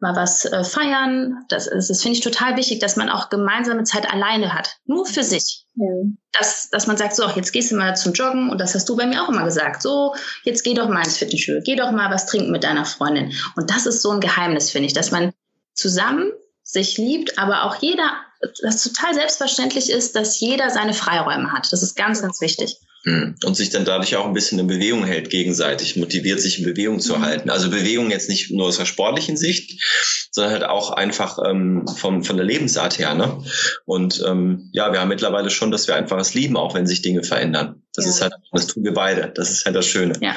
mal 0.00 0.16
was 0.16 0.44
äh, 0.44 0.64
feiern. 0.64 1.44
Das, 1.48 1.70
das, 1.70 1.88
das 1.88 2.02
finde 2.02 2.18
ich 2.18 2.24
total 2.24 2.56
wichtig, 2.56 2.80
dass 2.80 2.96
man 2.96 3.08
auch 3.08 3.28
gemeinsame 3.28 3.84
Zeit 3.84 4.12
alleine 4.12 4.54
hat, 4.54 4.78
nur 4.86 5.06
für 5.06 5.22
sich. 5.22 5.66
Ja. 5.76 5.86
Dass, 6.32 6.68
dass 6.70 6.88
man 6.88 6.96
sagt, 6.96 7.14
so, 7.14 7.28
jetzt 7.28 7.52
gehst 7.52 7.70
du 7.70 7.76
mal 7.76 7.96
zum 7.96 8.12
Joggen 8.12 8.50
und 8.50 8.60
das 8.60 8.74
hast 8.74 8.88
du 8.88 8.96
bei 8.96 9.06
mir 9.06 9.22
auch 9.22 9.28
immer 9.28 9.44
gesagt. 9.44 9.82
So, 9.82 10.14
jetzt 10.42 10.64
geh 10.64 10.74
doch 10.74 10.88
mal 10.88 11.04
ins 11.04 11.18
Fitnessstudio, 11.18 11.62
geh 11.64 11.76
doch 11.76 11.92
mal 11.92 12.10
was 12.10 12.26
trinken 12.26 12.50
mit 12.50 12.64
deiner 12.64 12.84
Freundin. 12.84 13.32
Und 13.54 13.70
das 13.70 13.86
ist 13.86 14.02
so 14.02 14.10
ein 14.10 14.20
Geheimnis, 14.20 14.70
finde 14.70 14.86
ich, 14.86 14.94
dass 14.94 15.12
man 15.12 15.32
zusammen 15.74 16.32
sich 16.64 16.98
liebt, 16.98 17.38
aber 17.38 17.64
auch 17.64 17.76
jeder, 17.76 18.12
das 18.62 18.82
total 18.82 19.14
selbstverständlich 19.14 19.90
ist, 19.90 20.16
dass 20.16 20.40
jeder 20.40 20.70
seine 20.70 20.94
Freiräume 20.94 21.52
hat. 21.52 21.72
Das 21.72 21.82
ist 21.82 21.94
ganz, 21.94 22.22
ganz 22.22 22.40
wichtig. 22.40 22.76
Hm. 23.04 23.34
Und 23.44 23.54
sich 23.56 23.70
dann 23.70 23.86
dadurch 23.86 24.16
auch 24.16 24.26
ein 24.26 24.34
bisschen 24.34 24.58
in 24.58 24.66
Bewegung 24.66 25.04
hält, 25.04 25.30
gegenseitig 25.30 25.96
motiviert, 25.96 26.38
sich 26.40 26.58
in 26.58 26.66
Bewegung 26.66 27.00
zu 27.00 27.16
mhm. 27.16 27.22
halten. 27.22 27.50
Also 27.50 27.70
Bewegung 27.70 28.10
jetzt 28.10 28.28
nicht 28.28 28.50
nur 28.50 28.66
aus 28.66 28.76
der 28.76 28.84
sportlichen 28.84 29.38
Sicht, 29.38 29.82
sondern 30.32 30.52
halt 30.52 30.64
auch 30.64 30.90
einfach 30.90 31.38
ähm, 31.46 31.86
vom, 31.86 32.24
von 32.24 32.36
der 32.36 32.44
Lebensart 32.44 32.98
her. 32.98 33.14
Ne? 33.14 33.42
Und 33.86 34.22
ähm, 34.26 34.68
ja, 34.72 34.92
wir 34.92 35.00
haben 35.00 35.08
mittlerweile 35.08 35.48
schon, 35.48 35.70
dass 35.70 35.88
wir 35.88 35.96
einfach 35.96 36.18
es 36.18 36.34
lieben, 36.34 36.58
auch 36.58 36.74
wenn 36.74 36.86
sich 36.86 37.00
Dinge 37.00 37.22
verändern. 37.22 37.82
Das 37.94 38.04
ja. 38.04 38.10
ist 38.10 38.20
halt, 38.20 38.34
das 38.52 38.66
tun 38.66 38.84
wir 38.84 38.92
beide. 38.92 39.32
Das 39.34 39.50
ist 39.50 39.64
halt 39.64 39.76
das 39.76 39.86
Schöne. 39.86 40.12
Ja 40.20 40.36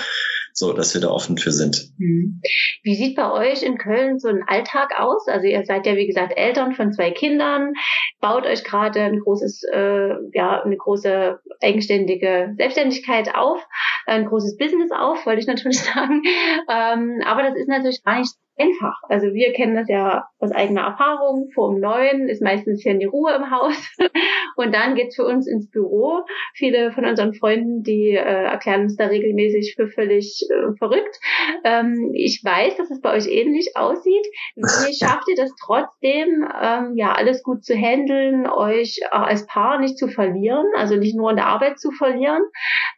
so 0.54 0.72
dass 0.72 0.94
wir 0.94 1.02
da 1.02 1.10
offen 1.10 1.38
für 1.38 1.52
sind. 1.52 1.90
Mhm. 1.98 2.42
Wie 2.84 2.96
sieht 2.96 3.16
bei 3.16 3.32
euch 3.32 3.64
in 3.64 3.78
Köln 3.78 4.20
so 4.20 4.30
ein 4.30 4.44
Alltag 4.48 4.92
aus? 4.98 5.28
Also 5.28 5.48
ihr 5.48 5.66
seid 5.66 5.86
ja 5.86 5.96
wie 5.96 6.08
gesagt 6.08 6.34
Eltern 6.38 6.74
von 6.74 6.94
zwei 6.94 7.12
Kindern, 7.12 7.74
baut 8.22 8.46
euch 8.46 8.64
gerade 8.64 9.02
ein 9.02 9.20
großes, 9.20 9.64
äh, 9.74 10.10
ja 10.34 10.62
eine 10.64 10.78
große 10.78 11.40
eigenständige 11.62 12.54
Selbstständigkeit 12.58 13.34
auf, 13.36 13.66
ein 14.06 14.26
großes 14.26 14.58
Business 14.58 14.92
auf, 14.92 15.26
wollte 15.26 15.42
ich 15.42 15.48
natürlich 15.48 15.80
sagen. 15.84 16.22
Ähm, 16.70 17.22
aber 17.26 17.44
das 17.44 17.56
ist 17.56 17.68
natürlich 17.68 18.04
gar 18.04 18.20
nicht 18.20 18.34
einfach. 18.58 19.02
Also 19.10 19.34
wir 19.34 19.54
kennen 19.54 19.76
das 19.76 19.88
ja 19.90 20.28
aus 20.40 20.52
eigener 20.52 20.82
Erfahrung. 20.82 21.50
Vor 21.54 21.70
um 21.70 21.80
neun 21.80 22.28
ist 22.30 22.42
meistens 22.42 22.84
hier 22.84 22.94
die 22.94 23.06
Ruhe 23.06 23.34
im 23.36 23.50
Haus. 23.50 23.96
Und 24.56 24.74
dann 24.74 24.96
geht's 24.96 25.16
für 25.16 25.26
uns 25.26 25.48
ins 25.48 25.70
Büro. 25.70 26.22
Viele 26.54 26.92
von 26.92 27.06
unseren 27.06 27.34
Freunden, 27.34 27.84
die 27.84 28.12
äh, 28.12 28.44
erklären 28.46 28.84
uns 28.84 28.96
da 28.96 29.08
regelmäßig 29.08 29.74
für 29.76 29.88
völlig 29.88 30.46
äh, 30.50 30.76
verrückt. 30.78 31.20
Ähm, 31.64 32.12
ich 32.14 32.42
weiß, 32.44 32.78
dass 32.78 32.92
es 32.92 33.02
bei 33.02 33.14
euch 33.14 33.28
ähnlich 33.28 33.76
aussieht. 33.76 34.26
Wie 34.56 34.94
schafft 34.98 35.28
ihr 35.30 35.36
das 35.36 35.52
trotzdem, 35.66 36.48
ähm, 36.62 36.94
ja, 36.96 37.14
alles 37.14 37.44
gut 37.44 37.64
zu 37.64 37.74
handeln, 37.76 38.48
euch 38.48 39.00
auch 39.12 39.24
als 39.24 39.46
Paar 39.48 39.80
nicht 39.80 39.98
zu 39.98 40.08
verlieren, 40.08 40.68
also 40.76 40.96
nicht 40.96 41.16
nur 41.16 41.32
in 41.32 41.38
der 41.38 41.48
Arbeit 41.48 41.80
zu 41.80 41.92
verlieren, 41.92 42.44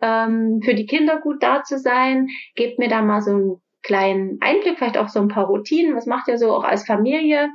ähm, 0.01 0.59
für 0.63 0.75
die 0.75 0.85
Kinder 0.85 1.19
gut 1.21 1.41
da 1.41 1.63
zu 1.63 1.77
sein? 1.77 2.27
Gebt 2.55 2.79
mir 2.79 2.89
da 2.89 3.01
mal 3.01 3.21
so 3.21 3.31
ein 3.31 3.61
kleinen 3.85 4.39
Einblick, 4.41 4.77
vielleicht 4.77 4.97
auch 4.97 5.09
so 5.09 5.21
ein 5.21 5.27
paar 5.27 5.45
Routinen. 5.45 5.95
Was 5.95 6.07
macht 6.07 6.27
ihr 6.27 6.37
so 6.37 6.53
auch 6.53 6.63
als 6.63 6.85
Familie? 6.85 7.49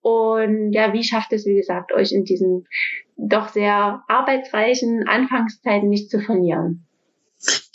Und 0.00 0.72
ja, 0.72 0.92
wie 0.92 1.04
schafft 1.04 1.32
es, 1.32 1.46
wie 1.46 1.56
gesagt, 1.56 1.92
euch 1.92 2.12
in 2.12 2.24
diesen 2.24 2.66
doch 3.16 3.48
sehr 3.48 4.02
arbeitsreichen 4.08 5.06
Anfangszeiten 5.06 5.88
nicht 5.88 6.10
zu 6.10 6.20
verlieren? 6.20 6.87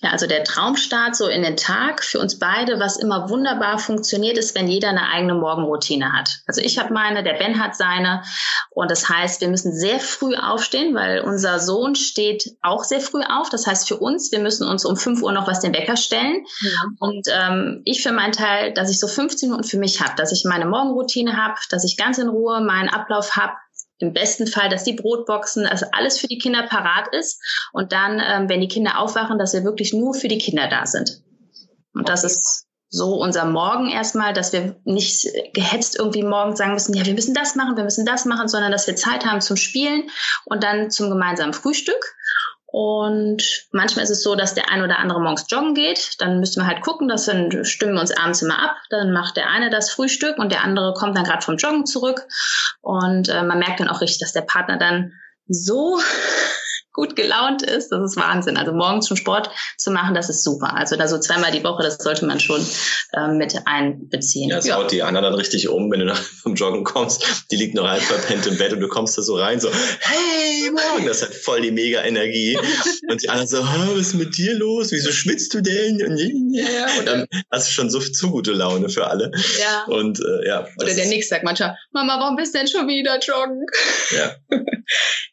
Ja, 0.02 0.12
also 0.12 0.28
der 0.28 0.43
Traumstart 0.43 1.15
so 1.15 1.28
in 1.28 1.41
den 1.41 1.56
Tag 1.56 2.04
für 2.04 2.19
uns 2.19 2.38
beide, 2.38 2.80
was 2.80 2.97
immer 2.97 3.30
wunderbar 3.30 3.80
funktioniert, 3.80 4.38
ist, 4.38 4.56
wenn 4.56 4.67
jeder 4.67 4.89
eine 4.89 5.08
eigene 5.10 5.36
Morgenroutine 5.36 6.12
hat. 6.12 6.41
Also 6.45 6.60
ich 6.60 6.78
habe 6.78 6.93
meine, 6.93 7.23
der 7.23 7.36
Ben 7.36 7.63
hat 7.63 7.78
seine 7.78 8.23
und 8.71 8.91
das 8.91 9.08
heißt, 9.08 9.39
wir 9.39 9.47
müssen 9.47 9.73
sehr 9.73 10.02
früh 10.02 10.36
aufstehen, 10.36 10.93
weil 10.93 11.21
unser 11.21 11.60
Sohn 11.60 11.95
steht 11.95 12.58
auch 12.62 12.84
sehr 12.84 12.99
früh 12.99 13.21
auf. 13.21 13.49
Das 13.49 13.65
heißt 13.65 13.88
für 13.88 13.97
uns, 13.97 14.34
wir 14.34 14.39
müssen 14.39 14.67
uns 14.67 14.84
um 14.84 14.97
5 14.97 15.21
Uhr 15.21 15.32
noch 15.32 15.47
was 15.47 15.62
den 15.62 15.73
Wecker 15.73 15.95
stellen. 15.95 16.45
Ja. 16.60 16.84
Und 16.99 17.28
ähm, 17.32 17.82
ich 17.86 18.04
für 18.04 18.12
meinen 18.12 18.34
Teil, 18.34 18.73
dass 18.73 18.89
ich 18.89 18.99
so 18.99 19.08
15 19.08 19.49
Minuten 19.49 19.67
für 19.67 19.78
mich 19.78 20.02
habe, 20.02 20.15
dass 20.17 20.34
ich 20.34 20.43
meine 20.43 20.65
Morgenroutine 20.65 21.38
habe, 21.38 21.56
dass 21.69 21.86
ich 21.86 21.95
ganz 21.95 22.17
in 22.17 22.28
Ruhe 22.28 22.60
meinen 22.62 22.89
Ablauf 22.89 23.38
habe, 23.38 23.54
im 24.00 24.14
besten 24.14 24.48
Fall, 24.48 24.70
dass 24.70 24.84
die 24.84 24.94
Brotboxen, 24.94 25.66
also 25.66 25.86
alles 25.92 26.20
für 26.20 26.28
die 26.28 26.38
Kinder 26.38 26.64
parat 26.64 27.14
ist. 27.14 27.42
Und 27.72 27.92
dann, 27.92 28.22
ähm, 28.26 28.50
wenn 28.50 28.62
die 28.62 28.68
Kinder 28.68 29.00
aufwachen, 29.00 29.38
dass 29.38 29.54
wir 29.54 29.64
wirklich 29.64 29.94
nur 29.94 30.14
für 30.14 30.28
die 30.28 30.38
Kinder 30.38 30.68
da 30.68 30.86
sind. 30.86 31.22
Und 31.94 32.10
das 32.10 32.24
ist 32.24 32.68
so 32.90 33.16
unser 33.16 33.46
Morgen 33.46 33.90
erstmal, 33.90 34.34
dass 34.34 34.54
wir 34.54 34.76
nicht 34.84 35.28
gehetzt 35.54 35.98
irgendwie 35.98 36.24
morgens 36.24 36.60
sagen 36.60 36.74
müssen, 36.74 36.94
ja, 36.94 37.06
wir 37.06 37.14
müssen 37.16 37.34
das 37.34 37.56
machen, 37.56 37.76
wir 37.76 37.84
müssen 37.84 38.06
das 38.06 38.26
machen, 38.26 38.48
sondern 38.48 38.72
dass 38.72 38.86
wir 38.86 38.96
Zeit 38.96 39.26
haben 39.26 39.42
zum 39.42 39.58
Spielen 39.58 40.10
und 40.46 40.64
dann 40.64 40.92
zum 40.92 41.10
gemeinsamen 41.10 41.54
Frühstück. 41.54 42.16
Und 42.76 43.68
manchmal 43.72 44.04
ist 44.04 44.10
es 44.10 44.24
so, 44.24 44.34
dass 44.34 44.56
der 44.56 44.72
ein 44.72 44.82
oder 44.82 44.98
andere 44.98 45.22
morgens 45.22 45.46
joggen 45.48 45.76
geht. 45.76 46.20
Dann 46.20 46.40
müssen 46.40 46.60
wir 46.60 46.66
halt 46.66 46.82
gucken, 46.82 47.08
dass 47.08 47.26
dann 47.26 47.64
stimmen 47.66 47.94
wir 47.94 48.02
uns 48.02 48.10
abends 48.10 48.42
immer 48.42 48.58
ab. 48.58 48.78
Dann 48.90 49.14
macht 49.14 49.38
der 49.38 49.48
eine 49.48 49.70
das 49.70 49.92
Frühstück 49.92 50.40
und 50.40 50.52
der 50.52 50.64
andere 50.64 50.96
kommt 50.96 51.16
dann 51.16 51.24
gerade 51.24 51.44
vom 51.44 51.58
Joggen 51.58 51.86
zurück. 51.86 52.26
Und 52.82 53.30
äh, 53.30 53.44
man 53.44 53.60
merkt 53.60 53.80
dann 53.80 53.90
auch 53.90 54.02
richtig, 54.02 54.22
dass 54.22 54.34
der 54.34 54.42
Partner 54.42 54.78
dann 54.78 55.14
so 55.48 56.00
gut 56.94 57.16
gelaunt 57.16 57.64
ist, 57.64 57.90
das 57.90 58.12
ist 58.12 58.18
Wahnsinn. 58.18 58.56
Also 58.56 58.72
morgens 58.72 59.08
schon 59.08 59.18
Sport 59.18 59.50
zu 59.78 59.92
machen, 59.92 60.14
das 60.14 60.30
ist 60.30 60.44
super. 60.44 60.76
Also 60.76 60.96
da 60.96 61.08
so 61.08 61.20
zweimal 61.20 61.52
die 61.52 61.64
Woche, 61.64 61.84
das 61.84 61.98
sollte 61.98 62.26
man 62.26 62.40
schon 62.40 62.66
äh, 63.14 63.28
mit 63.30 63.56
einbeziehen. 63.66 64.50
Ja, 64.50 64.58
das 64.58 64.68
ja. 64.68 64.76
haut 64.76 64.92
die 64.92 65.02
Anna 65.02 65.22
dann 65.22 65.34
richtig 65.34 65.68
um, 65.68 65.92
wenn 65.92 66.00
du 66.00 66.06
nach, 66.06 66.22
vom 66.44 66.54
Joggen 66.54 66.84
kommst. 66.84 67.46
Die 67.52 67.56
liegt 67.56 67.74
noch 67.74 67.88
halb 67.88 68.04
verpennt 68.04 68.46
im 68.46 68.58
Bett 68.58 68.74
und 68.74 68.80
du 68.80 68.88
kommst 68.88 69.18
da 69.18 69.24
so 69.24 69.36
rein, 69.36 69.60
so, 69.60 69.70
hey, 69.72 70.72
morgen, 70.72 71.08
das 71.08 71.24
hat 71.24 71.34
voll 71.34 71.62
die 71.62 71.72
mega 71.72 72.04
Energie. 72.04 72.58
Und 73.10 73.22
die 73.22 73.30
Anna 73.30 73.46
so, 73.46 73.62
was 73.62 73.98
ist 73.98 74.14
mit 74.14 74.38
dir 74.38 74.56
los? 74.56 74.92
Wieso 74.92 75.12
schwitzt 75.12 75.54
du 75.54 75.62
denn? 75.62 76.02
Und, 76.06 76.18
ja, 76.54 76.88
und 77.00 77.06
dann 77.06 77.28
hast 77.52 77.68
du 77.68 77.74
schon 77.74 77.90
so 77.90 78.00
zu 78.00 78.32
gute 78.32 78.54
Laune 78.54 78.90
für 78.90 79.08
alle. 79.08 79.32
Ja. 79.60 79.84
Und 79.88 80.20
äh, 80.20 80.48
ja. 80.48 80.68
Oder 80.80 80.94
der 80.94 81.08
Nick 81.08 81.26
sagt 81.26 81.44
manchmal, 81.44 81.78
Mama, 81.92 82.20
warum 82.20 82.36
bist 82.36 82.54
du 82.54 82.60
denn 82.60 82.68
schon 82.68 82.88
wieder 82.88 83.20
joggen? 83.20 83.66
Ja. 84.16 84.36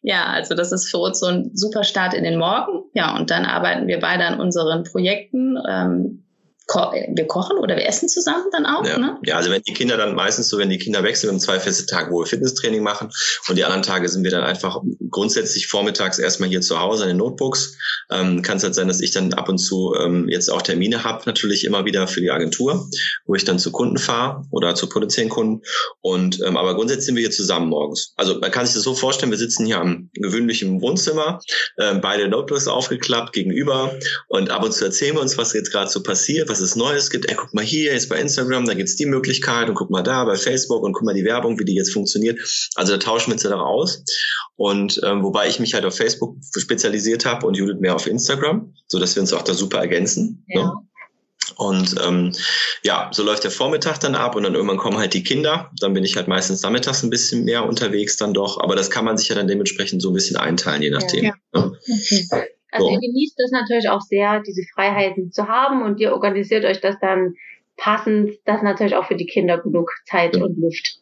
ja, 0.03 0.25
also 0.27 0.55
das 0.55 0.73
ist 0.73 0.90
für 0.90 0.99
uns 0.99 1.20
so 1.20 1.27
ein 1.27 1.49
super 1.54 1.84
Start 1.84 2.14
in 2.14 2.24
den 2.24 2.38
Morgen. 2.38 2.84
Ja, 2.94 3.16
und 3.16 3.30
dann 3.30 3.44
arbeiten 3.44 3.86
wir 3.86 4.00
beide 4.00 4.24
an 4.24 4.40
unseren 4.40 4.84
Projekten. 4.84 5.56
Ähm, 5.68 6.24
ko 6.70 6.92
wir 6.92 7.26
kochen 7.26 7.58
oder 7.58 7.76
wir 7.76 7.86
essen 7.86 8.08
zusammen 8.08 8.46
dann 8.52 8.64
auch. 8.64 8.86
Ja. 8.86 8.96
Ne? 8.96 9.18
ja, 9.24 9.36
also 9.36 9.50
wenn 9.50 9.62
die 9.62 9.74
Kinder 9.74 9.96
dann 9.96 10.14
meistens 10.14 10.48
so, 10.48 10.58
wenn 10.58 10.70
die 10.70 10.78
Kinder 10.78 11.02
wechseln, 11.02 11.28
wir 11.28 11.32
haben 11.32 11.40
zwei 11.40 11.58
feste 11.58 11.86
Tage, 11.86 12.12
wo 12.12 12.20
wir 12.20 12.26
Fitnesstraining 12.26 12.82
machen 12.82 13.10
und 13.48 13.58
die 13.58 13.64
anderen 13.64 13.82
Tage 13.82 14.08
sind 14.08 14.22
wir 14.22 14.30
dann 14.30 14.44
einfach 14.44 14.80
grundsätzlich 15.11 15.66
vormittags 15.66 16.18
erstmal 16.18 16.49
hier 16.49 16.61
zu 16.61 16.81
Hause 16.81 17.05
an 17.05 17.09
den 17.09 17.18
Notebooks. 17.18 17.77
Ähm, 18.11 18.42
Kann 18.42 18.57
es 18.57 18.64
halt 18.64 18.75
sein, 18.75 18.88
dass 18.88 19.01
ich 19.01 19.12
dann 19.12 19.33
ab 19.35 19.49
und 19.49 19.59
zu 19.59 19.94
ähm, 19.99 20.29
jetzt 20.29 20.51
auch 20.51 20.62
Termine 20.62 21.05
habe, 21.05 21.23
natürlich 21.27 21.64
immer 21.64 21.85
wieder 21.85 22.07
für 22.09 22.20
die 22.20 22.31
Agentur, 22.31 22.88
wo 23.27 23.35
ich 23.35 23.44
dann 23.44 23.59
zu 23.59 23.73
Kunden 23.73 23.99
fahre 23.99 24.44
oder 24.51 24.75
zu 24.75 24.88
potenziellen 24.88 25.31
Kunden. 25.31 25.62
Und 26.01 26.40
ähm, 26.46 26.57
aber 26.57 26.75
grundsätzlich 26.75 27.07
sind 27.07 27.16
wir 27.16 27.23
hier 27.23 27.31
zusammen 27.31 27.68
morgens. 27.68 28.12
Also 28.16 28.38
man 28.38 28.51
kann 28.51 28.66
sich 28.66 28.75
das 28.75 28.85
so 28.85 28.94
vorstellen, 28.94 29.31
wir 29.31 29.38
sitzen 29.38 29.66
hier 29.66 29.81
am 29.81 30.11
gewöhnlichen 30.14 30.81
Wohnzimmer, 30.81 31.40
äh, 31.77 31.94
beide 31.94 32.29
Notebooks 32.29 32.68
aufgeklappt 32.68 33.33
gegenüber 33.33 33.94
und 34.29 34.51
ab 34.51 34.64
und 34.64 34.73
zu 34.73 34.85
erzählen 34.85 35.14
wir 35.14 35.23
uns, 35.23 35.38
was 35.38 35.53
jetzt 35.53 35.70
gerade 35.70 35.90
so 35.90 36.03
passiert, 36.03 36.49
was 36.49 36.61
es 36.61 36.77
Neues 36.77 37.11
gibt. 37.11 37.29
Ey, 37.29 37.37
guck 37.37 37.55
mal 37.55 37.64
hier, 37.64 37.92
jetzt 37.92 38.09
bei 38.09 38.18
Instagram, 38.18 38.66
da 38.66 38.75
gibt's 38.75 38.96
die 38.96 39.07
Möglichkeit 39.07 39.68
und 39.68 39.75
guck 39.75 39.90
mal 39.90 40.03
da 40.03 40.25
bei 40.25 40.37
Facebook 40.37 40.83
und 40.83 40.92
guck 40.92 41.05
mal 41.05 41.14
die 41.14 41.25
Werbung, 41.25 41.59
wie 41.59 41.64
die 41.64 41.75
jetzt 41.75 41.92
funktioniert. 41.92 42.38
Also 42.75 42.92
da 42.92 42.99
tauschen 42.99 43.29
wir 43.29 43.35
uns 43.35 43.42
ja 43.42 43.51
aus. 43.55 44.05
Und 44.57 44.99
ähm, 45.04 45.22
wobei 45.22 45.48
ich 45.48 45.60
mich 45.60 45.75
halt 45.75 45.85
auf 45.85 45.96
Facebook 45.96 46.37
spezialisiert 46.56 47.27
habe 47.27 47.46
und 47.46 47.56
Judith 47.56 47.81
mehr 47.81 47.94
auf 47.94 48.06
Instagram, 48.06 48.75
so 48.87 48.98
dass 48.98 49.14
wir 49.14 49.22
uns 49.22 49.33
auch 49.33 49.42
da 49.42 49.54
super 49.54 49.79
ergänzen. 49.79 50.44
Ja. 50.48 50.64
Ne? 50.64 50.72
Und 51.56 51.96
ähm, 52.02 52.33
ja, 52.85 53.10
so 53.12 53.22
läuft 53.22 53.44
der 53.44 53.50
Vormittag 53.50 53.98
dann 53.98 54.14
ab 54.14 54.37
und 54.37 54.44
dann 54.44 54.54
irgendwann 54.54 54.79
kommen 54.79 54.98
halt 54.98 55.14
die 55.14 55.22
Kinder. 55.22 55.70
Dann 55.81 55.92
bin 55.92 56.04
ich 56.04 56.16
halt 56.16 56.29
meistens 56.29 56.62
nachmittags 56.62 57.02
ein 57.02 57.10
bisschen 57.10 57.44
mehr 57.44 57.66
unterwegs 57.66 58.16
dann 58.16 58.33
doch. 58.33 58.60
Aber 58.60 58.77
das 58.77 58.90
kann 58.90 59.04
man 59.04 59.18
sich 59.18 59.29
ja 59.29 59.35
dann 59.35 59.48
dementsprechend 59.48 60.00
so 60.00 60.10
ein 60.10 60.14
bisschen 60.14 60.37
einteilen, 60.37 60.83
je 60.83 60.90
nachdem. 60.90 61.25
Ja, 61.25 61.35
ja. 61.54 61.60
Ne? 61.60 61.72
Okay. 61.77 62.46
Also 62.72 62.87
so. 62.87 62.92
ihr 62.92 63.00
genießt 63.00 63.35
das 63.37 63.50
natürlich 63.50 63.88
auch 63.88 64.00
sehr, 64.00 64.40
diese 64.40 64.62
Freiheiten 64.75 65.33
zu 65.33 65.48
haben 65.48 65.83
und 65.83 65.98
ihr 65.98 66.12
organisiert 66.12 66.64
euch 66.64 66.81
das 66.81 66.96
dann 67.00 67.35
passend, 67.77 68.38
dass 68.44 68.62
natürlich 68.62 68.94
auch 68.94 69.06
für 69.06 69.16
die 69.16 69.27
Kinder 69.27 69.58
genug 69.58 69.90
Zeit 70.06 70.37
und 70.37 70.58
Luft 70.58 71.00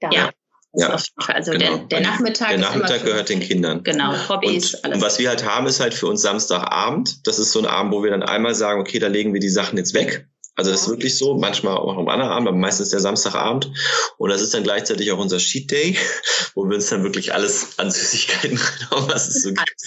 da 0.00 0.08
ja. 0.10 0.30
Ja, 0.72 0.96
also 1.26 1.50
genau. 1.50 1.78
der, 1.78 1.78
der 1.86 2.00
Nachmittag, 2.00 2.50
der 2.50 2.58
Nachmittag 2.58 3.04
gehört 3.04 3.28
den 3.28 3.40
Kindern. 3.40 3.82
Genau, 3.82 4.12
Hobbys, 4.28 4.74
und, 4.74 4.84
alles. 4.84 4.96
Und 4.96 5.02
was 5.02 5.18
wir 5.18 5.28
halt 5.28 5.44
haben, 5.44 5.66
ist 5.66 5.80
halt 5.80 5.94
für 5.94 6.06
uns 6.06 6.22
Samstagabend. 6.22 7.26
Das 7.26 7.40
ist 7.40 7.50
so 7.50 7.58
ein 7.58 7.66
Abend, 7.66 7.92
wo 7.92 8.04
wir 8.04 8.10
dann 8.10 8.22
einmal 8.22 8.54
sagen, 8.54 8.80
okay, 8.80 9.00
da 9.00 9.08
legen 9.08 9.34
wir 9.34 9.40
die 9.40 9.48
Sachen 9.48 9.76
jetzt 9.78 9.94
weg. 9.94 10.28
Also 10.60 10.72
das 10.72 10.82
ist 10.82 10.88
wirklich 10.88 11.16
so, 11.16 11.38
manchmal 11.38 11.76
auch 11.78 11.96
am 11.96 12.08
anderen 12.08 12.30
Abend, 12.30 12.48
aber 12.48 12.56
meistens 12.56 12.90
der 12.90 13.00
Samstagabend. 13.00 13.72
Und 14.18 14.28
das 14.28 14.42
ist 14.42 14.52
dann 14.52 14.62
gleichzeitig 14.62 15.10
auch 15.10 15.18
unser 15.18 15.38
Cheat 15.38 15.70
Day, 15.70 15.96
wo 16.54 16.68
wir 16.68 16.74
uns 16.74 16.90
dann 16.90 17.02
wirklich 17.02 17.32
alles 17.32 17.78
an 17.78 17.90
Süßigkeiten 17.90 18.60
haben, 18.90 19.08
was 19.08 19.28
es 19.28 19.42
so 19.42 19.54
gibt. 19.54 19.82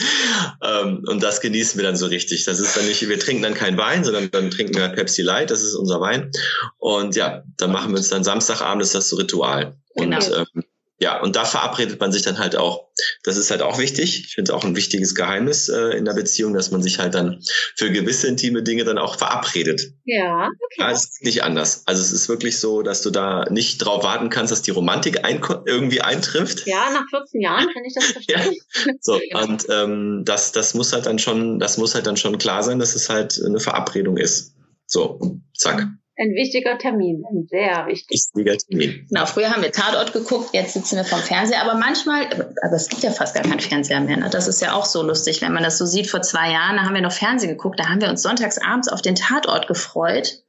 Ähm, 0.64 1.04
und 1.08 1.22
das 1.22 1.42
genießen 1.42 1.80
wir 1.80 1.86
dann 1.86 1.96
so 1.96 2.08
richtig. 2.08 2.46
Das 2.46 2.60
ist 2.60 2.76
dann 2.76 2.88
nicht, 2.88 3.08
wir 3.08 3.20
trinken 3.20 3.44
dann 3.44 3.54
keinen 3.54 3.78
Wein, 3.78 4.04
sondern 4.04 4.32
dann 4.32 4.50
trinken 4.50 4.74
wir 4.74 4.82
halt 4.82 4.96
Pepsi 4.96 5.22
Light, 5.22 5.52
das 5.52 5.62
ist 5.62 5.76
unser 5.76 6.02
Wein. 6.02 6.32
Und 6.80 7.16
ja, 7.16 7.44
dann 7.58 7.72
machen 7.72 7.92
wir 7.92 7.98
uns 7.98 8.10
dann 8.10 8.24
Samstagabend, 8.24 8.82
ist 8.82 8.96
das 8.96 9.10
so 9.10 9.18
Ritual. 9.18 9.78
Genau. 9.96 10.18
Und 10.18 10.48
ähm, 10.56 10.63
ja, 11.04 11.20
und 11.20 11.36
da 11.36 11.44
verabredet 11.44 12.00
man 12.00 12.14
sich 12.14 12.22
dann 12.22 12.38
halt 12.40 12.56
auch. 12.56 12.88
Das 13.24 13.36
ist 13.36 13.52
halt 13.52 13.62
auch 13.62 13.78
wichtig. 13.78 14.24
Ich 14.26 14.36
finde 14.36 14.50
es 14.50 14.56
auch 14.56 14.64
ein 14.64 14.78
wichtiges 14.78 15.16
Geheimnis 15.16 15.68
äh, 15.68 15.98
in 15.98 16.06
der 16.06 16.14
Beziehung, 16.14 16.54
dass 16.54 16.72
man 16.72 16.82
sich 16.82 16.98
halt 16.98 17.14
dann 17.14 17.44
für 17.76 17.92
gewisse 17.92 18.28
intime 18.28 18.64
Dinge 18.64 18.86
dann 18.86 18.98
auch 18.98 19.18
verabredet. 19.18 19.82
Ja, 20.06 20.48
okay. 20.48 20.76
Ja, 20.78 20.92
es 20.92 21.04
ist 21.04 21.24
nicht 21.26 21.44
anders. 21.44 21.84
Also 21.88 22.02
es 22.02 22.14
ist 22.14 22.30
wirklich 22.30 22.58
so, 22.58 22.84
dass 22.84 23.02
du 23.02 23.10
da 23.10 23.44
nicht 23.50 23.80
drauf 23.80 24.06
warten 24.06 24.30
kannst, 24.30 24.54
dass 24.54 24.62
die 24.62 24.72
Romantik 24.72 25.26
ein 25.26 25.42
irgendwie 25.66 26.00
eintrifft. 26.00 26.66
Ja, 26.68 26.90
nach 26.94 27.04
14 27.10 27.42
Jahren 27.42 27.68
kann 27.74 27.84
ich 27.86 27.94
das 27.96 28.06
verstehen. 28.14 28.56
ja. 28.86 28.94
So, 29.02 29.20
und 29.44 29.66
ähm, 29.68 30.22
das, 30.24 30.54
das 30.54 30.74
muss 30.74 30.94
halt 30.94 31.06
dann 31.06 31.20
schon, 31.20 31.60
das 31.60 31.78
muss 31.78 31.96
halt 31.96 32.08
dann 32.08 32.16
schon 32.16 32.38
klar 32.38 32.64
sein, 32.64 32.80
dass 32.80 32.96
es 32.96 33.10
halt 33.10 33.38
eine 33.46 33.60
Verabredung 33.60 34.16
ist. 34.16 34.56
So, 34.86 35.20
zack. 35.54 35.86
Ein 36.16 36.30
wichtiger 36.36 36.78
Termin, 36.78 37.24
ein 37.28 37.48
sehr 37.50 37.88
wichtiger 37.88 38.58
Termin. 38.58 39.08
Genau, 39.10 39.26
früher 39.26 39.50
haben 39.50 39.64
wir 39.64 39.72
Tatort 39.72 40.14
geguckt, 40.14 40.54
jetzt 40.54 40.74
sitzen 40.74 40.98
wir 40.98 41.06
vom 41.06 41.20
Fernseher, 41.20 41.64
aber 41.64 41.74
manchmal, 41.74 42.28
aber 42.62 42.76
es 42.76 42.88
gibt 42.88 43.02
ja 43.02 43.10
fast 43.10 43.34
gar 43.34 43.44
keinen 43.44 43.60
Fernseher 43.60 44.00
mehr. 44.00 44.18
Ne? 44.18 44.30
Das 44.30 44.48
ist 44.48 44.62
ja 44.62 44.74
auch 44.74 44.86
so 44.86 45.02
lustig, 45.02 45.42
wenn 45.42 45.54
man 45.54 45.64
das 45.64 45.80
so 45.80 45.86
sieht. 45.88 46.08
Vor 46.08 46.22
zwei 46.22 46.52
Jahren, 46.52 46.78
da 46.78 46.84
haben 46.84 46.94
wir 46.94 47.02
noch 47.02 47.12
Fernsehen 47.12 47.50
geguckt, 47.50 47.80
da 47.80 47.90
haben 47.90 48.00
wir 48.00 48.10
uns 48.10 48.22
sonntags 48.22 48.60
abends 48.60 48.90
auf 48.90 49.02
den 49.02 49.16
Tatort 49.16 49.68
gefreut. 49.68 50.44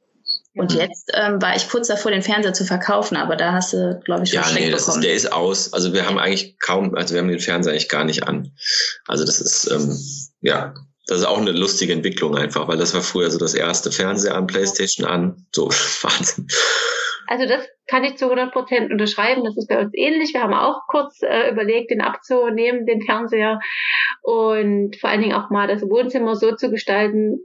Und 0.57 0.73
jetzt 0.73 1.11
ähm, 1.13 1.41
war 1.41 1.55
ich 1.55 1.67
kurz 1.67 1.87
davor, 1.87 2.11
den 2.11 2.21
Fernseher 2.21 2.53
zu 2.53 2.63
verkaufen, 2.63 3.17
aber 3.17 3.35
da 3.35 3.51
hast 3.51 3.73
du, 3.73 3.99
glaube 4.05 4.23
ich, 4.23 4.29
schon 4.29 4.41
ja, 4.41 4.51
nee, 4.53 4.69
das 4.69 4.85
bekommen. 4.85 5.03
Ist, 5.03 5.07
der 5.07 5.13
ist 5.15 5.33
aus. 5.33 5.73
Also 5.73 5.93
wir 5.93 6.05
haben 6.05 6.17
eigentlich 6.17 6.57
kaum, 6.59 6.95
also 6.95 7.13
wir 7.13 7.21
haben 7.21 7.27
den 7.27 7.39
Fernseher 7.39 7.73
eigentlich 7.73 7.89
gar 7.89 8.05
nicht 8.05 8.23
an. 8.23 8.53
Also 9.05 9.25
das 9.25 9.41
ist, 9.41 9.69
ähm, 9.69 9.97
ja, 10.41 10.73
das 11.07 11.19
ist 11.19 11.25
auch 11.25 11.37
eine 11.37 11.51
lustige 11.51 11.93
Entwicklung 11.93 12.35
einfach, 12.35 12.67
weil 12.67 12.77
das 12.77 12.93
war 12.93 13.01
früher 13.01 13.29
so 13.29 13.37
das 13.37 13.53
erste 13.53 13.91
Fernseher 13.91 14.35
an, 14.35 14.47
Playstation 14.47 15.07
an. 15.07 15.45
So, 15.51 15.69
Wahnsinn. 16.01 16.47
Also 17.27 17.47
das 17.47 17.67
kann 17.87 18.03
ich 18.03 18.17
zu 18.17 18.25
100 18.25 18.51
Prozent 18.51 18.91
unterschreiben. 18.91 19.43
Das 19.43 19.57
ist 19.57 19.67
bei 19.67 19.79
uns 19.79 19.91
ähnlich. 19.93 20.33
Wir 20.33 20.41
haben 20.41 20.53
auch 20.53 20.81
kurz 20.87 21.21
äh, 21.21 21.51
überlegt, 21.51 21.91
den 21.91 22.01
abzunehmen, 22.01 22.85
den 22.85 23.01
Fernseher. 23.01 23.59
Und 24.21 24.95
vor 24.99 25.09
allen 25.09 25.21
Dingen 25.21 25.33
auch 25.33 25.49
mal 25.49 25.67
das 25.67 25.81
Wohnzimmer 25.81 26.35
so 26.35 26.55
zu 26.55 26.69
gestalten, 26.69 27.39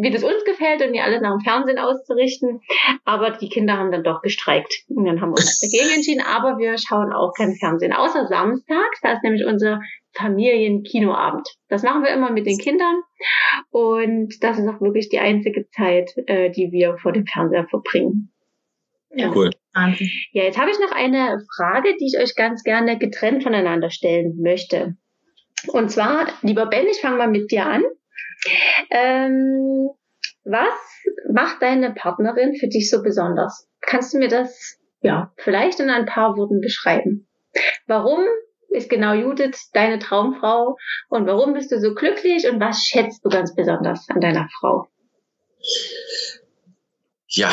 wie 0.00 0.10
das 0.10 0.22
uns 0.22 0.44
gefällt 0.44 0.82
und 0.82 0.92
nicht 0.92 1.02
alles 1.02 1.20
nach 1.20 1.36
dem 1.36 1.40
Fernsehen 1.40 1.78
auszurichten. 1.78 2.60
Aber 3.04 3.30
die 3.30 3.48
Kinder 3.48 3.74
haben 3.74 3.90
dann 3.90 4.04
doch 4.04 4.22
gestreikt. 4.22 4.72
Und 4.88 5.04
dann 5.04 5.20
haben 5.20 5.30
wir 5.30 5.38
uns 5.38 5.60
dagegen 5.72 5.94
entschieden. 5.94 6.22
Aber 6.22 6.58
wir 6.58 6.76
schauen 6.78 7.12
auch 7.12 7.32
kein 7.36 7.54
Fernsehen, 7.56 7.92
außer 7.92 8.26
samstags. 8.26 9.00
Da 9.02 9.12
ist 9.12 9.22
nämlich 9.22 9.44
unser 9.44 9.80
Familienkinoabend. 10.18 11.48
Das 11.68 11.82
machen 11.82 12.02
wir 12.02 12.12
immer 12.12 12.30
mit 12.30 12.46
den 12.46 12.58
Kindern 12.58 13.02
und 13.70 14.34
das 14.42 14.58
ist 14.58 14.68
auch 14.68 14.80
wirklich 14.80 15.08
die 15.08 15.18
einzige 15.18 15.68
Zeit, 15.70 16.12
äh, 16.26 16.50
die 16.50 16.72
wir 16.72 16.98
vor 16.98 17.12
dem 17.12 17.26
Fernseher 17.26 17.66
verbringen. 17.68 18.32
Ja, 19.14 19.32
cool. 19.34 19.50
Ja, 20.32 20.44
jetzt 20.44 20.58
habe 20.58 20.70
ich 20.70 20.78
noch 20.80 20.92
eine 20.92 21.38
Frage, 21.56 21.94
die 21.98 22.06
ich 22.06 22.20
euch 22.20 22.34
ganz 22.34 22.62
gerne 22.62 22.98
getrennt 22.98 23.42
voneinander 23.42 23.90
stellen 23.90 24.40
möchte. 24.42 24.96
Und 25.68 25.90
zwar, 25.90 26.28
lieber 26.42 26.66
Ben, 26.66 26.86
ich 26.86 27.00
fange 27.00 27.16
mal 27.16 27.28
mit 27.28 27.50
dir 27.50 27.66
an. 27.66 27.82
Ähm, 28.90 29.88
was 30.44 31.04
macht 31.30 31.62
deine 31.62 31.92
Partnerin 31.92 32.54
für 32.56 32.68
dich 32.68 32.90
so 32.90 33.02
besonders? 33.02 33.68
Kannst 33.80 34.14
du 34.14 34.18
mir 34.18 34.28
das 34.28 34.78
ja 35.00 35.32
vielleicht 35.36 35.80
in 35.80 35.90
ein 35.90 36.06
paar 36.06 36.36
Worten 36.36 36.60
beschreiben? 36.60 37.28
Warum 37.86 38.20
ist 38.68 38.90
genau 38.90 39.14
Judith 39.14 39.70
deine 39.72 39.98
Traumfrau 39.98 40.76
und 41.08 41.26
warum 41.26 41.54
bist 41.54 41.72
du 41.72 41.80
so 41.80 41.94
glücklich 41.94 42.48
und 42.48 42.60
was 42.60 42.84
schätzt 42.86 43.24
du 43.24 43.28
ganz 43.28 43.54
besonders 43.54 44.08
an 44.08 44.20
deiner 44.20 44.48
Frau? 44.60 44.88
Ja, 47.26 47.52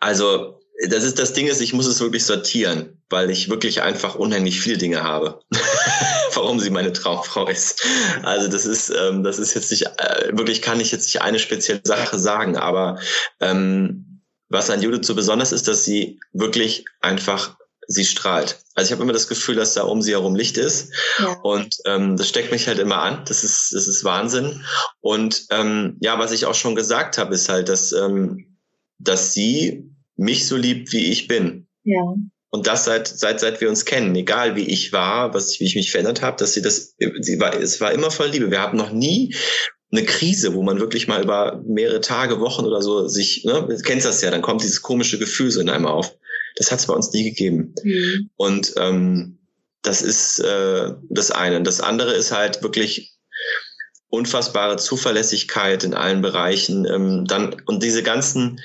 also 0.00 0.60
das 0.88 1.04
ist 1.04 1.18
das 1.18 1.34
Ding 1.34 1.46
ist, 1.46 1.60
ich 1.60 1.74
muss 1.74 1.86
es 1.86 2.00
wirklich 2.00 2.24
sortieren, 2.24 3.02
weil 3.10 3.30
ich 3.30 3.50
wirklich 3.50 3.82
einfach 3.82 4.14
unheimlich 4.14 4.60
viele 4.60 4.78
Dinge 4.78 5.02
habe, 5.02 5.40
warum 6.34 6.58
sie 6.58 6.70
meine 6.70 6.92
Traumfrau 6.92 7.48
ist. 7.48 7.84
Also 8.22 8.48
das 8.48 8.64
ist, 8.64 8.90
ähm, 8.90 9.22
das 9.22 9.38
ist 9.38 9.54
jetzt 9.54 9.70
nicht 9.70 9.86
äh, 9.86 10.30
wirklich 10.32 10.62
kann 10.62 10.80
ich 10.80 10.90
jetzt 10.90 11.06
nicht 11.06 11.22
eine 11.22 11.38
spezielle 11.38 11.82
Sache 11.84 12.18
sagen, 12.18 12.56
aber 12.56 12.98
ähm, 13.40 14.22
was 14.48 14.70
an 14.70 14.82
Judith 14.82 15.06
so 15.06 15.14
besonders 15.14 15.52
ist, 15.52 15.68
dass 15.68 15.84
sie 15.84 16.18
wirklich 16.32 16.84
einfach 17.00 17.56
sie 17.90 18.04
strahlt. 18.04 18.60
Also 18.74 18.88
ich 18.88 18.92
habe 18.92 19.02
immer 19.02 19.12
das 19.12 19.26
Gefühl, 19.26 19.56
dass 19.56 19.74
da 19.74 19.82
um 19.82 20.00
sie 20.00 20.12
herum 20.12 20.36
Licht 20.36 20.56
ist. 20.58 20.92
Ja. 21.18 21.32
Und 21.42 21.76
ähm, 21.86 22.16
das 22.16 22.28
steckt 22.28 22.52
mich 22.52 22.68
halt 22.68 22.78
immer 22.78 22.98
an. 23.02 23.24
Das 23.26 23.42
ist, 23.42 23.72
das 23.74 23.88
ist 23.88 24.04
Wahnsinn. 24.04 24.64
Und 25.00 25.46
ähm, 25.50 25.96
ja, 26.00 26.18
was 26.18 26.30
ich 26.30 26.46
auch 26.46 26.54
schon 26.54 26.76
gesagt 26.76 27.18
habe, 27.18 27.34
ist 27.34 27.48
halt, 27.48 27.68
dass, 27.68 27.92
ähm, 27.92 28.58
dass 28.98 29.32
sie 29.32 29.90
mich 30.16 30.46
so 30.46 30.56
liebt, 30.56 30.92
wie 30.92 31.10
ich 31.10 31.26
bin. 31.26 31.66
Ja. 31.82 32.14
Und 32.50 32.66
das 32.68 32.84
seit, 32.84 33.08
seit, 33.08 33.40
seit 33.40 33.60
wir 33.60 33.68
uns 33.68 33.84
kennen, 33.84 34.14
egal 34.14 34.54
wie 34.54 34.68
ich 34.68 34.92
war, 34.92 35.34
was 35.34 35.52
ich, 35.52 35.60
wie 35.60 35.64
ich 35.64 35.74
mich 35.74 35.90
verändert 35.90 36.22
habe, 36.22 36.36
dass 36.36 36.54
sie 36.54 36.62
das, 36.62 36.94
sie 37.20 37.40
war, 37.40 37.54
es 37.54 37.80
war 37.80 37.90
immer 37.90 38.12
voll 38.12 38.28
Liebe. 38.28 38.52
Wir 38.52 38.60
haben 38.60 38.78
noch 38.78 38.92
nie 38.92 39.34
eine 39.90 40.04
Krise, 40.04 40.54
wo 40.54 40.62
man 40.62 40.78
wirklich 40.78 41.08
mal 41.08 41.22
über 41.22 41.60
mehrere 41.66 42.00
Tage, 42.00 42.38
Wochen 42.38 42.64
oder 42.64 42.82
so 42.82 43.08
sich, 43.08 43.44
ne, 43.44 43.66
du 43.68 43.76
kennst 43.78 44.06
das 44.06 44.22
ja, 44.22 44.30
dann 44.30 44.42
kommt 44.42 44.62
dieses 44.62 44.82
komische 44.82 45.18
Gefühl 45.18 45.50
so 45.50 45.60
in 45.60 45.68
einem 45.68 45.86
auf. 45.86 46.16
Das 46.56 46.70
hat 46.72 46.80
es 46.80 46.86
bei 46.86 46.94
uns 46.94 47.12
nie 47.12 47.24
gegeben. 47.24 47.74
Mhm. 47.82 48.30
Und 48.36 48.74
ähm, 48.76 49.38
das 49.82 50.02
ist 50.02 50.40
äh, 50.40 50.92
das 51.08 51.30
eine. 51.30 51.62
Das 51.62 51.80
andere 51.80 52.12
ist 52.12 52.32
halt 52.32 52.62
wirklich 52.62 53.16
unfassbare 54.08 54.76
Zuverlässigkeit 54.76 55.84
in 55.84 55.94
allen 55.94 56.20
Bereichen. 56.20 56.84
Ähm, 56.86 57.24
dann 57.26 57.56
und 57.66 57.82
diese 57.82 58.02
ganzen 58.02 58.60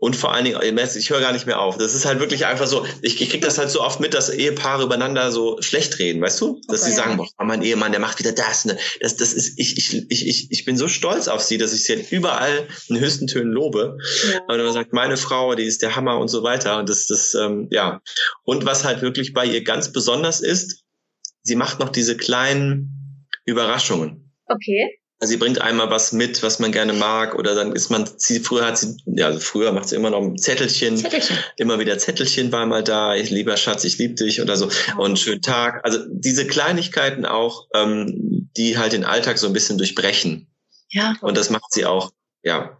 und 0.00 0.16
vor 0.16 0.32
allen 0.32 0.46
Dingen, 0.46 0.58
ich 0.96 1.10
höre 1.10 1.20
gar 1.20 1.32
nicht 1.32 1.46
mehr 1.46 1.60
auf. 1.60 1.76
Das 1.76 1.94
ist 1.94 2.06
halt 2.06 2.20
wirklich 2.20 2.46
einfach 2.46 2.66
so, 2.66 2.86
ich, 3.02 3.20
ich 3.20 3.28
kriege 3.28 3.44
das 3.44 3.58
halt 3.58 3.68
so 3.68 3.82
oft 3.82 4.00
mit, 4.00 4.14
dass 4.14 4.30
Ehepaare 4.30 4.82
übereinander 4.82 5.30
so 5.30 5.60
schlecht 5.60 5.98
reden, 5.98 6.22
weißt 6.22 6.40
du? 6.40 6.58
Dass 6.68 6.80
okay, 6.80 6.90
sie 6.90 6.96
sagen, 6.96 7.16
boah, 7.18 7.28
mein 7.44 7.62
Ehemann, 7.62 7.92
der 7.92 8.00
macht 8.00 8.18
wieder 8.18 8.32
das. 8.32 8.64
Ne? 8.64 8.78
Das, 9.00 9.16
das 9.16 9.34
ist, 9.34 9.58
ich, 9.58 9.76
ich, 9.76 10.10
ich, 10.10 10.50
ich 10.50 10.64
bin 10.64 10.78
so 10.78 10.88
stolz 10.88 11.28
auf 11.28 11.42
sie, 11.42 11.58
dass 11.58 11.74
ich 11.74 11.84
sie 11.84 11.96
halt 11.96 12.10
überall 12.10 12.66
in 12.88 12.98
höchsten 12.98 13.26
Tönen 13.26 13.52
lobe. 13.52 13.98
Ja. 14.32 14.40
Und 14.48 14.64
man 14.64 14.72
sagt, 14.72 14.94
meine 14.94 15.18
Frau, 15.18 15.54
die 15.54 15.64
ist 15.64 15.82
der 15.82 15.94
Hammer 15.96 16.18
und 16.18 16.28
so 16.28 16.42
weiter. 16.42 16.78
Und 16.78 16.88
das, 16.88 17.06
das, 17.06 17.34
ähm, 17.34 17.68
ja. 17.70 18.00
Und 18.42 18.64
was 18.64 18.84
halt 18.84 19.02
wirklich 19.02 19.34
bei 19.34 19.44
ihr 19.44 19.62
ganz 19.64 19.92
besonders 19.92 20.40
ist, 20.40 20.82
sie 21.42 21.56
macht 21.56 21.78
noch 21.78 21.90
diese 21.90 22.16
kleinen 22.16 23.26
Überraschungen. 23.44 24.32
Okay. 24.46 24.99
Also 25.22 25.32
sie 25.32 25.36
bringt 25.36 25.60
einmal 25.60 25.90
was 25.90 26.12
mit, 26.12 26.42
was 26.42 26.60
man 26.60 26.72
gerne 26.72 26.94
mag, 26.94 27.34
oder 27.34 27.54
dann 27.54 27.72
ist 27.72 27.90
man, 27.90 28.08
sie, 28.16 28.40
früher 28.40 28.66
hat 28.66 28.78
sie, 28.78 28.96
ja, 29.04 29.26
also 29.26 29.38
früher 29.38 29.70
macht 29.70 29.90
sie 29.90 29.96
immer 29.96 30.08
noch 30.08 30.22
ein 30.22 30.38
Zettelchen, 30.38 30.96
Zettelchen. 30.96 31.36
immer 31.58 31.78
wieder 31.78 31.98
Zettelchen 31.98 32.50
war 32.52 32.64
mal 32.64 32.82
da, 32.82 33.14
ich 33.14 33.28
lieber 33.28 33.58
Schatz, 33.58 33.84
ich 33.84 33.98
liebe 33.98 34.14
dich 34.14 34.40
oder 34.40 34.56
so 34.56 34.70
oh. 34.96 35.02
und 35.02 35.18
schönen 35.18 35.42
Tag. 35.42 35.84
Also 35.84 35.98
diese 36.08 36.46
Kleinigkeiten 36.46 37.26
auch, 37.26 37.66
ähm, 37.74 38.48
die 38.56 38.78
halt 38.78 38.94
den 38.94 39.04
Alltag 39.04 39.36
so 39.36 39.46
ein 39.46 39.52
bisschen 39.52 39.76
durchbrechen. 39.76 40.46
Ja. 40.88 41.14
Und 41.20 41.36
das 41.36 41.50
macht 41.50 41.70
sie 41.70 41.84
auch, 41.84 42.10
ja. 42.42 42.78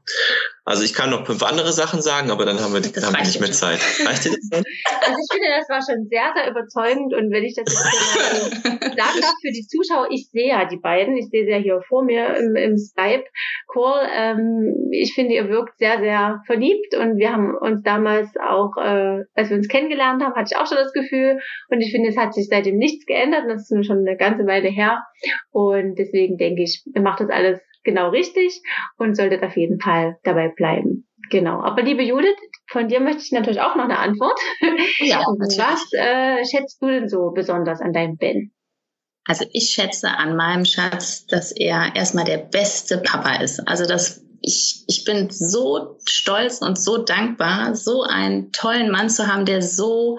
Also 0.64 0.84
ich 0.84 0.94
kann 0.94 1.10
noch 1.10 1.26
fünf 1.26 1.42
andere 1.42 1.72
Sachen 1.72 2.00
sagen, 2.00 2.30
aber 2.30 2.44
dann 2.44 2.60
haben 2.60 2.72
wir, 2.72 2.80
haben 2.80 3.16
wir 3.16 3.24
nicht 3.24 3.40
mehr 3.40 3.50
Zeit. 3.50 3.80
Reicht 4.06 4.24
dir 4.24 4.30
das 4.30 4.48
dann? 4.50 4.62
Also 5.00 5.16
ich 5.18 5.32
finde, 5.32 5.48
das 5.56 5.68
war 5.68 5.80
schon 5.82 6.06
sehr, 6.08 6.32
sehr 6.36 6.50
überzeugend 6.50 7.12
und 7.12 7.32
wenn 7.32 7.44
ich 7.44 7.56
das 7.56 7.64
jetzt 7.66 8.62
sagen 8.80 9.20
darf 9.20 9.34
für 9.40 9.52
die 9.52 9.66
Zuschauer, 9.66 10.08
ich 10.10 10.28
sehe 10.30 10.48
ja 10.48 10.66
die 10.66 10.76
beiden, 10.76 11.16
ich 11.16 11.28
sehe 11.30 11.44
sie 11.44 11.50
ja 11.50 11.56
hier 11.56 11.80
vor 11.88 12.04
mir 12.04 12.36
im, 12.36 12.54
im 12.56 12.76
Skype-Call. 12.76 14.08
Ähm, 14.14 14.90
ich 14.92 15.14
finde, 15.14 15.34
ihr 15.34 15.48
wirkt 15.48 15.78
sehr, 15.78 15.98
sehr 15.98 16.40
verliebt 16.46 16.94
und 16.94 17.16
wir 17.16 17.32
haben 17.32 17.56
uns 17.56 17.82
damals 17.82 18.28
auch, 18.36 18.76
äh, 18.76 19.24
als 19.34 19.50
wir 19.50 19.56
uns 19.56 19.68
kennengelernt 19.68 20.22
haben, 20.22 20.34
hatte 20.34 20.52
ich 20.52 20.56
auch 20.56 20.68
schon 20.68 20.78
das 20.78 20.92
Gefühl 20.92 21.40
und 21.68 21.80
ich 21.80 21.90
finde, 21.90 22.10
es 22.10 22.16
hat 22.16 22.32
sich 22.32 22.46
seitdem 22.48 22.76
nichts 22.76 23.06
geändert 23.06 23.42
und 23.42 23.48
das 23.48 23.62
ist 23.62 23.72
nun 23.72 23.84
schon 23.84 24.06
eine 24.06 24.16
ganze 24.16 24.46
Weile 24.46 24.68
her 24.68 25.02
und 25.50 25.96
deswegen 25.98 26.36
denke 26.36 26.62
ich, 26.62 26.84
ihr 26.94 27.02
macht 27.02 27.20
das 27.20 27.30
alles 27.30 27.60
genau 27.82 28.10
richtig 28.10 28.62
und 28.96 29.16
solltet 29.16 29.42
auf 29.42 29.56
jeden 29.56 29.80
Fall 29.80 30.18
dabei 30.22 30.48
bleiben. 30.48 31.06
Genau. 31.30 31.60
Aber 31.60 31.82
liebe 31.82 32.02
Judith, 32.02 32.36
von 32.68 32.88
dir 32.88 33.00
möchte 33.00 33.22
ich 33.22 33.32
natürlich 33.32 33.60
auch 33.60 33.76
noch 33.76 33.84
eine 33.84 33.98
Antwort. 33.98 34.38
Ja, 34.98 35.20
Was 35.26 35.92
äh, 35.92 36.44
schätzt 36.44 36.80
du 36.82 36.88
denn 36.88 37.08
so 37.08 37.30
besonders 37.30 37.80
an 37.80 37.92
deinem 37.92 38.16
Ben? 38.16 38.52
Also 39.24 39.44
ich 39.52 39.70
schätze 39.70 40.08
an 40.08 40.36
meinem 40.36 40.64
Schatz, 40.64 41.26
dass 41.26 41.52
er 41.52 41.94
erstmal 41.94 42.24
der 42.24 42.38
beste 42.38 42.98
Papa 42.98 43.36
ist. 43.36 43.60
Also 43.68 43.86
das 43.86 44.24
ich, 44.42 44.84
ich 44.88 45.04
bin 45.04 45.30
so 45.30 45.98
stolz 46.06 46.62
und 46.62 46.78
so 46.78 46.98
dankbar, 46.98 47.74
so 47.74 48.02
einen 48.02 48.52
tollen 48.52 48.90
Mann 48.90 49.10
zu 49.10 49.26
haben, 49.26 49.44
der 49.44 49.62
so, 49.62 50.18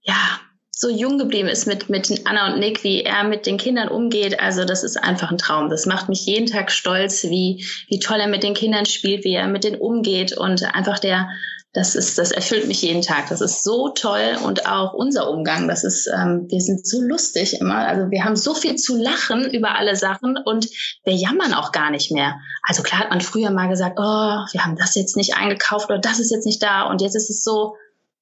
ja, 0.00 0.40
so 0.80 0.88
jung 0.88 1.18
geblieben 1.18 1.48
ist 1.48 1.66
mit, 1.66 1.90
mit 1.90 2.22
Anna 2.24 2.54
und 2.54 2.58
Nick, 2.58 2.82
wie 2.84 3.02
er 3.02 3.22
mit 3.24 3.44
den 3.44 3.58
Kindern 3.58 3.88
umgeht. 3.88 4.40
Also 4.40 4.64
das 4.64 4.82
ist 4.82 4.96
einfach 4.96 5.30
ein 5.30 5.36
Traum. 5.36 5.68
Das 5.68 5.84
macht 5.84 6.08
mich 6.08 6.24
jeden 6.24 6.46
Tag 6.46 6.72
stolz, 6.72 7.24
wie, 7.24 7.66
wie 7.88 7.98
toll 7.98 8.18
er 8.18 8.28
mit 8.28 8.42
den 8.42 8.54
Kindern 8.54 8.86
spielt, 8.86 9.22
wie 9.24 9.34
er 9.34 9.46
mit 9.46 9.64
denen 9.64 9.78
umgeht 9.78 10.34
und 10.34 10.64
einfach 10.74 10.98
der, 10.98 11.28
das 11.74 11.94
ist, 11.94 12.16
das 12.16 12.30
erfüllt 12.30 12.66
mich 12.66 12.80
jeden 12.80 13.02
Tag. 13.02 13.28
Das 13.28 13.42
ist 13.42 13.62
so 13.62 13.90
toll 13.90 14.38
und 14.42 14.64
auch 14.64 14.94
unser 14.94 15.28
Umgang. 15.28 15.68
Das 15.68 15.84
ist, 15.84 16.06
ähm, 16.06 16.46
wir 16.48 16.62
sind 16.62 16.86
so 16.86 17.02
lustig 17.02 17.60
immer. 17.60 17.86
Also 17.86 18.10
wir 18.10 18.24
haben 18.24 18.34
so 18.34 18.54
viel 18.54 18.76
zu 18.76 18.96
lachen 18.96 19.50
über 19.50 19.76
alle 19.76 19.96
Sachen 19.96 20.38
und 20.42 20.66
wir 21.04 21.12
jammern 21.12 21.52
auch 21.52 21.72
gar 21.72 21.90
nicht 21.90 22.10
mehr. 22.10 22.40
Also 22.66 22.82
klar 22.82 23.00
hat 23.00 23.10
man 23.10 23.20
früher 23.20 23.50
mal 23.50 23.68
gesagt, 23.68 23.98
oh, 23.98 24.02
wir 24.50 24.64
haben 24.64 24.76
das 24.76 24.94
jetzt 24.94 25.18
nicht 25.18 25.36
eingekauft 25.36 25.90
oder 25.90 25.98
das 25.98 26.20
ist 26.20 26.30
jetzt 26.30 26.46
nicht 26.46 26.62
da 26.62 26.84
und 26.84 27.02
jetzt 27.02 27.16
ist 27.16 27.28
es 27.28 27.44
so, 27.44 27.74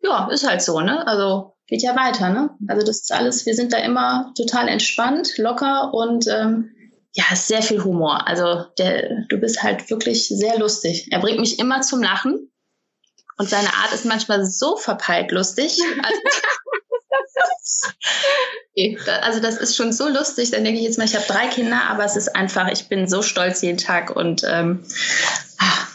ja, 0.02 0.28
ist 0.32 0.44
halt 0.44 0.60
so, 0.60 0.80
ne? 0.80 1.06
Also 1.06 1.54
geht 1.68 1.82
ja 1.82 1.94
weiter, 1.94 2.30
ne? 2.30 2.50
Also 2.66 2.84
das 2.84 3.02
ist 3.02 3.12
alles, 3.12 3.46
wir 3.46 3.54
sind 3.54 3.72
da 3.72 3.78
immer 3.78 4.32
total 4.36 4.68
entspannt, 4.68 5.36
locker 5.38 5.94
und 5.94 6.26
ähm, 6.26 6.74
ja, 7.12 7.24
sehr 7.34 7.62
viel 7.62 7.84
Humor. 7.84 8.26
Also 8.26 8.64
der, 8.78 9.24
du 9.28 9.38
bist 9.38 9.62
halt 9.62 9.88
wirklich 9.90 10.28
sehr 10.28 10.58
lustig. 10.58 11.08
Er 11.10 11.20
bringt 11.20 11.40
mich 11.40 11.58
immer 11.58 11.82
zum 11.82 12.02
Lachen 12.02 12.50
und 13.36 13.48
seine 13.48 13.68
Art 13.68 13.92
ist 13.92 14.04
manchmal 14.04 14.44
so 14.44 14.76
verpeilt 14.76 15.30
lustig. 15.30 15.78
Also, 16.02 16.20
also 19.22 19.40
das 19.40 19.58
ist 19.58 19.76
schon 19.76 19.92
so 19.92 20.08
lustig. 20.08 20.50
Dann 20.50 20.64
denke 20.64 20.80
ich 20.80 20.86
jetzt 20.86 20.98
mal, 20.98 21.04
ich 21.04 21.14
habe 21.14 21.26
drei 21.26 21.48
Kinder, 21.48 21.82
aber 21.88 22.04
es 22.04 22.16
ist 22.16 22.34
einfach, 22.34 22.68
ich 22.68 22.88
bin 22.88 23.08
so 23.08 23.22
stolz 23.22 23.62
jeden 23.62 23.78
Tag 23.78 24.14
und 24.14 24.42
ähm, 24.44 24.84
ah, 25.58 25.86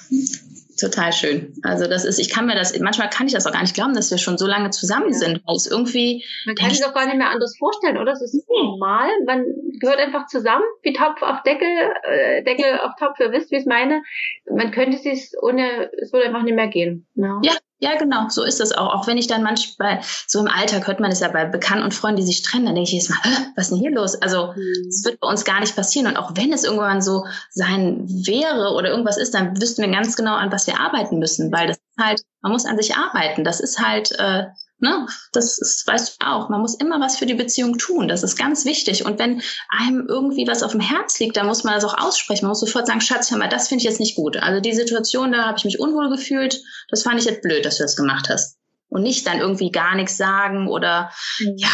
total 0.79 1.13
schön. 1.13 1.53
Also 1.63 1.87
das 1.87 2.05
ist, 2.05 2.19
ich 2.19 2.29
kann 2.29 2.45
mir 2.45 2.55
das, 2.55 2.77
manchmal 2.79 3.09
kann 3.09 3.27
ich 3.27 3.33
das 3.33 3.45
auch 3.45 3.51
gar 3.51 3.61
nicht 3.61 3.75
glauben, 3.75 3.93
dass 3.93 4.11
wir 4.11 4.17
schon 4.17 4.37
so 4.37 4.47
lange 4.47 4.69
zusammen 4.69 5.13
sind, 5.13 5.41
weil 5.45 5.55
es 5.55 5.67
irgendwie. 5.67 6.23
Man 6.45 6.55
kann 6.55 6.71
sich 6.71 6.85
auch 6.85 6.93
gar 6.93 7.05
nicht 7.05 7.17
mehr 7.17 7.29
anders 7.29 7.57
vorstellen, 7.57 7.97
oder? 7.97 8.11
Das 8.11 8.21
ist 8.21 8.47
normal. 8.49 9.09
Man 9.25 9.45
gehört 9.79 9.99
einfach 9.99 10.27
zusammen, 10.27 10.63
wie 10.81 10.93
Topf 10.93 11.21
auf 11.21 11.43
Deckel, 11.43 11.67
äh, 12.03 12.43
Deckel 12.43 12.79
auf 12.79 12.91
Topf, 12.99 13.19
ihr 13.19 13.31
wisst, 13.31 13.51
wie 13.51 13.55
ich 13.55 13.61
es 13.61 13.67
meine. 13.67 14.01
Man 14.49 14.71
könnte 14.71 14.97
es 14.97 15.33
ohne, 15.41 15.91
es 16.01 16.13
würde 16.13 16.27
einfach 16.27 16.43
nicht 16.43 16.55
mehr 16.55 16.67
gehen. 16.67 17.07
Ja. 17.15 17.39
ja, 17.43 17.53
ja, 17.83 17.97
genau, 17.97 18.29
so 18.29 18.43
ist 18.43 18.61
es 18.61 18.71
auch. 18.71 18.93
Auch 18.93 19.07
wenn 19.07 19.17
ich 19.17 19.27
dann 19.27 19.43
manchmal, 19.43 19.99
so 20.25 20.39
im 20.39 20.47
Alltag 20.47 20.87
hört 20.87 21.01
man 21.01 21.11
es 21.11 21.19
ja 21.19 21.27
bei 21.27 21.43
Bekannten 21.43 21.83
und 21.83 21.93
Freunden, 21.93 22.21
die 22.21 22.25
sich 22.25 22.41
trennen, 22.41 22.65
dann 22.65 22.75
denke 22.75 22.87
ich 22.87 22.93
jedes 22.93 23.09
Mal, 23.09 23.19
was 23.57 23.65
ist 23.65 23.71
denn 23.71 23.79
hier 23.79 23.91
los? 23.91 24.15
Also, 24.15 24.53
es 24.87 25.01
mhm. 25.01 25.05
wird 25.05 25.19
bei 25.19 25.27
uns 25.27 25.43
gar 25.43 25.59
nicht 25.59 25.75
passieren. 25.75 26.07
Und 26.07 26.15
auch 26.15 26.31
wenn 26.35 26.53
es 26.53 26.63
irgendwann 26.63 27.01
so 27.01 27.25
sein 27.49 28.05
wäre 28.07 28.73
oder 28.73 28.89
irgendwas 28.89 29.17
ist, 29.17 29.33
dann 29.33 29.61
wüssten 29.61 29.81
wir 29.81 29.91
ganz 29.91 30.15
genau, 30.15 30.35
an 30.35 30.49
was 30.49 30.65
wir 30.65 30.79
arbeiten 30.79 31.19
müssen, 31.19 31.51
weil 31.51 31.67
das 31.67 31.75
ist 31.75 32.01
halt, 32.01 32.21
man 32.41 32.53
muss 32.53 32.65
an 32.65 32.77
sich 32.77 32.95
arbeiten. 32.95 33.43
Das 33.43 33.59
ist 33.59 33.85
halt, 33.85 34.13
äh, 34.17 34.45
Ne? 34.83 35.07
Das 35.31 35.59
ist, 35.59 35.87
weißt 35.87 36.17
du 36.19 36.27
auch, 36.27 36.49
man 36.49 36.59
muss 36.59 36.75
immer 36.75 36.99
was 36.99 37.15
für 37.15 37.25
die 37.25 37.35
Beziehung 37.35 37.77
tun. 37.77 38.09
Das 38.09 38.21
ist 38.21 38.37
ganz 38.37 38.65
wichtig. 38.65 39.05
Und 39.05 39.17
wenn 39.17 39.41
einem 39.69 40.05
irgendwie 40.09 40.45
was 40.45 40.61
auf 40.61 40.71
dem 40.71 40.81
Herz 40.81 41.17
liegt, 41.19 41.37
dann 41.37 41.45
muss 41.45 41.63
man 41.63 41.73
das 41.73 41.85
auch 41.85 41.97
aussprechen. 41.97 42.43
Man 42.43 42.49
muss 42.49 42.59
sofort 42.59 42.85
sagen, 42.85 42.99
Schatz, 42.99 43.31
hör 43.31 43.37
mal, 43.37 43.47
das 43.47 43.69
finde 43.69 43.81
ich 43.81 43.85
jetzt 43.85 44.01
nicht 44.01 44.17
gut. 44.17 44.35
Also 44.35 44.59
die 44.59 44.73
Situation, 44.73 45.31
da 45.31 45.45
habe 45.45 45.57
ich 45.57 45.63
mich 45.63 45.79
unwohl 45.79 46.09
gefühlt. 46.09 46.61
Das 46.89 47.03
fand 47.03 47.17
ich 47.17 47.23
jetzt 47.23 47.41
blöd, 47.41 47.63
dass 47.63 47.77
du 47.77 47.83
das 47.83 47.95
gemacht 47.95 48.27
hast. 48.27 48.57
Und 48.89 49.03
nicht 49.03 49.25
dann 49.25 49.39
irgendwie 49.39 49.71
gar 49.71 49.95
nichts 49.95 50.17
sagen 50.17 50.67
oder 50.67 51.11
mhm. 51.39 51.55
ja, 51.55 51.69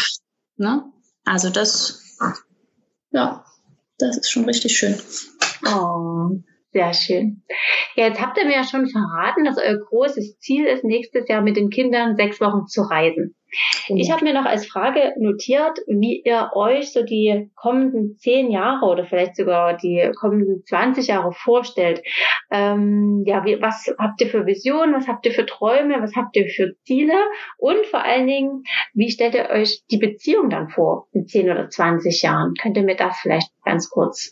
ne? 0.56 0.84
Also 1.24 1.50
das, 1.50 2.00
ja, 3.10 3.44
das 3.98 4.18
ist 4.18 4.30
schon 4.30 4.44
richtig 4.44 4.78
schön. 4.78 4.96
Oh. 5.66 6.30
Sehr 6.72 6.94
schön. 6.94 7.42
Ja, 7.96 8.06
jetzt 8.06 8.20
habt 8.20 8.38
ihr 8.38 8.44
mir 8.44 8.54
ja 8.54 8.64
schon 8.64 8.88
verraten, 8.88 9.44
dass 9.44 9.58
euer 9.58 9.76
großes 9.76 10.38
Ziel 10.38 10.66
ist, 10.66 10.84
nächstes 10.84 11.28
Jahr 11.28 11.42
mit 11.42 11.56
den 11.56 11.70
Kindern 11.70 12.16
sechs 12.16 12.40
Wochen 12.40 12.66
zu 12.66 12.82
reisen. 12.82 13.34
Ich 13.88 14.10
habe 14.10 14.24
mir 14.24 14.34
noch 14.34 14.44
als 14.44 14.66
Frage 14.66 15.14
notiert, 15.18 15.78
wie 15.86 16.22
ihr 16.24 16.50
euch 16.54 16.92
so 16.92 17.02
die 17.02 17.50
kommenden 17.54 18.16
zehn 18.18 18.50
Jahre 18.50 18.86
oder 18.86 19.04
vielleicht 19.04 19.36
sogar 19.36 19.76
die 19.76 20.10
kommenden 20.18 20.64
20 20.64 21.08
Jahre 21.08 21.32
vorstellt. 21.32 22.02
Ähm, 22.50 23.24
ja, 23.26 23.44
wie, 23.44 23.60
was 23.60 23.92
habt 23.98 24.20
ihr 24.20 24.28
für 24.28 24.46
Visionen, 24.46 24.94
was 24.94 25.08
habt 25.08 25.26
ihr 25.26 25.32
für 25.32 25.46
Träume, 25.46 26.00
was 26.00 26.14
habt 26.14 26.36
ihr 26.36 26.48
für 26.48 26.74
Ziele 26.84 27.14
und 27.58 27.86
vor 27.86 28.02
allen 28.04 28.26
Dingen, 28.26 28.62
wie 28.94 29.10
stellt 29.10 29.34
ihr 29.34 29.50
euch 29.50 29.82
die 29.90 29.98
Beziehung 29.98 30.50
dann 30.50 30.68
vor 30.68 31.08
in 31.12 31.26
10 31.26 31.50
oder 31.50 31.68
20 31.68 32.22
Jahren? 32.22 32.54
Könnt 32.60 32.76
ihr 32.76 32.84
mir 32.84 32.96
das 32.96 33.18
vielleicht 33.20 33.50
ganz 33.64 33.90
kurz 33.90 34.30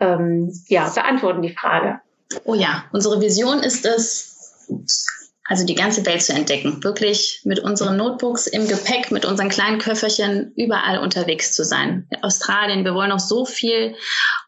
ähm, 0.00 0.50
ja, 0.68 0.88
beantworten, 0.88 1.42
die 1.42 1.54
Frage? 1.54 2.00
Oh 2.44 2.54
ja, 2.54 2.84
unsere 2.92 3.20
Vision 3.20 3.60
ist 3.60 3.84
es, 3.86 5.23
also 5.46 5.66
die 5.66 5.74
ganze 5.74 6.06
Welt 6.06 6.22
zu 6.22 6.32
entdecken. 6.32 6.82
Wirklich 6.82 7.42
mit 7.44 7.60
unseren 7.60 7.96
Notebooks 7.96 8.46
im 8.46 8.66
Gepäck, 8.66 9.10
mit 9.10 9.26
unseren 9.26 9.50
kleinen 9.50 9.78
Köfferchen 9.78 10.52
überall 10.56 10.98
unterwegs 10.98 11.52
zu 11.52 11.64
sein. 11.64 12.06
In 12.10 12.22
Australien, 12.22 12.84
wir 12.84 12.94
wollen 12.94 13.10
noch 13.10 13.20
so 13.20 13.44
viel 13.44 13.94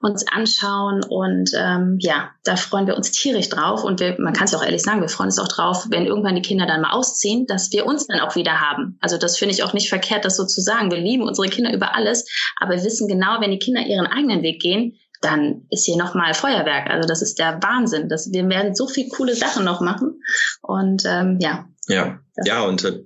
uns 0.01 0.26
anschauen 0.26 1.05
und 1.05 1.51
ähm, 1.55 1.99
ja, 2.01 2.30
da 2.44 2.57
freuen 2.57 2.86
wir 2.86 2.97
uns 2.97 3.11
tierisch 3.11 3.51
drauf. 3.51 3.84
Und 3.84 4.01
wir, 4.01 4.16
man 4.18 4.32
kann 4.32 4.44
es 4.44 4.55
auch 4.55 4.62
ehrlich 4.62 4.82
sagen, 4.82 5.03
wir 5.03 5.09
freuen 5.09 5.28
uns 5.28 5.38
auch 5.38 5.49
drauf, 5.49 5.86
wenn 5.90 6.07
irgendwann 6.07 6.34
die 6.34 6.42
Kinder 6.42 6.66
dann 6.66 6.80
mal 6.80 6.92
ausziehen, 6.92 7.47
dass 7.47 7.70
wir 7.72 7.84
uns 7.84 8.07
dann 8.07 8.20
auch 8.20 8.34
wieder 8.34 8.61
haben. 8.61 8.97
Also 9.01 9.18
das 9.18 9.36
finde 9.36 9.55
ich 9.55 9.62
auch 9.62 9.74
nicht 9.74 9.90
verkehrt, 9.90 10.24
das 10.24 10.36
so 10.36 10.47
zu 10.47 10.62
sagen. 10.62 10.90
Wir 10.90 10.99
lieben 10.99 11.24
unsere 11.24 11.49
Kinder 11.49 11.74
über 11.74 11.94
alles, 11.94 12.26
aber 12.59 12.74
wir 12.74 12.84
wissen 12.84 13.07
genau, 13.07 13.40
wenn 13.40 13.51
die 13.51 13.59
Kinder 13.59 13.82
ihren 13.82 14.07
eigenen 14.07 14.42
Weg 14.42 14.61
gehen, 14.61 14.99
dann 15.21 15.67
ist 15.71 15.87
hier 15.87 15.97
nochmal 15.97 16.35
Feuerwerk. 16.35 16.91
Also 16.91 17.09
das 17.09 17.23
ist 17.23 17.39
der 17.39 17.61
Wahnsinn. 17.62 18.09
Das, 18.09 18.33
wir 18.33 18.49
werden 18.49 18.75
so 18.75 18.89
viel 18.89 19.09
coole 19.09 19.35
Sachen 19.35 19.64
noch 19.64 19.81
machen. 19.81 20.21
Und 20.62 21.05
ähm, 21.07 21.39
ja. 21.41 21.69
Ja, 21.89 22.19
ja, 22.45 22.62
und 22.62 22.85
äh, 22.85 23.05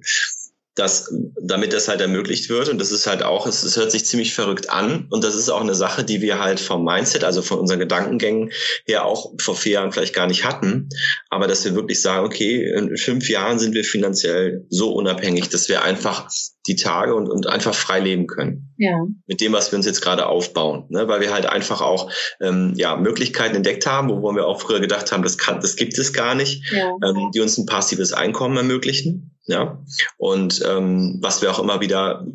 das, 0.74 1.12
damit 1.42 1.72
das 1.72 1.88
halt 1.88 2.00
ermöglicht 2.00 2.48
wird. 2.48 2.68
Und 2.68 2.78
das 2.78 2.92
ist 2.92 3.06
halt 3.06 3.22
auch, 3.22 3.46
es, 3.46 3.62
es 3.62 3.76
hört 3.76 3.90
sich 3.90 4.06
ziemlich 4.06 4.34
verrückt 4.34 4.70
an. 4.70 5.06
Und 5.10 5.24
das 5.24 5.34
ist 5.34 5.50
auch 5.50 5.60
eine 5.60 5.74
Sache, 5.74 6.04
die 6.04 6.22
wir 6.22 6.38
halt 6.38 6.60
vom 6.60 6.84
Mindset, 6.84 7.24
also 7.24 7.42
von 7.42 7.58
unseren 7.58 7.80
Gedankengängen 7.80 8.50
her 8.86 9.04
auch 9.04 9.32
vor 9.40 9.56
vier 9.56 9.72
Jahren 9.72 9.92
vielleicht 9.92 10.14
gar 10.14 10.26
nicht 10.26 10.44
hatten. 10.44 10.88
Aber 11.28 11.46
dass 11.46 11.64
wir 11.64 11.74
wirklich 11.74 12.00
sagen, 12.00 12.24
okay, 12.24 12.72
in 12.72 12.96
fünf 12.96 13.28
Jahren 13.28 13.58
sind 13.58 13.74
wir 13.74 13.84
finanziell 13.84 14.64
so 14.70 14.92
unabhängig, 14.92 15.48
dass 15.50 15.68
wir 15.68 15.82
einfach 15.82 16.28
die 16.66 16.76
Tage 16.76 17.14
und, 17.14 17.28
und 17.28 17.46
einfach 17.46 17.74
frei 17.74 18.00
leben 18.00 18.26
können. 18.26 18.74
Ja. 18.76 19.06
Mit 19.26 19.40
dem, 19.40 19.52
was 19.52 19.72
wir 19.72 19.76
uns 19.76 19.86
jetzt 19.86 20.02
gerade 20.02 20.26
aufbauen. 20.26 20.84
Ne? 20.90 21.08
Weil 21.08 21.20
wir 21.20 21.32
halt 21.32 21.46
einfach 21.46 21.80
auch 21.80 22.10
ähm, 22.40 22.74
ja, 22.76 22.96
Möglichkeiten 22.96 23.56
entdeckt 23.56 23.86
haben, 23.86 24.10
wo 24.10 24.32
wir 24.34 24.46
auch 24.46 24.60
früher 24.60 24.80
gedacht 24.80 25.10
haben, 25.10 25.22
das, 25.22 25.38
kann, 25.38 25.60
das 25.60 25.76
gibt 25.76 25.98
es 25.98 26.12
gar 26.12 26.34
nicht, 26.34 26.70
ja. 26.72 26.92
ähm, 27.04 27.30
die 27.34 27.40
uns 27.40 27.56
ein 27.56 27.66
passives 27.66 28.12
Einkommen 28.12 28.56
ermöglichen. 28.56 29.36
Ja. 29.46 29.82
Und 30.18 30.62
ähm, 30.68 31.18
was 31.22 31.42
wir 31.42 31.50
auch 31.50 31.58
immer 31.58 31.80
wieder 31.80 32.26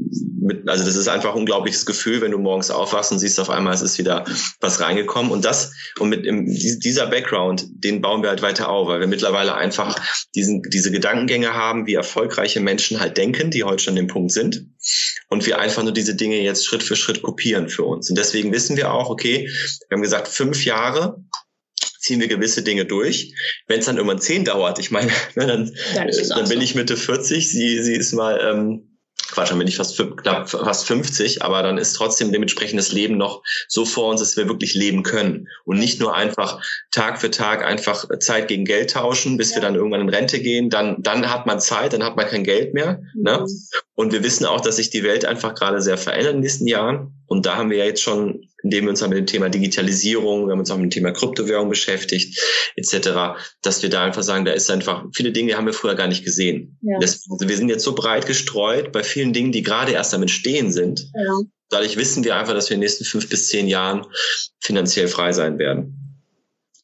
mit, 0.45 0.69
also 0.69 0.85
das 0.85 0.95
ist 0.95 1.07
einfach 1.07 1.31
ein 1.31 1.39
unglaubliches 1.39 1.85
Gefühl, 1.85 2.21
wenn 2.21 2.31
du 2.31 2.37
morgens 2.37 2.69
aufwachst 2.69 3.11
und 3.11 3.17
siehst 3.17 3.39
auf 3.39 3.49
einmal, 3.49 3.73
es 3.73 3.81
ist 3.81 3.97
wieder 3.97 4.25
was 4.61 4.79
reingekommen. 4.79 5.31
Und 5.31 5.43
das, 5.43 5.73
und 5.99 6.09
mit 6.09 6.25
im, 6.25 6.45
dieser 6.45 7.07
Background, 7.07 7.65
den 7.67 8.01
bauen 8.01 8.21
wir 8.21 8.29
halt 8.29 8.43
weiter 8.43 8.69
auf, 8.69 8.87
weil 8.87 8.99
wir 8.99 9.07
mittlerweile 9.07 9.55
einfach 9.55 9.99
diesen, 10.35 10.61
diese 10.61 10.91
Gedankengänge 10.91 11.55
haben, 11.55 11.87
wie 11.87 11.95
erfolgreiche 11.95 12.59
Menschen 12.59 12.99
halt 12.99 13.17
denken, 13.17 13.49
die 13.49 13.63
heute 13.63 13.83
schon 13.83 13.93
an 13.93 13.97
dem 13.97 14.07
Punkt 14.07 14.31
sind. 14.31 14.67
Und 15.29 15.47
wir 15.47 15.57
einfach 15.57 15.81
nur 15.81 15.93
diese 15.93 16.15
Dinge 16.15 16.39
jetzt 16.39 16.65
Schritt 16.65 16.83
für 16.83 16.95
Schritt 16.95 17.23
kopieren 17.23 17.67
für 17.67 17.83
uns. 17.83 18.09
Und 18.09 18.17
deswegen 18.17 18.53
wissen 18.53 18.77
wir 18.77 18.93
auch, 18.93 19.09
okay, 19.09 19.49
wir 19.89 19.95
haben 19.95 20.03
gesagt, 20.03 20.27
fünf 20.27 20.63
Jahre 20.63 21.23
ziehen 21.99 22.19
wir 22.19 22.27
gewisse 22.27 22.61
Dinge 22.61 22.85
durch. 22.85 23.33
Wenn 23.65 23.79
es 23.79 23.87
dann 23.87 23.97
irgendwann 23.97 24.21
zehn 24.21 24.45
dauert, 24.45 24.77
ich 24.77 24.91
meine, 24.91 25.11
ne, 25.33 25.47
dann, 25.47 25.71
ja, 25.95 26.05
dann 26.05 26.47
bin 26.49 26.59
so. 26.59 26.63
ich 26.63 26.75
Mitte 26.75 26.97
40, 26.97 27.51
sie, 27.51 27.81
sie 27.81 27.95
ist 27.95 28.13
mal 28.13 28.39
ähm, 28.43 28.94
Quatsch, 29.31 29.49
dann 29.49 29.59
bin 29.59 29.67
ich 29.67 29.77
fast 29.77 29.97
knapp 29.97 30.49
fast 30.49 30.87
50, 30.87 31.41
aber 31.41 31.63
dann 31.63 31.77
ist 31.77 31.93
trotzdem 31.93 32.31
dementsprechend 32.31 32.79
das 32.79 32.91
Leben 32.91 33.17
noch 33.17 33.43
so 33.67 33.85
vor 33.85 34.09
uns, 34.09 34.19
dass 34.19 34.37
wir 34.37 34.47
wirklich 34.47 34.75
leben 34.75 35.03
können 35.03 35.47
und 35.65 35.79
nicht 35.79 35.99
nur 35.99 36.15
einfach 36.15 36.61
Tag 36.91 37.19
für 37.19 37.31
Tag 37.31 37.65
einfach 37.65 38.05
Zeit 38.19 38.47
gegen 38.47 38.65
Geld 38.65 38.91
tauschen, 38.91 39.37
bis 39.37 39.49
ja. 39.49 39.57
wir 39.57 39.61
dann 39.61 39.75
irgendwann 39.75 40.01
in 40.01 40.09
Rente 40.09 40.39
gehen. 40.39 40.69
Dann 40.69 41.01
dann 41.01 41.29
hat 41.29 41.45
man 41.45 41.59
Zeit, 41.59 41.93
dann 41.93 42.03
hat 42.03 42.15
man 42.15 42.27
kein 42.27 42.43
Geld 42.43 42.73
mehr. 42.73 43.01
Ne? 43.13 43.13
Mhm. 43.15 43.23
Ne? 43.23 43.45
Und 43.95 44.11
wir 44.11 44.23
wissen 44.23 44.45
auch, 44.45 44.61
dass 44.61 44.75
sich 44.75 44.89
die 44.89 45.03
Welt 45.03 45.25
einfach 45.25 45.55
gerade 45.55 45.81
sehr 45.81 45.97
verändert 45.97 46.31
in 46.31 46.37
den 46.37 46.41
nächsten 46.41 46.67
Jahren. 46.67 47.13
Und 47.27 47.45
da 47.45 47.55
haben 47.55 47.69
wir 47.69 47.77
ja 47.77 47.85
jetzt 47.85 48.01
schon, 48.01 48.47
indem 48.63 48.85
wir 48.85 48.89
uns 48.91 49.01
auch 49.01 49.07
mit 49.07 49.17
dem 49.17 49.25
Thema 49.25 49.49
Digitalisierung, 49.49 50.47
wir 50.47 50.51
haben 50.51 50.59
uns 50.59 50.71
auch 50.71 50.77
mit 50.77 50.85
dem 50.85 50.89
Thema 50.91 51.11
Kryptowährung 51.11 51.69
beschäftigt, 51.69 52.39
etc., 52.75 53.37
dass 53.61 53.81
wir 53.81 53.89
da 53.89 54.03
einfach 54.03 54.23
sagen, 54.23 54.45
da 54.45 54.51
ist 54.51 54.69
einfach, 54.69 55.05
viele 55.13 55.31
Dinge 55.31 55.55
haben 55.55 55.65
wir 55.65 55.73
früher 55.73 55.95
gar 55.95 56.07
nicht 56.07 56.23
gesehen. 56.23 56.77
Ja. 56.81 56.99
Das, 56.99 57.25
wir 57.39 57.57
sind 57.57 57.69
jetzt 57.69 57.83
so 57.83 57.95
breit 57.95 58.27
gestreut 58.27 58.91
bei 58.91 59.03
vielen 59.03 59.33
Dingen, 59.33 59.51
die 59.51 59.63
gerade 59.63 59.91
erst 59.91 60.13
damit 60.13 60.31
stehen 60.31 60.71
sind. 60.71 61.11
Ja. 61.13 61.33
Dadurch 61.69 61.97
wissen 61.97 62.23
wir 62.23 62.35
einfach, 62.35 62.53
dass 62.53 62.69
wir 62.69 62.75
in 62.75 62.81
den 62.81 62.85
nächsten 62.85 63.05
fünf 63.05 63.27
bis 63.29 63.47
zehn 63.47 63.67
Jahren 63.67 64.05
finanziell 64.59 65.07
frei 65.07 65.33
sein 65.33 65.57
werden 65.57 66.05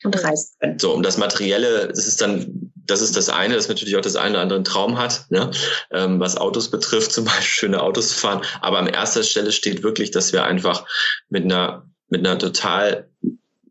und 0.04 0.24
reisen 0.24 0.56
können. 0.60 0.80
So, 0.80 0.94
und 0.94 1.04
das 1.04 1.18
Materielle, 1.18 1.88
das 1.88 2.08
ist 2.08 2.22
dann, 2.22 2.72
das 2.92 3.02
ist 3.02 3.18
das 3.18 3.30
eine, 3.30 3.56
das 3.56 3.70
natürlich 3.70 3.96
auch 3.96 4.02
das 4.02 4.16
eine 4.16 4.36
oder 4.36 4.42
andere 4.42 4.58
einen 4.58 4.66
Traum 4.66 4.98
hat, 4.98 5.26
ne? 5.30 5.52
ähm, 5.92 6.20
was 6.20 6.38
Autos 6.38 6.70
betrifft, 6.70 7.12
zum 7.14 7.26
Beispiel 7.26 7.44
schöne 7.44 7.82
Autos 7.82 8.14
fahren. 8.14 8.42
Aber 8.62 8.80
an 8.80 8.88
erster 8.88 9.24
Stelle 9.24 9.52
steht 9.52 9.84
wirklich, 9.84 10.12
dass 10.12 10.34
wir 10.34 10.44
einfach 10.44 10.86
mit 11.30 11.44
einer, 11.46 11.90
mit 12.10 12.26
einer 12.26 12.38
total 12.38 13.10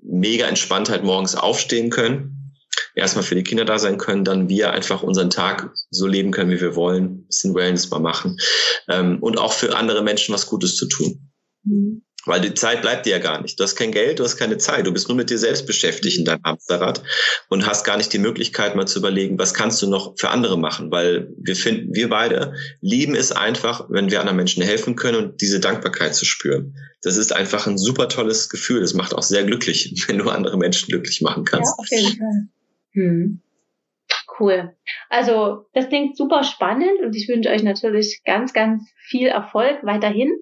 mega 0.03 0.47
entspannt 0.47 0.89
halt 0.89 1.05
morgens 1.05 1.37
aufstehen 1.37 1.91
können 1.91 2.37
erstmal 2.95 3.25
für 3.25 3.35
die 3.35 3.43
Kinder 3.43 3.65
da 3.65 3.79
sein 3.79 3.99
können, 3.99 4.25
dann 4.25 4.49
wir 4.49 4.73
einfach 4.73 5.03
unseren 5.03 5.31
Tag 5.31 5.73
so 5.91 6.07
leben 6.07 6.31
können, 6.31 6.51
wie 6.51 6.61
wir 6.61 6.77
wollen, 6.77 7.05
ein 7.05 7.27
bisschen 7.27 7.55
Wellness 7.55 7.91
mal 7.91 8.01
machen 8.01 8.37
ähm, 8.89 9.19
und 9.21 9.39
auch 9.39 9.53
für 9.53 9.77
andere 9.77 10.03
Menschen 10.03 10.35
was 10.35 10.47
Gutes 10.47 10.77
zu 10.77 10.87
tun. 10.87 11.31
Mhm. 11.65 12.03
Weil 12.27 12.41
die 12.41 12.55
Zeit 12.55 12.83
bleibt 12.83 13.07
dir 13.07 13.11
ja 13.11 13.19
gar 13.19 13.41
nicht. 13.41 13.59
Du 13.59 13.65
hast 13.65 13.77
kein 13.77 13.93
Geld, 13.93 14.19
du 14.19 14.25
hast 14.25 14.37
keine 14.37 14.59
Zeit. 14.59 14.87
Du 14.87 14.93
bist 14.93 15.09
nur 15.09 15.17
mit 15.17 15.31
dir 15.31 15.39
selbst 15.39 15.67
beschäftigt 15.67 16.19
in 16.19 16.25
deinem 16.25 16.43
Hamsterrad 16.45 17.03
und 17.49 17.67
hast 17.67 17.85
gar 17.85 17.97
nicht 17.97 18.13
die 18.13 18.19
Möglichkeit, 18.19 18.77
mal 18.77 18.87
zu 18.87 18.99
überlegen, 18.99 19.39
was 19.39 19.55
kannst 19.55 19.81
du 19.81 19.89
noch 19.89 20.15
für 20.19 20.29
andere 20.29 20.59
machen? 20.59 20.91
Weil 20.91 21.33
wir 21.39 21.57
finden, 21.57 21.95
wir 21.95 22.11
beide 22.11 22.55
lieben 22.83 23.15
es 23.15 23.33
einfach, 23.33 23.87
wenn 23.89 24.11
wir 24.11 24.21
anderen 24.21 24.37
Menschen 24.37 24.63
helfen 24.63 24.97
können 24.97 25.17
und 25.17 25.41
diese 25.41 25.61
Dankbarkeit 25.61 26.15
zu 26.15 26.27
spüren. 26.27 26.77
Das 27.03 27.17
ist 27.17 27.35
einfach 27.35 27.67
ein 27.67 27.79
super 27.79 28.09
tolles 28.09 28.51
Gefühl. 28.51 28.81
Das 28.81 28.93
macht 28.93 29.15
auch 29.15 29.23
sehr 29.23 29.45
glücklich, 29.45 30.05
wenn 30.09 30.19
du 30.19 30.29
andere 30.29 30.59
Menschen 30.59 30.89
glücklich 30.89 31.23
machen 31.23 31.45
kannst. 31.45 31.73
Ja, 31.77 31.83
auf 31.83 31.91
jeden 31.91 32.19
Fall. 32.19 32.49
Hm. 32.93 33.41
Cool. 34.41 34.75
Also 35.11 35.67
das 35.75 35.89
klingt 35.89 36.17
super 36.17 36.45
spannend 36.45 37.03
und 37.05 37.15
ich 37.15 37.29
wünsche 37.29 37.51
euch 37.51 37.63
natürlich 37.63 38.23
ganz, 38.25 38.55
ganz 38.55 38.91
viel 39.11 39.27
Erfolg 39.27 39.81
weiterhin. 39.83 40.33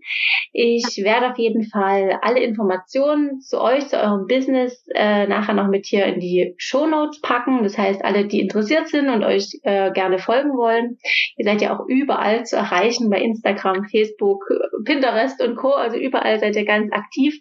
Ich 0.53 1.03
werde 1.03 1.32
auf 1.32 1.38
jeden 1.38 1.64
Fall 1.64 2.18
alle 2.22 2.40
Informationen 2.40 3.40
zu 3.40 3.61
euch, 3.61 3.88
zu 3.88 4.01
eurem 4.01 4.26
Business 4.28 4.86
äh, 4.94 5.26
nachher 5.26 5.55
noch 5.55 5.66
mit 5.66 5.86
hier 5.86 6.07
in 6.07 6.20
die 6.20 6.55
Show 6.59 6.86
Notes 6.86 7.20
packen. 7.22 7.64
Das 7.64 7.76
heißt, 7.76 8.05
alle, 8.05 8.28
die 8.28 8.40
interessiert 8.40 8.88
sind 8.88 9.09
und 9.09 9.24
euch 9.24 9.49
äh, 9.62 9.90
gerne 9.90 10.20
folgen 10.20 10.51
wollen, 10.51 10.99
ihr 11.36 11.44
seid 11.44 11.61
ja 11.61 11.76
auch 11.76 11.84
überall 11.88 12.44
zu 12.44 12.55
erreichen 12.55 13.11
bei 13.11 13.20
Instagram, 13.20 13.88
Facebook, 13.90 14.44
Pinterest 14.84 15.42
und 15.42 15.57
Co. 15.57 15.72
Also 15.72 15.96
überall 15.96 16.38
seid 16.38 16.55
ihr 16.55 16.64
ganz 16.64 16.92
aktiv. 16.92 17.34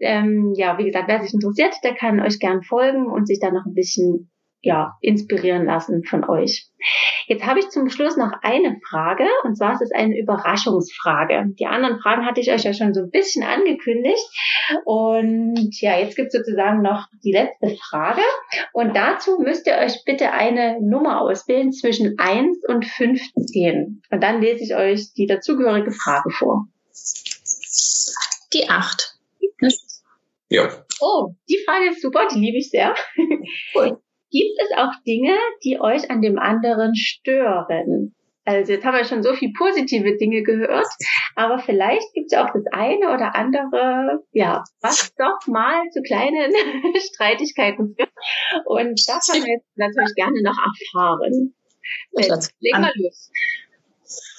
Ähm, 0.00 0.54
ja, 0.56 0.76
wie 0.76 0.84
gesagt, 0.86 1.06
wer 1.06 1.22
sich 1.22 1.34
interessiert, 1.34 1.74
der 1.84 1.94
kann 1.94 2.18
euch 2.18 2.40
gern 2.40 2.62
folgen 2.62 3.06
und 3.06 3.28
sich 3.28 3.38
dann 3.38 3.54
noch 3.54 3.64
ein 3.64 3.74
bisschen 3.74 4.30
ja, 4.64 4.96
inspirieren 5.00 5.64
lassen 5.64 6.04
von 6.04 6.28
euch. 6.28 6.68
Jetzt 7.26 7.46
habe 7.46 7.60
ich 7.60 7.70
zum 7.70 7.88
Schluss 7.88 8.16
noch 8.16 8.32
eine 8.42 8.78
Frage 8.88 9.24
und 9.44 9.56
zwar 9.56 9.72
ist 9.72 9.82
es 9.82 9.92
eine 9.92 10.18
Überraschungsfrage. 10.18 11.46
Die 11.58 11.66
anderen 11.66 11.98
Fragen 11.98 12.26
hatte 12.26 12.40
ich 12.40 12.50
euch 12.50 12.64
ja 12.64 12.74
schon 12.74 12.92
so 12.92 13.00
ein 13.00 13.10
bisschen 13.10 13.42
angekündigt 13.42 14.24
und 14.84 15.70
ja, 15.80 15.98
jetzt 15.98 16.16
gibt 16.16 16.28
es 16.28 16.34
sozusagen 16.34 16.82
noch 16.82 17.06
die 17.24 17.32
letzte 17.32 17.76
Frage 17.76 18.22
und 18.72 18.94
dazu 18.96 19.38
müsst 19.38 19.66
ihr 19.66 19.76
euch 19.76 20.04
bitte 20.04 20.32
eine 20.32 20.80
Nummer 20.80 21.22
auswählen 21.22 21.72
zwischen 21.72 22.18
1 22.18 22.58
und 22.68 22.84
15 22.84 24.02
und 24.10 24.22
dann 24.22 24.40
lese 24.40 24.64
ich 24.64 24.74
euch 24.74 25.12
die 25.14 25.26
dazugehörige 25.26 25.92
Frage 25.92 26.30
vor. 26.30 26.66
Die 28.52 28.68
8. 28.68 29.18
Ja. 30.50 30.84
Oh, 31.00 31.34
die 31.48 31.58
Frage 31.66 31.90
ist 31.90 32.02
super, 32.02 32.28
die 32.32 32.38
liebe 32.38 32.58
ich 32.58 32.70
sehr. 32.70 32.94
Cool. 33.74 33.98
Gibt 34.34 34.60
es 34.60 34.76
auch 34.76 34.90
Dinge, 35.06 35.38
die 35.62 35.80
euch 35.80 36.10
an 36.10 36.20
dem 36.20 36.40
anderen 36.40 36.96
stören? 36.96 38.16
Also 38.44 38.72
jetzt 38.72 38.84
haben 38.84 38.96
wir 38.96 39.04
schon 39.04 39.22
so 39.22 39.32
viel 39.32 39.52
positive 39.56 40.16
Dinge 40.16 40.42
gehört, 40.42 40.88
aber 41.36 41.60
vielleicht 41.60 42.12
gibt 42.14 42.32
es 42.32 42.38
auch 42.38 42.48
das 42.52 42.64
eine 42.72 43.14
oder 43.14 43.36
andere, 43.36 44.24
ja, 44.32 44.64
was 44.82 45.14
doch 45.14 45.46
mal 45.46 45.88
zu 45.92 46.02
kleinen 46.02 46.52
Streitigkeiten 47.14 47.94
führt. 47.94 48.10
Und 48.64 49.00
das 49.06 49.28
haben 49.28 49.44
wir 49.44 49.54
jetzt 49.54 49.70
natürlich 49.76 50.14
gerne 50.16 50.42
noch 50.42 50.58
erfahren. 50.58 51.54
Leg 52.58 52.72
mal 52.72 52.92
los. 52.96 53.30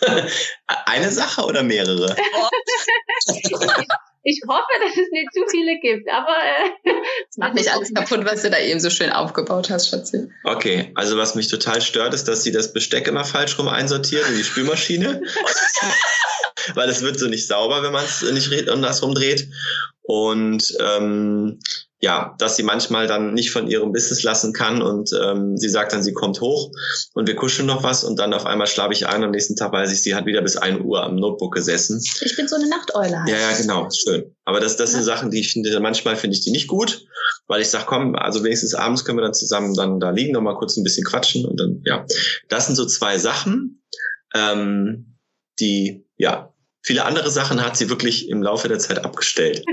Eine 0.67 1.09
Sache 1.09 1.45
oder 1.45 1.63
mehrere? 1.63 2.13
Ich 4.27 4.41
hoffe, 4.47 4.63
dass 4.81 4.97
es 4.97 5.11
nicht 5.11 5.31
zu 5.31 5.45
viele 5.51 5.79
gibt, 5.79 6.09
aber 6.09 6.35
äh, 6.35 6.91
das 7.27 7.37
macht 7.37 7.53
nicht 7.53 7.71
alles 7.71 7.93
kaputt, 7.93 8.25
was 8.25 8.41
du 8.41 8.49
da 8.49 8.57
eben 8.57 8.79
so 8.79 8.89
schön 8.89 9.11
aufgebaut 9.11 9.69
hast, 9.69 9.87
Schatzi. 9.87 10.29
Okay, 10.43 10.91
also 10.95 11.15
was 11.15 11.35
mich 11.35 11.47
total 11.47 11.79
stört, 11.79 12.15
ist, 12.15 12.27
dass 12.27 12.41
sie 12.41 12.51
das 12.51 12.73
Besteck 12.73 13.07
immer 13.07 13.23
falsch 13.23 13.59
rum 13.59 13.67
einsortiert 13.67 14.27
in 14.27 14.35
die 14.35 14.43
Spülmaschine. 14.43 15.21
Weil 16.73 16.89
es 16.89 17.03
wird 17.03 17.19
so 17.19 17.27
nicht 17.27 17.47
sauber, 17.47 17.83
wenn 17.83 17.93
man 17.93 18.03
es 18.03 18.23
nicht 18.23 18.67
andersrum 18.67 19.13
dreht. 19.13 19.47
Und 20.01 20.75
ähm, 20.79 21.59
ja, 22.05 22.35
dass 22.37 22.55
sie 22.55 22.61
manchmal 22.61 23.07
dann 23.07 23.33
nicht 23.33 23.49
von 23.49 23.67
ihrem 23.67 23.91
Business 23.91 24.21
lassen 24.21 24.53
kann 24.53 24.83
und 24.83 25.09
ähm, 25.19 25.57
sie 25.57 25.69
sagt 25.69 25.91
dann, 25.91 26.03
sie 26.03 26.13
kommt 26.13 26.39
hoch 26.39 26.69
und 27.15 27.27
wir 27.27 27.35
kuscheln 27.35 27.65
noch 27.65 27.81
was 27.81 28.03
und 28.03 28.19
dann 28.19 28.31
auf 28.35 28.45
einmal 28.45 28.67
schlafe 28.67 28.93
ich 28.93 29.07
ein 29.07 29.17
und 29.17 29.23
am 29.23 29.31
nächsten 29.31 29.55
Tag 29.55 29.71
weiß 29.71 29.91
ich, 29.91 30.03
sie 30.03 30.13
hat 30.13 30.27
wieder 30.27 30.43
bis 30.43 30.55
ein 30.55 30.85
Uhr 30.85 31.03
am 31.03 31.15
Notebook 31.15 31.55
gesessen. 31.55 31.99
Ich 32.21 32.35
bin 32.35 32.47
so 32.47 32.57
eine 32.57 32.69
Nachteule. 32.69 33.19
Halt. 33.19 33.29
Ja, 33.29 33.37
ja, 33.37 33.57
genau, 33.57 33.89
schön. 33.89 34.35
Aber 34.43 34.59
das, 34.59 34.77
das 34.77 34.91
ja. 34.91 34.97
sind 34.97 35.05
Sachen, 35.05 35.31
die 35.31 35.39
ich 35.39 35.51
finde, 35.51 35.79
manchmal 35.79 36.15
finde 36.15 36.35
ich 36.35 36.43
die 36.43 36.51
nicht 36.51 36.67
gut, 36.67 37.07
weil 37.47 37.61
ich 37.61 37.69
sage, 37.69 37.85
komm, 37.87 38.15
also 38.15 38.43
wenigstens 38.43 38.75
abends 38.75 39.03
können 39.03 39.17
wir 39.17 39.23
dann 39.23 39.33
zusammen 39.33 39.73
dann 39.73 39.99
da 39.99 40.11
liegen, 40.11 40.33
noch 40.33 40.41
mal 40.41 40.57
kurz 40.59 40.77
ein 40.77 40.83
bisschen 40.83 41.05
quatschen 41.05 41.43
und 41.43 41.59
dann, 41.59 41.81
ja. 41.85 42.05
Das 42.49 42.67
sind 42.67 42.75
so 42.75 42.85
zwei 42.85 43.17
Sachen, 43.17 43.81
ähm, 44.35 45.17
die, 45.59 46.05
ja, 46.17 46.53
viele 46.85 47.03
andere 47.05 47.31
Sachen 47.31 47.63
hat 47.63 47.75
sie 47.75 47.89
wirklich 47.89 48.29
im 48.29 48.43
Laufe 48.43 48.67
der 48.67 48.79
Zeit 48.79 49.03
abgestellt. 49.03 49.65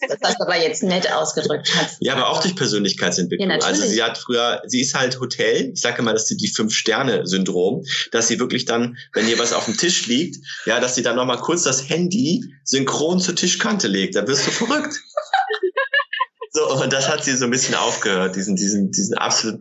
Das 0.00 0.18
hast 0.24 0.38
du 0.40 0.44
aber 0.44 0.56
jetzt 0.56 0.82
nett 0.82 1.12
ausgedrückt. 1.12 1.70
Hast. 1.76 1.98
Ja, 2.00 2.14
aber 2.14 2.30
auch 2.30 2.40
durch 2.40 2.56
Persönlichkeitsentwicklung. 2.56 3.50
Ja, 3.50 3.58
also 3.58 3.82
sie 3.82 4.02
hat 4.02 4.16
früher, 4.16 4.62
sie 4.66 4.80
ist 4.80 4.94
halt 4.94 5.20
Hotel, 5.20 5.72
ich 5.74 5.80
sage 5.80 6.02
mal, 6.02 6.12
dass 6.12 6.26
sie 6.26 6.36
die 6.36 6.48
Fünf-Sterne-Syndrom, 6.48 7.84
dass 8.12 8.28
sie 8.28 8.38
wirklich 8.38 8.64
dann, 8.64 8.96
wenn 9.12 9.26
hier 9.26 9.38
was 9.38 9.52
auf 9.52 9.66
dem 9.66 9.76
Tisch 9.76 10.06
liegt, 10.06 10.36
ja, 10.64 10.80
dass 10.80 10.94
sie 10.94 11.02
dann 11.02 11.16
nochmal 11.16 11.38
kurz 11.38 11.64
das 11.64 11.88
Handy 11.88 12.44
synchron 12.64 13.20
zur 13.20 13.34
Tischkante 13.34 13.88
legt. 13.88 14.14
Da 14.14 14.26
wirst 14.26 14.46
du 14.46 14.50
verrückt. 14.50 14.94
So, 16.52 16.68
und 16.82 16.92
das 16.92 17.08
hat 17.08 17.22
sie 17.24 17.36
so 17.36 17.44
ein 17.44 17.50
bisschen 17.50 17.76
aufgehört, 17.76 18.34
diesen, 18.34 18.56
diesen, 18.56 18.90
diesen 18.90 19.16
absoluten. 19.16 19.60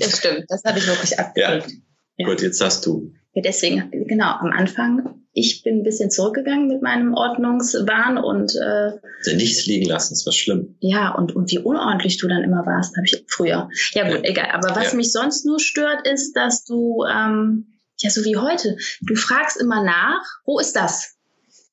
das 0.00 0.18
stimmt, 0.18 0.46
das 0.48 0.64
habe 0.64 0.78
ich 0.78 0.86
wirklich 0.86 1.18
abgelegt. 1.18 1.68
Ja. 1.68 1.76
ja. 2.16 2.26
Gut, 2.26 2.42
jetzt 2.42 2.58
sagst 2.58 2.84
du. 2.84 3.12
Ja, 3.34 3.42
deswegen, 3.42 3.90
genau, 3.90 4.30
am 4.40 4.52
Anfang 4.52 5.18
ich 5.38 5.62
bin 5.62 5.78
ein 5.78 5.82
bisschen 5.84 6.10
zurückgegangen 6.10 6.66
mit 6.66 6.82
meinem 6.82 7.14
Ordnungswahn 7.14 8.18
und 8.18 8.54
äh, 8.56 8.98
also 9.18 9.36
nichts 9.36 9.66
liegen 9.66 9.86
lassen, 9.86 10.14
das 10.14 10.26
war 10.26 10.32
schlimm. 10.32 10.76
Ja, 10.80 11.14
und, 11.14 11.34
und 11.34 11.50
wie 11.50 11.58
unordentlich 11.58 12.18
du 12.18 12.28
dann 12.28 12.42
immer 12.42 12.66
warst, 12.66 12.96
habe 12.96 13.06
ich 13.06 13.24
früher. 13.28 13.68
Ja 13.92 14.04
gut, 14.04 14.24
ja. 14.24 14.30
egal. 14.30 14.50
Aber 14.52 14.74
was 14.74 14.92
ja. 14.92 14.96
mich 14.96 15.12
sonst 15.12 15.46
nur 15.46 15.60
stört, 15.60 16.06
ist, 16.06 16.32
dass 16.34 16.64
du, 16.64 17.04
ähm, 17.04 17.78
ja 17.98 18.10
so 18.10 18.24
wie 18.24 18.36
heute, 18.36 18.76
du 19.02 19.14
fragst 19.14 19.60
immer 19.60 19.82
nach, 19.82 20.24
wo 20.44 20.58
ist 20.58 20.74
das? 20.74 21.16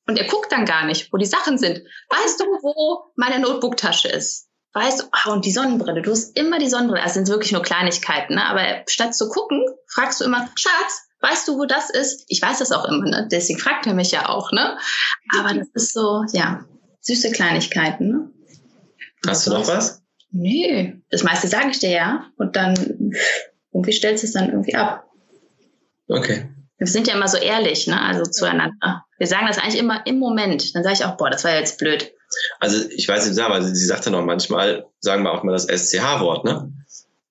Und 0.06 0.18
er 0.18 0.28
guckt 0.28 0.52
dann 0.52 0.64
gar 0.64 0.86
nicht, 0.86 1.12
wo 1.12 1.16
die 1.16 1.26
Sachen 1.26 1.58
sind. 1.58 1.82
Weißt 2.10 2.40
du, 2.40 2.44
wo 2.44 3.10
meine 3.16 3.40
Notebooktasche 3.40 4.08
ist? 4.08 4.48
Weißt 4.72 5.00
du, 5.00 5.04
ah, 5.10 5.32
und 5.32 5.44
die 5.44 5.52
Sonnenbrille, 5.52 6.02
du 6.02 6.12
hast 6.12 6.38
immer 6.38 6.58
die 6.58 6.68
Sonnenbrille. 6.68 7.02
Das 7.02 7.14
sind 7.14 7.28
wirklich 7.28 7.50
nur 7.50 7.62
Kleinigkeiten, 7.62 8.34
ne? 8.34 8.44
Aber 8.44 8.84
statt 8.88 9.16
zu 9.16 9.28
gucken, 9.28 9.64
fragst 9.88 10.20
du 10.20 10.24
immer, 10.24 10.48
Schatz, 10.54 11.05
weißt 11.28 11.48
du, 11.48 11.58
wo 11.58 11.64
das 11.64 11.90
ist? 11.90 12.24
Ich 12.28 12.40
weiß 12.40 12.58
das 12.58 12.72
auch 12.72 12.84
immer, 12.84 13.04
ne? 13.04 13.28
Deswegen 13.30 13.58
fragt 13.58 13.86
er 13.86 13.94
mich 13.94 14.10
ja 14.10 14.28
auch, 14.28 14.52
ne? 14.52 14.78
Aber 15.38 15.54
das 15.54 15.68
ist 15.74 15.92
so, 15.92 16.24
ja, 16.32 16.64
süße 17.00 17.32
Kleinigkeiten, 17.32 18.08
ne? 18.08 18.30
Hast 19.26 19.46
du 19.46 19.50
noch 19.50 19.66
was? 19.66 20.02
Nee, 20.30 21.00
das 21.10 21.22
meiste 21.22 21.48
sage 21.48 21.70
ich 21.70 21.78
dir 21.78 21.90
ja. 21.90 22.26
Und 22.36 22.56
dann 22.56 22.74
irgendwie 23.72 23.92
stellst 23.92 24.22
du 24.22 24.26
es 24.26 24.32
dann 24.34 24.50
irgendwie 24.50 24.74
ab. 24.74 25.04
Okay. 26.08 26.48
Wir 26.78 26.86
sind 26.86 27.08
ja 27.08 27.14
immer 27.14 27.28
so 27.28 27.38
ehrlich, 27.38 27.86
ne? 27.86 28.00
Also 28.00 28.24
zueinander. 28.24 29.04
Wir 29.18 29.26
sagen 29.26 29.46
das 29.46 29.58
eigentlich 29.58 29.78
immer 29.78 30.06
im 30.06 30.18
Moment. 30.18 30.74
Dann 30.74 30.82
sage 30.82 30.94
ich 30.94 31.04
auch, 31.04 31.16
boah, 31.16 31.30
das 31.30 31.44
war 31.44 31.54
jetzt 31.54 31.78
blöd. 31.78 32.12
Also 32.60 32.88
ich 32.90 33.08
weiß 33.08 33.28
nicht, 33.28 33.38
aber 33.40 33.62
sie 33.62 33.86
sagt 33.86 34.04
ja 34.04 34.10
noch 34.10 34.24
manchmal, 34.24 34.86
sagen 35.00 35.22
wir 35.22 35.32
auch 35.32 35.42
mal 35.42 35.52
das 35.52 35.66
SCH-Wort, 35.66 36.44
ne? 36.44 36.72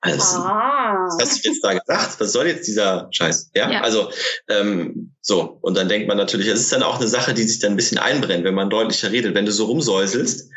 Also, 0.06 0.38
ah. 0.38 1.08
Was 1.08 1.22
hast 1.22 1.46
du 1.46 1.50
jetzt 1.50 1.64
da 1.64 1.74
gedacht? 1.74 2.16
Was 2.20 2.32
soll 2.32 2.48
jetzt 2.48 2.68
dieser 2.68 3.08
Scheiß? 3.12 3.52
Ja, 3.56 3.72
ja. 3.72 3.82
also 3.82 4.12
ähm, 4.48 5.16
so. 5.22 5.58
Und 5.62 5.76
dann 5.76 5.90
denkt 5.90 6.08
man 6.08 6.18
natürlich, 6.18 6.48
es 6.48 6.62
ist 6.62 6.72
dann 6.72 6.84
auch 6.84 7.00
eine 7.00 7.08
Sache, 7.08 7.34
die 7.34 7.44
sich 7.44 7.60
dann 7.60 7.74
ein 7.74 7.76
bisschen 7.76 7.98
einbrennt, 7.98 8.44
wenn 8.44 8.54
man 8.54 8.70
deutlicher 8.70 9.12
redet. 9.12 9.36
Wenn 9.36 9.46
du 9.46 9.52
so 9.52 9.66
rumsäuselst, 9.66 10.50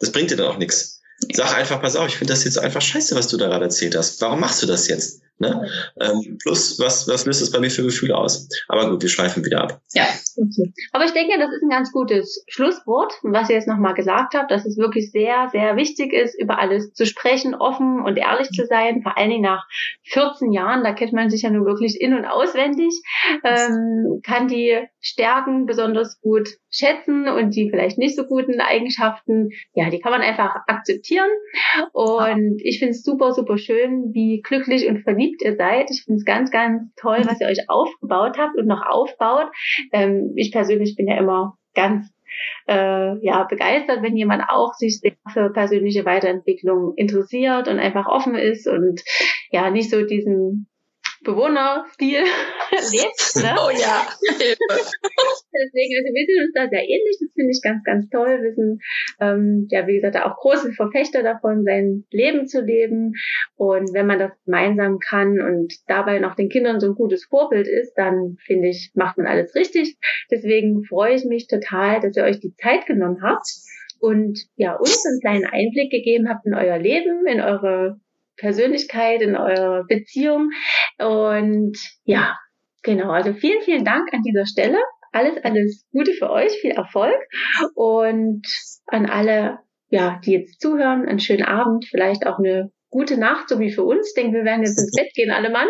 das 0.00 0.12
bringt 0.12 0.30
dir 0.30 0.36
dann 0.36 0.48
auch 0.48 0.58
nichts. 0.58 1.02
Sag 1.32 1.54
einfach, 1.54 1.80
pass 1.80 1.96
auf, 1.96 2.08
ich 2.08 2.16
finde 2.16 2.32
das 2.32 2.44
jetzt 2.44 2.58
einfach 2.58 2.82
scheiße, 2.82 3.14
was 3.16 3.28
du 3.28 3.36
da 3.36 3.46
gerade 3.46 3.64
erzählt 3.64 3.96
hast. 3.96 4.20
Warum 4.20 4.40
machst 4.40 4.62
du 4.62 4.66
das 4.66 4.88
jetzt? 4.88 5.22
Ne? 5.38 5.68
Ähm, 6.00 6.38
plus, 6.42 6.78
was, 6.80 7.06
was 7.08 7.26
löst 7.26 7.42
es 7.42 7.52
bei 7.52 7.60
mir 7.60 7.70
für 7.70 7.82
Gefühle 7.82 8.16
aus? 8.16 8.48
Aber 8.68 8.88
gut, 8.88 9.02
wir 9.02 9.08
schweifen 9.10 9.44
wieder 9.44 9.62
ab. 9.62 9.82
Ja, 9.92 10.04
okay. 10.36 10.72
Aber 10.92 11.04
ich 11.04 11.12
denke, 11.12 11.38
das 11.38 11.52
ist 11.52 11.62
ein 11.62 11.68
ganz 11.68 11.92
gutes 11.92 12.42
Schlusswort, 12.48 13.12
was 13.22 13.50
ihr 13.50 13.56
jetzt 13.56 13.68
nochmal 13.68 13.92
gesagt 13.92 14.34
habt, 14.34 14.50
dass 14.50 14.64
es 14.64 14.78
wirklich 14.78 15.12
sehr, 15.12 15.48
sehr 15.52 15.76
wichtig 15.76 16.14
ist, 16.14 16.40
über 16.40 16.58
alles 16.58 16.94
zu 16.94 17.04
sprechen, 17.04 17.54
offen 17.54 18.00
und 18.00 18.16
ehrlich 18.16 18.48
zu 18.48 18.64
sein. 18.64 19.02
Vor 19.02 19.18
allen 19.18 19.30
Dingen 19.30 19.42
nach 19.42 19.66
14 20.04 20.52
Jahren, 20.52 20.84
da 20.84 20.92
kennt 20.92 21.12
man 21.12 21.28
sich 21.28 21.42
ja 21.42 21.50
nun 21.50 21.66
wirklich 21.66 22.00
in- 22.00 22.14
und 22.14 22.24
auswendig, 22.24 22.94
ähm, 23.44 24.20
kann 24.24 24.48
die 24.48 24.86
Stärken 25.00 25.66
besonders 25.66 26.18
gut 26.20 26.48
schätzen 26.76 27.28
und 27.28 27.54
die 27.54 27.70
vielleicht 27.70 27.98
nicht 27.98 28.16
so 28.16 28.24
guten 28.24 28.60
Eigenschaften, 28.60 29.50
ja, 29.74 29.90
die 29.90 30.00
kann 30.00 30.12
man 30.12 30.22
einfach 30.22 30.54
akzeptieren. 30.66 31.28
Und 31.92 32.60
ich 32.62 32.78
finde 32.78 32.92
es 32.92 33.02
super, 33.02 33.32
super 33.32 33.58
schön, 33.58 34.12
wie 34.12 34.40
glücklich 34.42 34.86
und 34.88 35.02
verliebt 35.02 35.42
ihr 35.42 35.56
seid. 35.56 35.90
Ich 35.90 36.04
finde 36.04 36.18
es 36.18 36.24
ganz, 36.24 36.50
ganz 36.50 36.82
toll, 36.96 37.22
was 37.24 37.40
ihr 37.40 37.46
euch 37.46 37.68
aufgebaut 37.68 38.38
habt 38.38 38.56
und 38.56 38.66
noch 38.66 38.84
aufbaut. 38.86 39.50
Ähm, 39.92 40.32
ich 40.36 40.52
persönlich 40.52 40.96
bin 40.96 41.08
ja 41.08 41.18
immer 41.18 41.56
ganz 41.74 42.10
äh, 42.68 43.24
ja, 43.24 43.44
begeistert, 43.44 44.02
wenn 44.02 44.16
jemand 44.16 44.44
auch 44.48 44.74
sich 44.74 45.00
für 45.32 45.50
persönliche 45.50 46.04
Weiterentwicklung 46.04 46.94
interessiert 46.96 47.68
und 47.68 47.78
einfach 47.78 48.06
offen 48.06 48.34
ist 48.34 48.66
und 48.66 49.02
ja, 49.50 49.70
nicht 49.70 49.90
so 49.90 50.04
diesen 50.04 50.68
Bewohnerstil 51.26 52.22
lebt. 52.70 53.36
Ne? 53.36 53.56
Oh 53.58 53.70
ja. 53.70 54.06
Deswegen, 54.30 55.92
also 55.98 56.10
wir 56.14 56.26
sind 56.26 56.44
uns 56.46 56.54
da 56.54 56.68
sehr 56.68 56.82
ähnlich. 56.82 57.16
Das 57.20 57.32
finde 57.34 57.50
ich 57.50 57.60
ganz, 57.62 57.82
ganz 57.82 58.08
toll. 58.10 58.42
Wir 58.42 58.54
sind, 58.54 58.80
ähm, 59.20 59.66
ja, 59.70 59.86
wie 59.86 59.96
gesagt, 59.96 60.16
auch 60.16 60.36
große 60.36 60.72
Verfechter 60.72 61.22
davon, 61.22 61.64
sein 61.64 62.04
Leben 62.10 62.46
zu 62.46 62.60
leben. 62.62 63.14
Und 63.56 63.92
wenn 63.92 64.06
man 64.06 64.20
das 64.20 64.30
gemeinsam 64.44 64.98
kann 65.00 65.40
und 65.40 65.74
dabei 65.88 66.20
noch 66.20 66.36
den 66.36 66.48
Kindern 66.48 66.78
so 66.78 66.86
ein 66.86 66.94
gutes 66.94 67.24
Vorbild 67.24 67.66
ist, 67.66 67.94
dann 67.94 68.36
finde 68.46 68.68
ich, 68.68 68.92
macht 68.94 69.18
man 69.18 69.26
alles 69.26 69.54
richtig. 69.56 69.96
Deswegen 70.30 70.84
freue 70.84 71.14
ich 71.14 71.24
mich 71.24 71.48
total, 71.48 72.00
dass 72.00 72.16
ihr 72.16 72.24
euch 72.24 72.38
die 72.38 72.54
Zeit 72.54 72.86
genommen 72.86 73.22
habt 73.22 73.46
und 73.98 74.38
ja, 74.56 74.76
uns 74.76 75.04
einen 75.06 75.20
kleinen 75.20 75.46
Einblick 75.46 75.90
gegeben 75.90 76.28
habt 76.28 76.46
in 76.46 76.54
euer 76.54 76.78
Leben, 76.78 77.26
in 77.26 77.40
eure 77.40 77.98
Persönlichkeit, 78.36 79.22
in 79.22 79.36
eurer 79.36 79.84
Beziehung. 79.88 80.50
Und 80.98 81.76
ja, 82.04 82.36
genau. 82.82 83.10
Also 83.10 83.32
vielen, 83.32 83.62
vielen 83.62 83.84
Dank 83.84 84.12
an 84.12 84.22
dieser 84.22 84.46
Stelle. 84.46 84.78
Alles, 85.12 85.42
alles 85.44 85.86
Gute 85.92 86.12
für 86.12 86.30
euch, 86.30 86.52
viel 86.60 86.72
Erfolg 86.72 87.16
und 87.74 88.46
an 88.86 89.06
alle, 89.06 89.60
ja, 89.88 90.20
die 90.24 90.32
jetzt 90.32 90.60
zuhören, 90.60 91.06
einen 91.06 91.20
schönen 91.20 91.44
Abend, 91.44 91.86
vielleicht 91.88 92.26
auch 92.26 92.38
eine 92.38 92.70
gute 92.90 93.18
Nacht, 93.18 93.48
so 93.48 93.58
wie 93.58 93.72
für 93.72 93.84
uns. 93.84 94.08
Ich 94.08 94.14
denke, 94.14 94.38
wir 94.38 94.44
werden 94.44 94.62
jetzt 94.62 94.78
ins 94.78 94.92
Bett 94.94 95.12
gehen, 95.14 95.30
alle 95.30 95.50
Mann. 95.50 95.68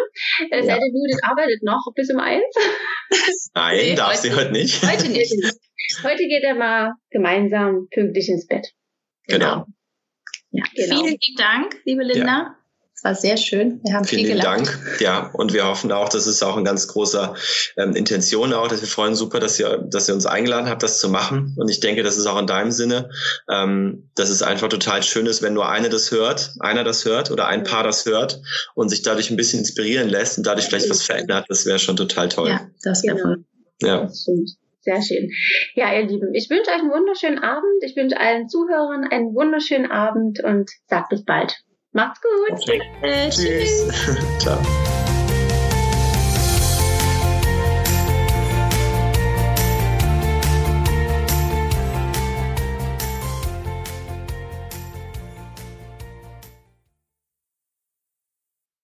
Äh, 0.50 0.58
ja. 0.58 0.64
Seite 0.64 0.86
Judith 0.86 1.20
arbeitet 1.22 1.62
noch 1.62 1.84
bis 1.94 2.10
um 2.10 2.20
eins. 2.20 2.44
Nein, 3.54 3.76
nee, 3.76 3.94
darf 3.94 4.10
heute, 4.10 4.20
sie 4.20 4.34
heute 4.34 4.52
nicht. 4.52 4.82
Heute 4.82 5.08
nicht. 5.10 5.32
Heute 6.02 6.24
geht 6.24 6.42
er 6.42 6.54
mal 6.54 6.92
gemeinsam 7.10 7.86
pünktlich 7.92 8.28
ins 8.28 8.46
Bett. 8.46 8.72
Genau. 9.28 9.38
genau. 9.38 9.66
Ja, 10.50 10.64
genau. 10.74 11.04
Vielen 11.04 11.18
Dank, 11.36 11.76
liebe 11.84 12.02
Linda. 12.02 12.26
Ja. 12.26 12.56
Es 12.96 13.04
war 13.04 13.14
sehr 13.14 13.36
schön. 13.36 13.78
Wir 13.84 13.92
haben 13.92 14.06
Vielen 14.06 14.24
viel 14.24 14.36
gelernt. 14.36 14.68
Dank. 14.68 15.00
Ja, 15.00 15.30
und 15.34 15.52
wir 15.52 15.66
hoffen 15.66 15.92
auch, 15.92 16.08
das 16.08 16.26
ist 16.26 16.42
auch 16.42 16.56
ein 16.56 16.64
ganz 16.64 16.88
großer 16.88 17.34
ähm, 17.76 17.94
Intention 17.94 18.54
auch, 18.54 18.68
dass 18.68 18.80
wir 18.80 18.88
freuen 18.88 19.14
super, 19.14 19.38
dass 19.38 19.60
ihr, 19.60 19.86
dass 19.86 20.08
ihr 20.08 20.14
uns 20.14 20.24
eingeladen 20.24 20.70
habt, 20.70 20.82
das 20.82 20.98
zu 20.98 21.10
machen. 21.10 21.54
Und 21.58 21.68
ich 21.68 21.80
denke, 21.80 22.02
das 22.02 22.16
ist 22.16 22.24
auch 22.24 22.38
in 22.38 22.46
deinem 22.46 22.70
Sinne, 22.70 23.10
ähm, 23.50 24.08
dass 24.14 24.30
es 24.30 24.40
einfach 24.40 24.68
total 24.68 25.02
schön 25.02 25.26
ist, 25.26 25.42
wenn 25.42 25.52
nur 25.52 25.68
eine 25.68 25.90
das 25.90 26.10
hört, 26.10 26.54
einer 26.60 26.84
das 26.84 27.04
hört 27.04 27.30
oder 27.30 27.48
ein 27.48 27.64
Paar 27.64 27.84
das 27.84 28.06
hört 28.06 28.40
und 28.74 28.88
sich 28.88 29.02
dadurch 29.02 29.28
ein 29.28 29.36
bisschen 29.36 29.58
inspirieren 29.58 30.08
lässt 30.08 30.38
und 30.38 30.46
dadurch 30.46 30.64
vielleicht 30.64 30.88
was 30.88 31.02
verändert. 31.02 31.44
Das 31.50 31.66
wäre 31.66 31.78
schon 31.78 31.96
total 31.96 32.30
toll. 32.30 32.48
Ja, 32.48 32.66
das 32.82 33.02
wäre 33.02 33.16
genau. 33.16 33.36
Ja. 33.82 34.10
Sehr 34.86 35.02
schön. 35.02 35.30
Ja, 35.74 35.92
ihr 35.92 36.06
Lieben, 36.06 36.32
ich 36.32 36.48
wünsche 36.48 36.70
euch 36.70 36.78
einen 36.78 36.92
wunderschönen 36.92 37.40
Abend. 37.40 37.82
Ich 37.82 37.96
wünsche 37.96 38.20
allen 38.20 38.48
Zuhörern 38.48 39.02
einen 39.02 39.34
wunderschönen 39.34 39.90
Abend 39.90 40.42
und 40.44 40.70
sagt 40.86 41.08
bis 41.08 41.24
bald. 41.24 41.56
Macht's 41.90 42.20
gut. 42.20 42.52
Okay. 42.52 42.80
Tschüss. 43.28 43.88
Ciao. 44.38 44.85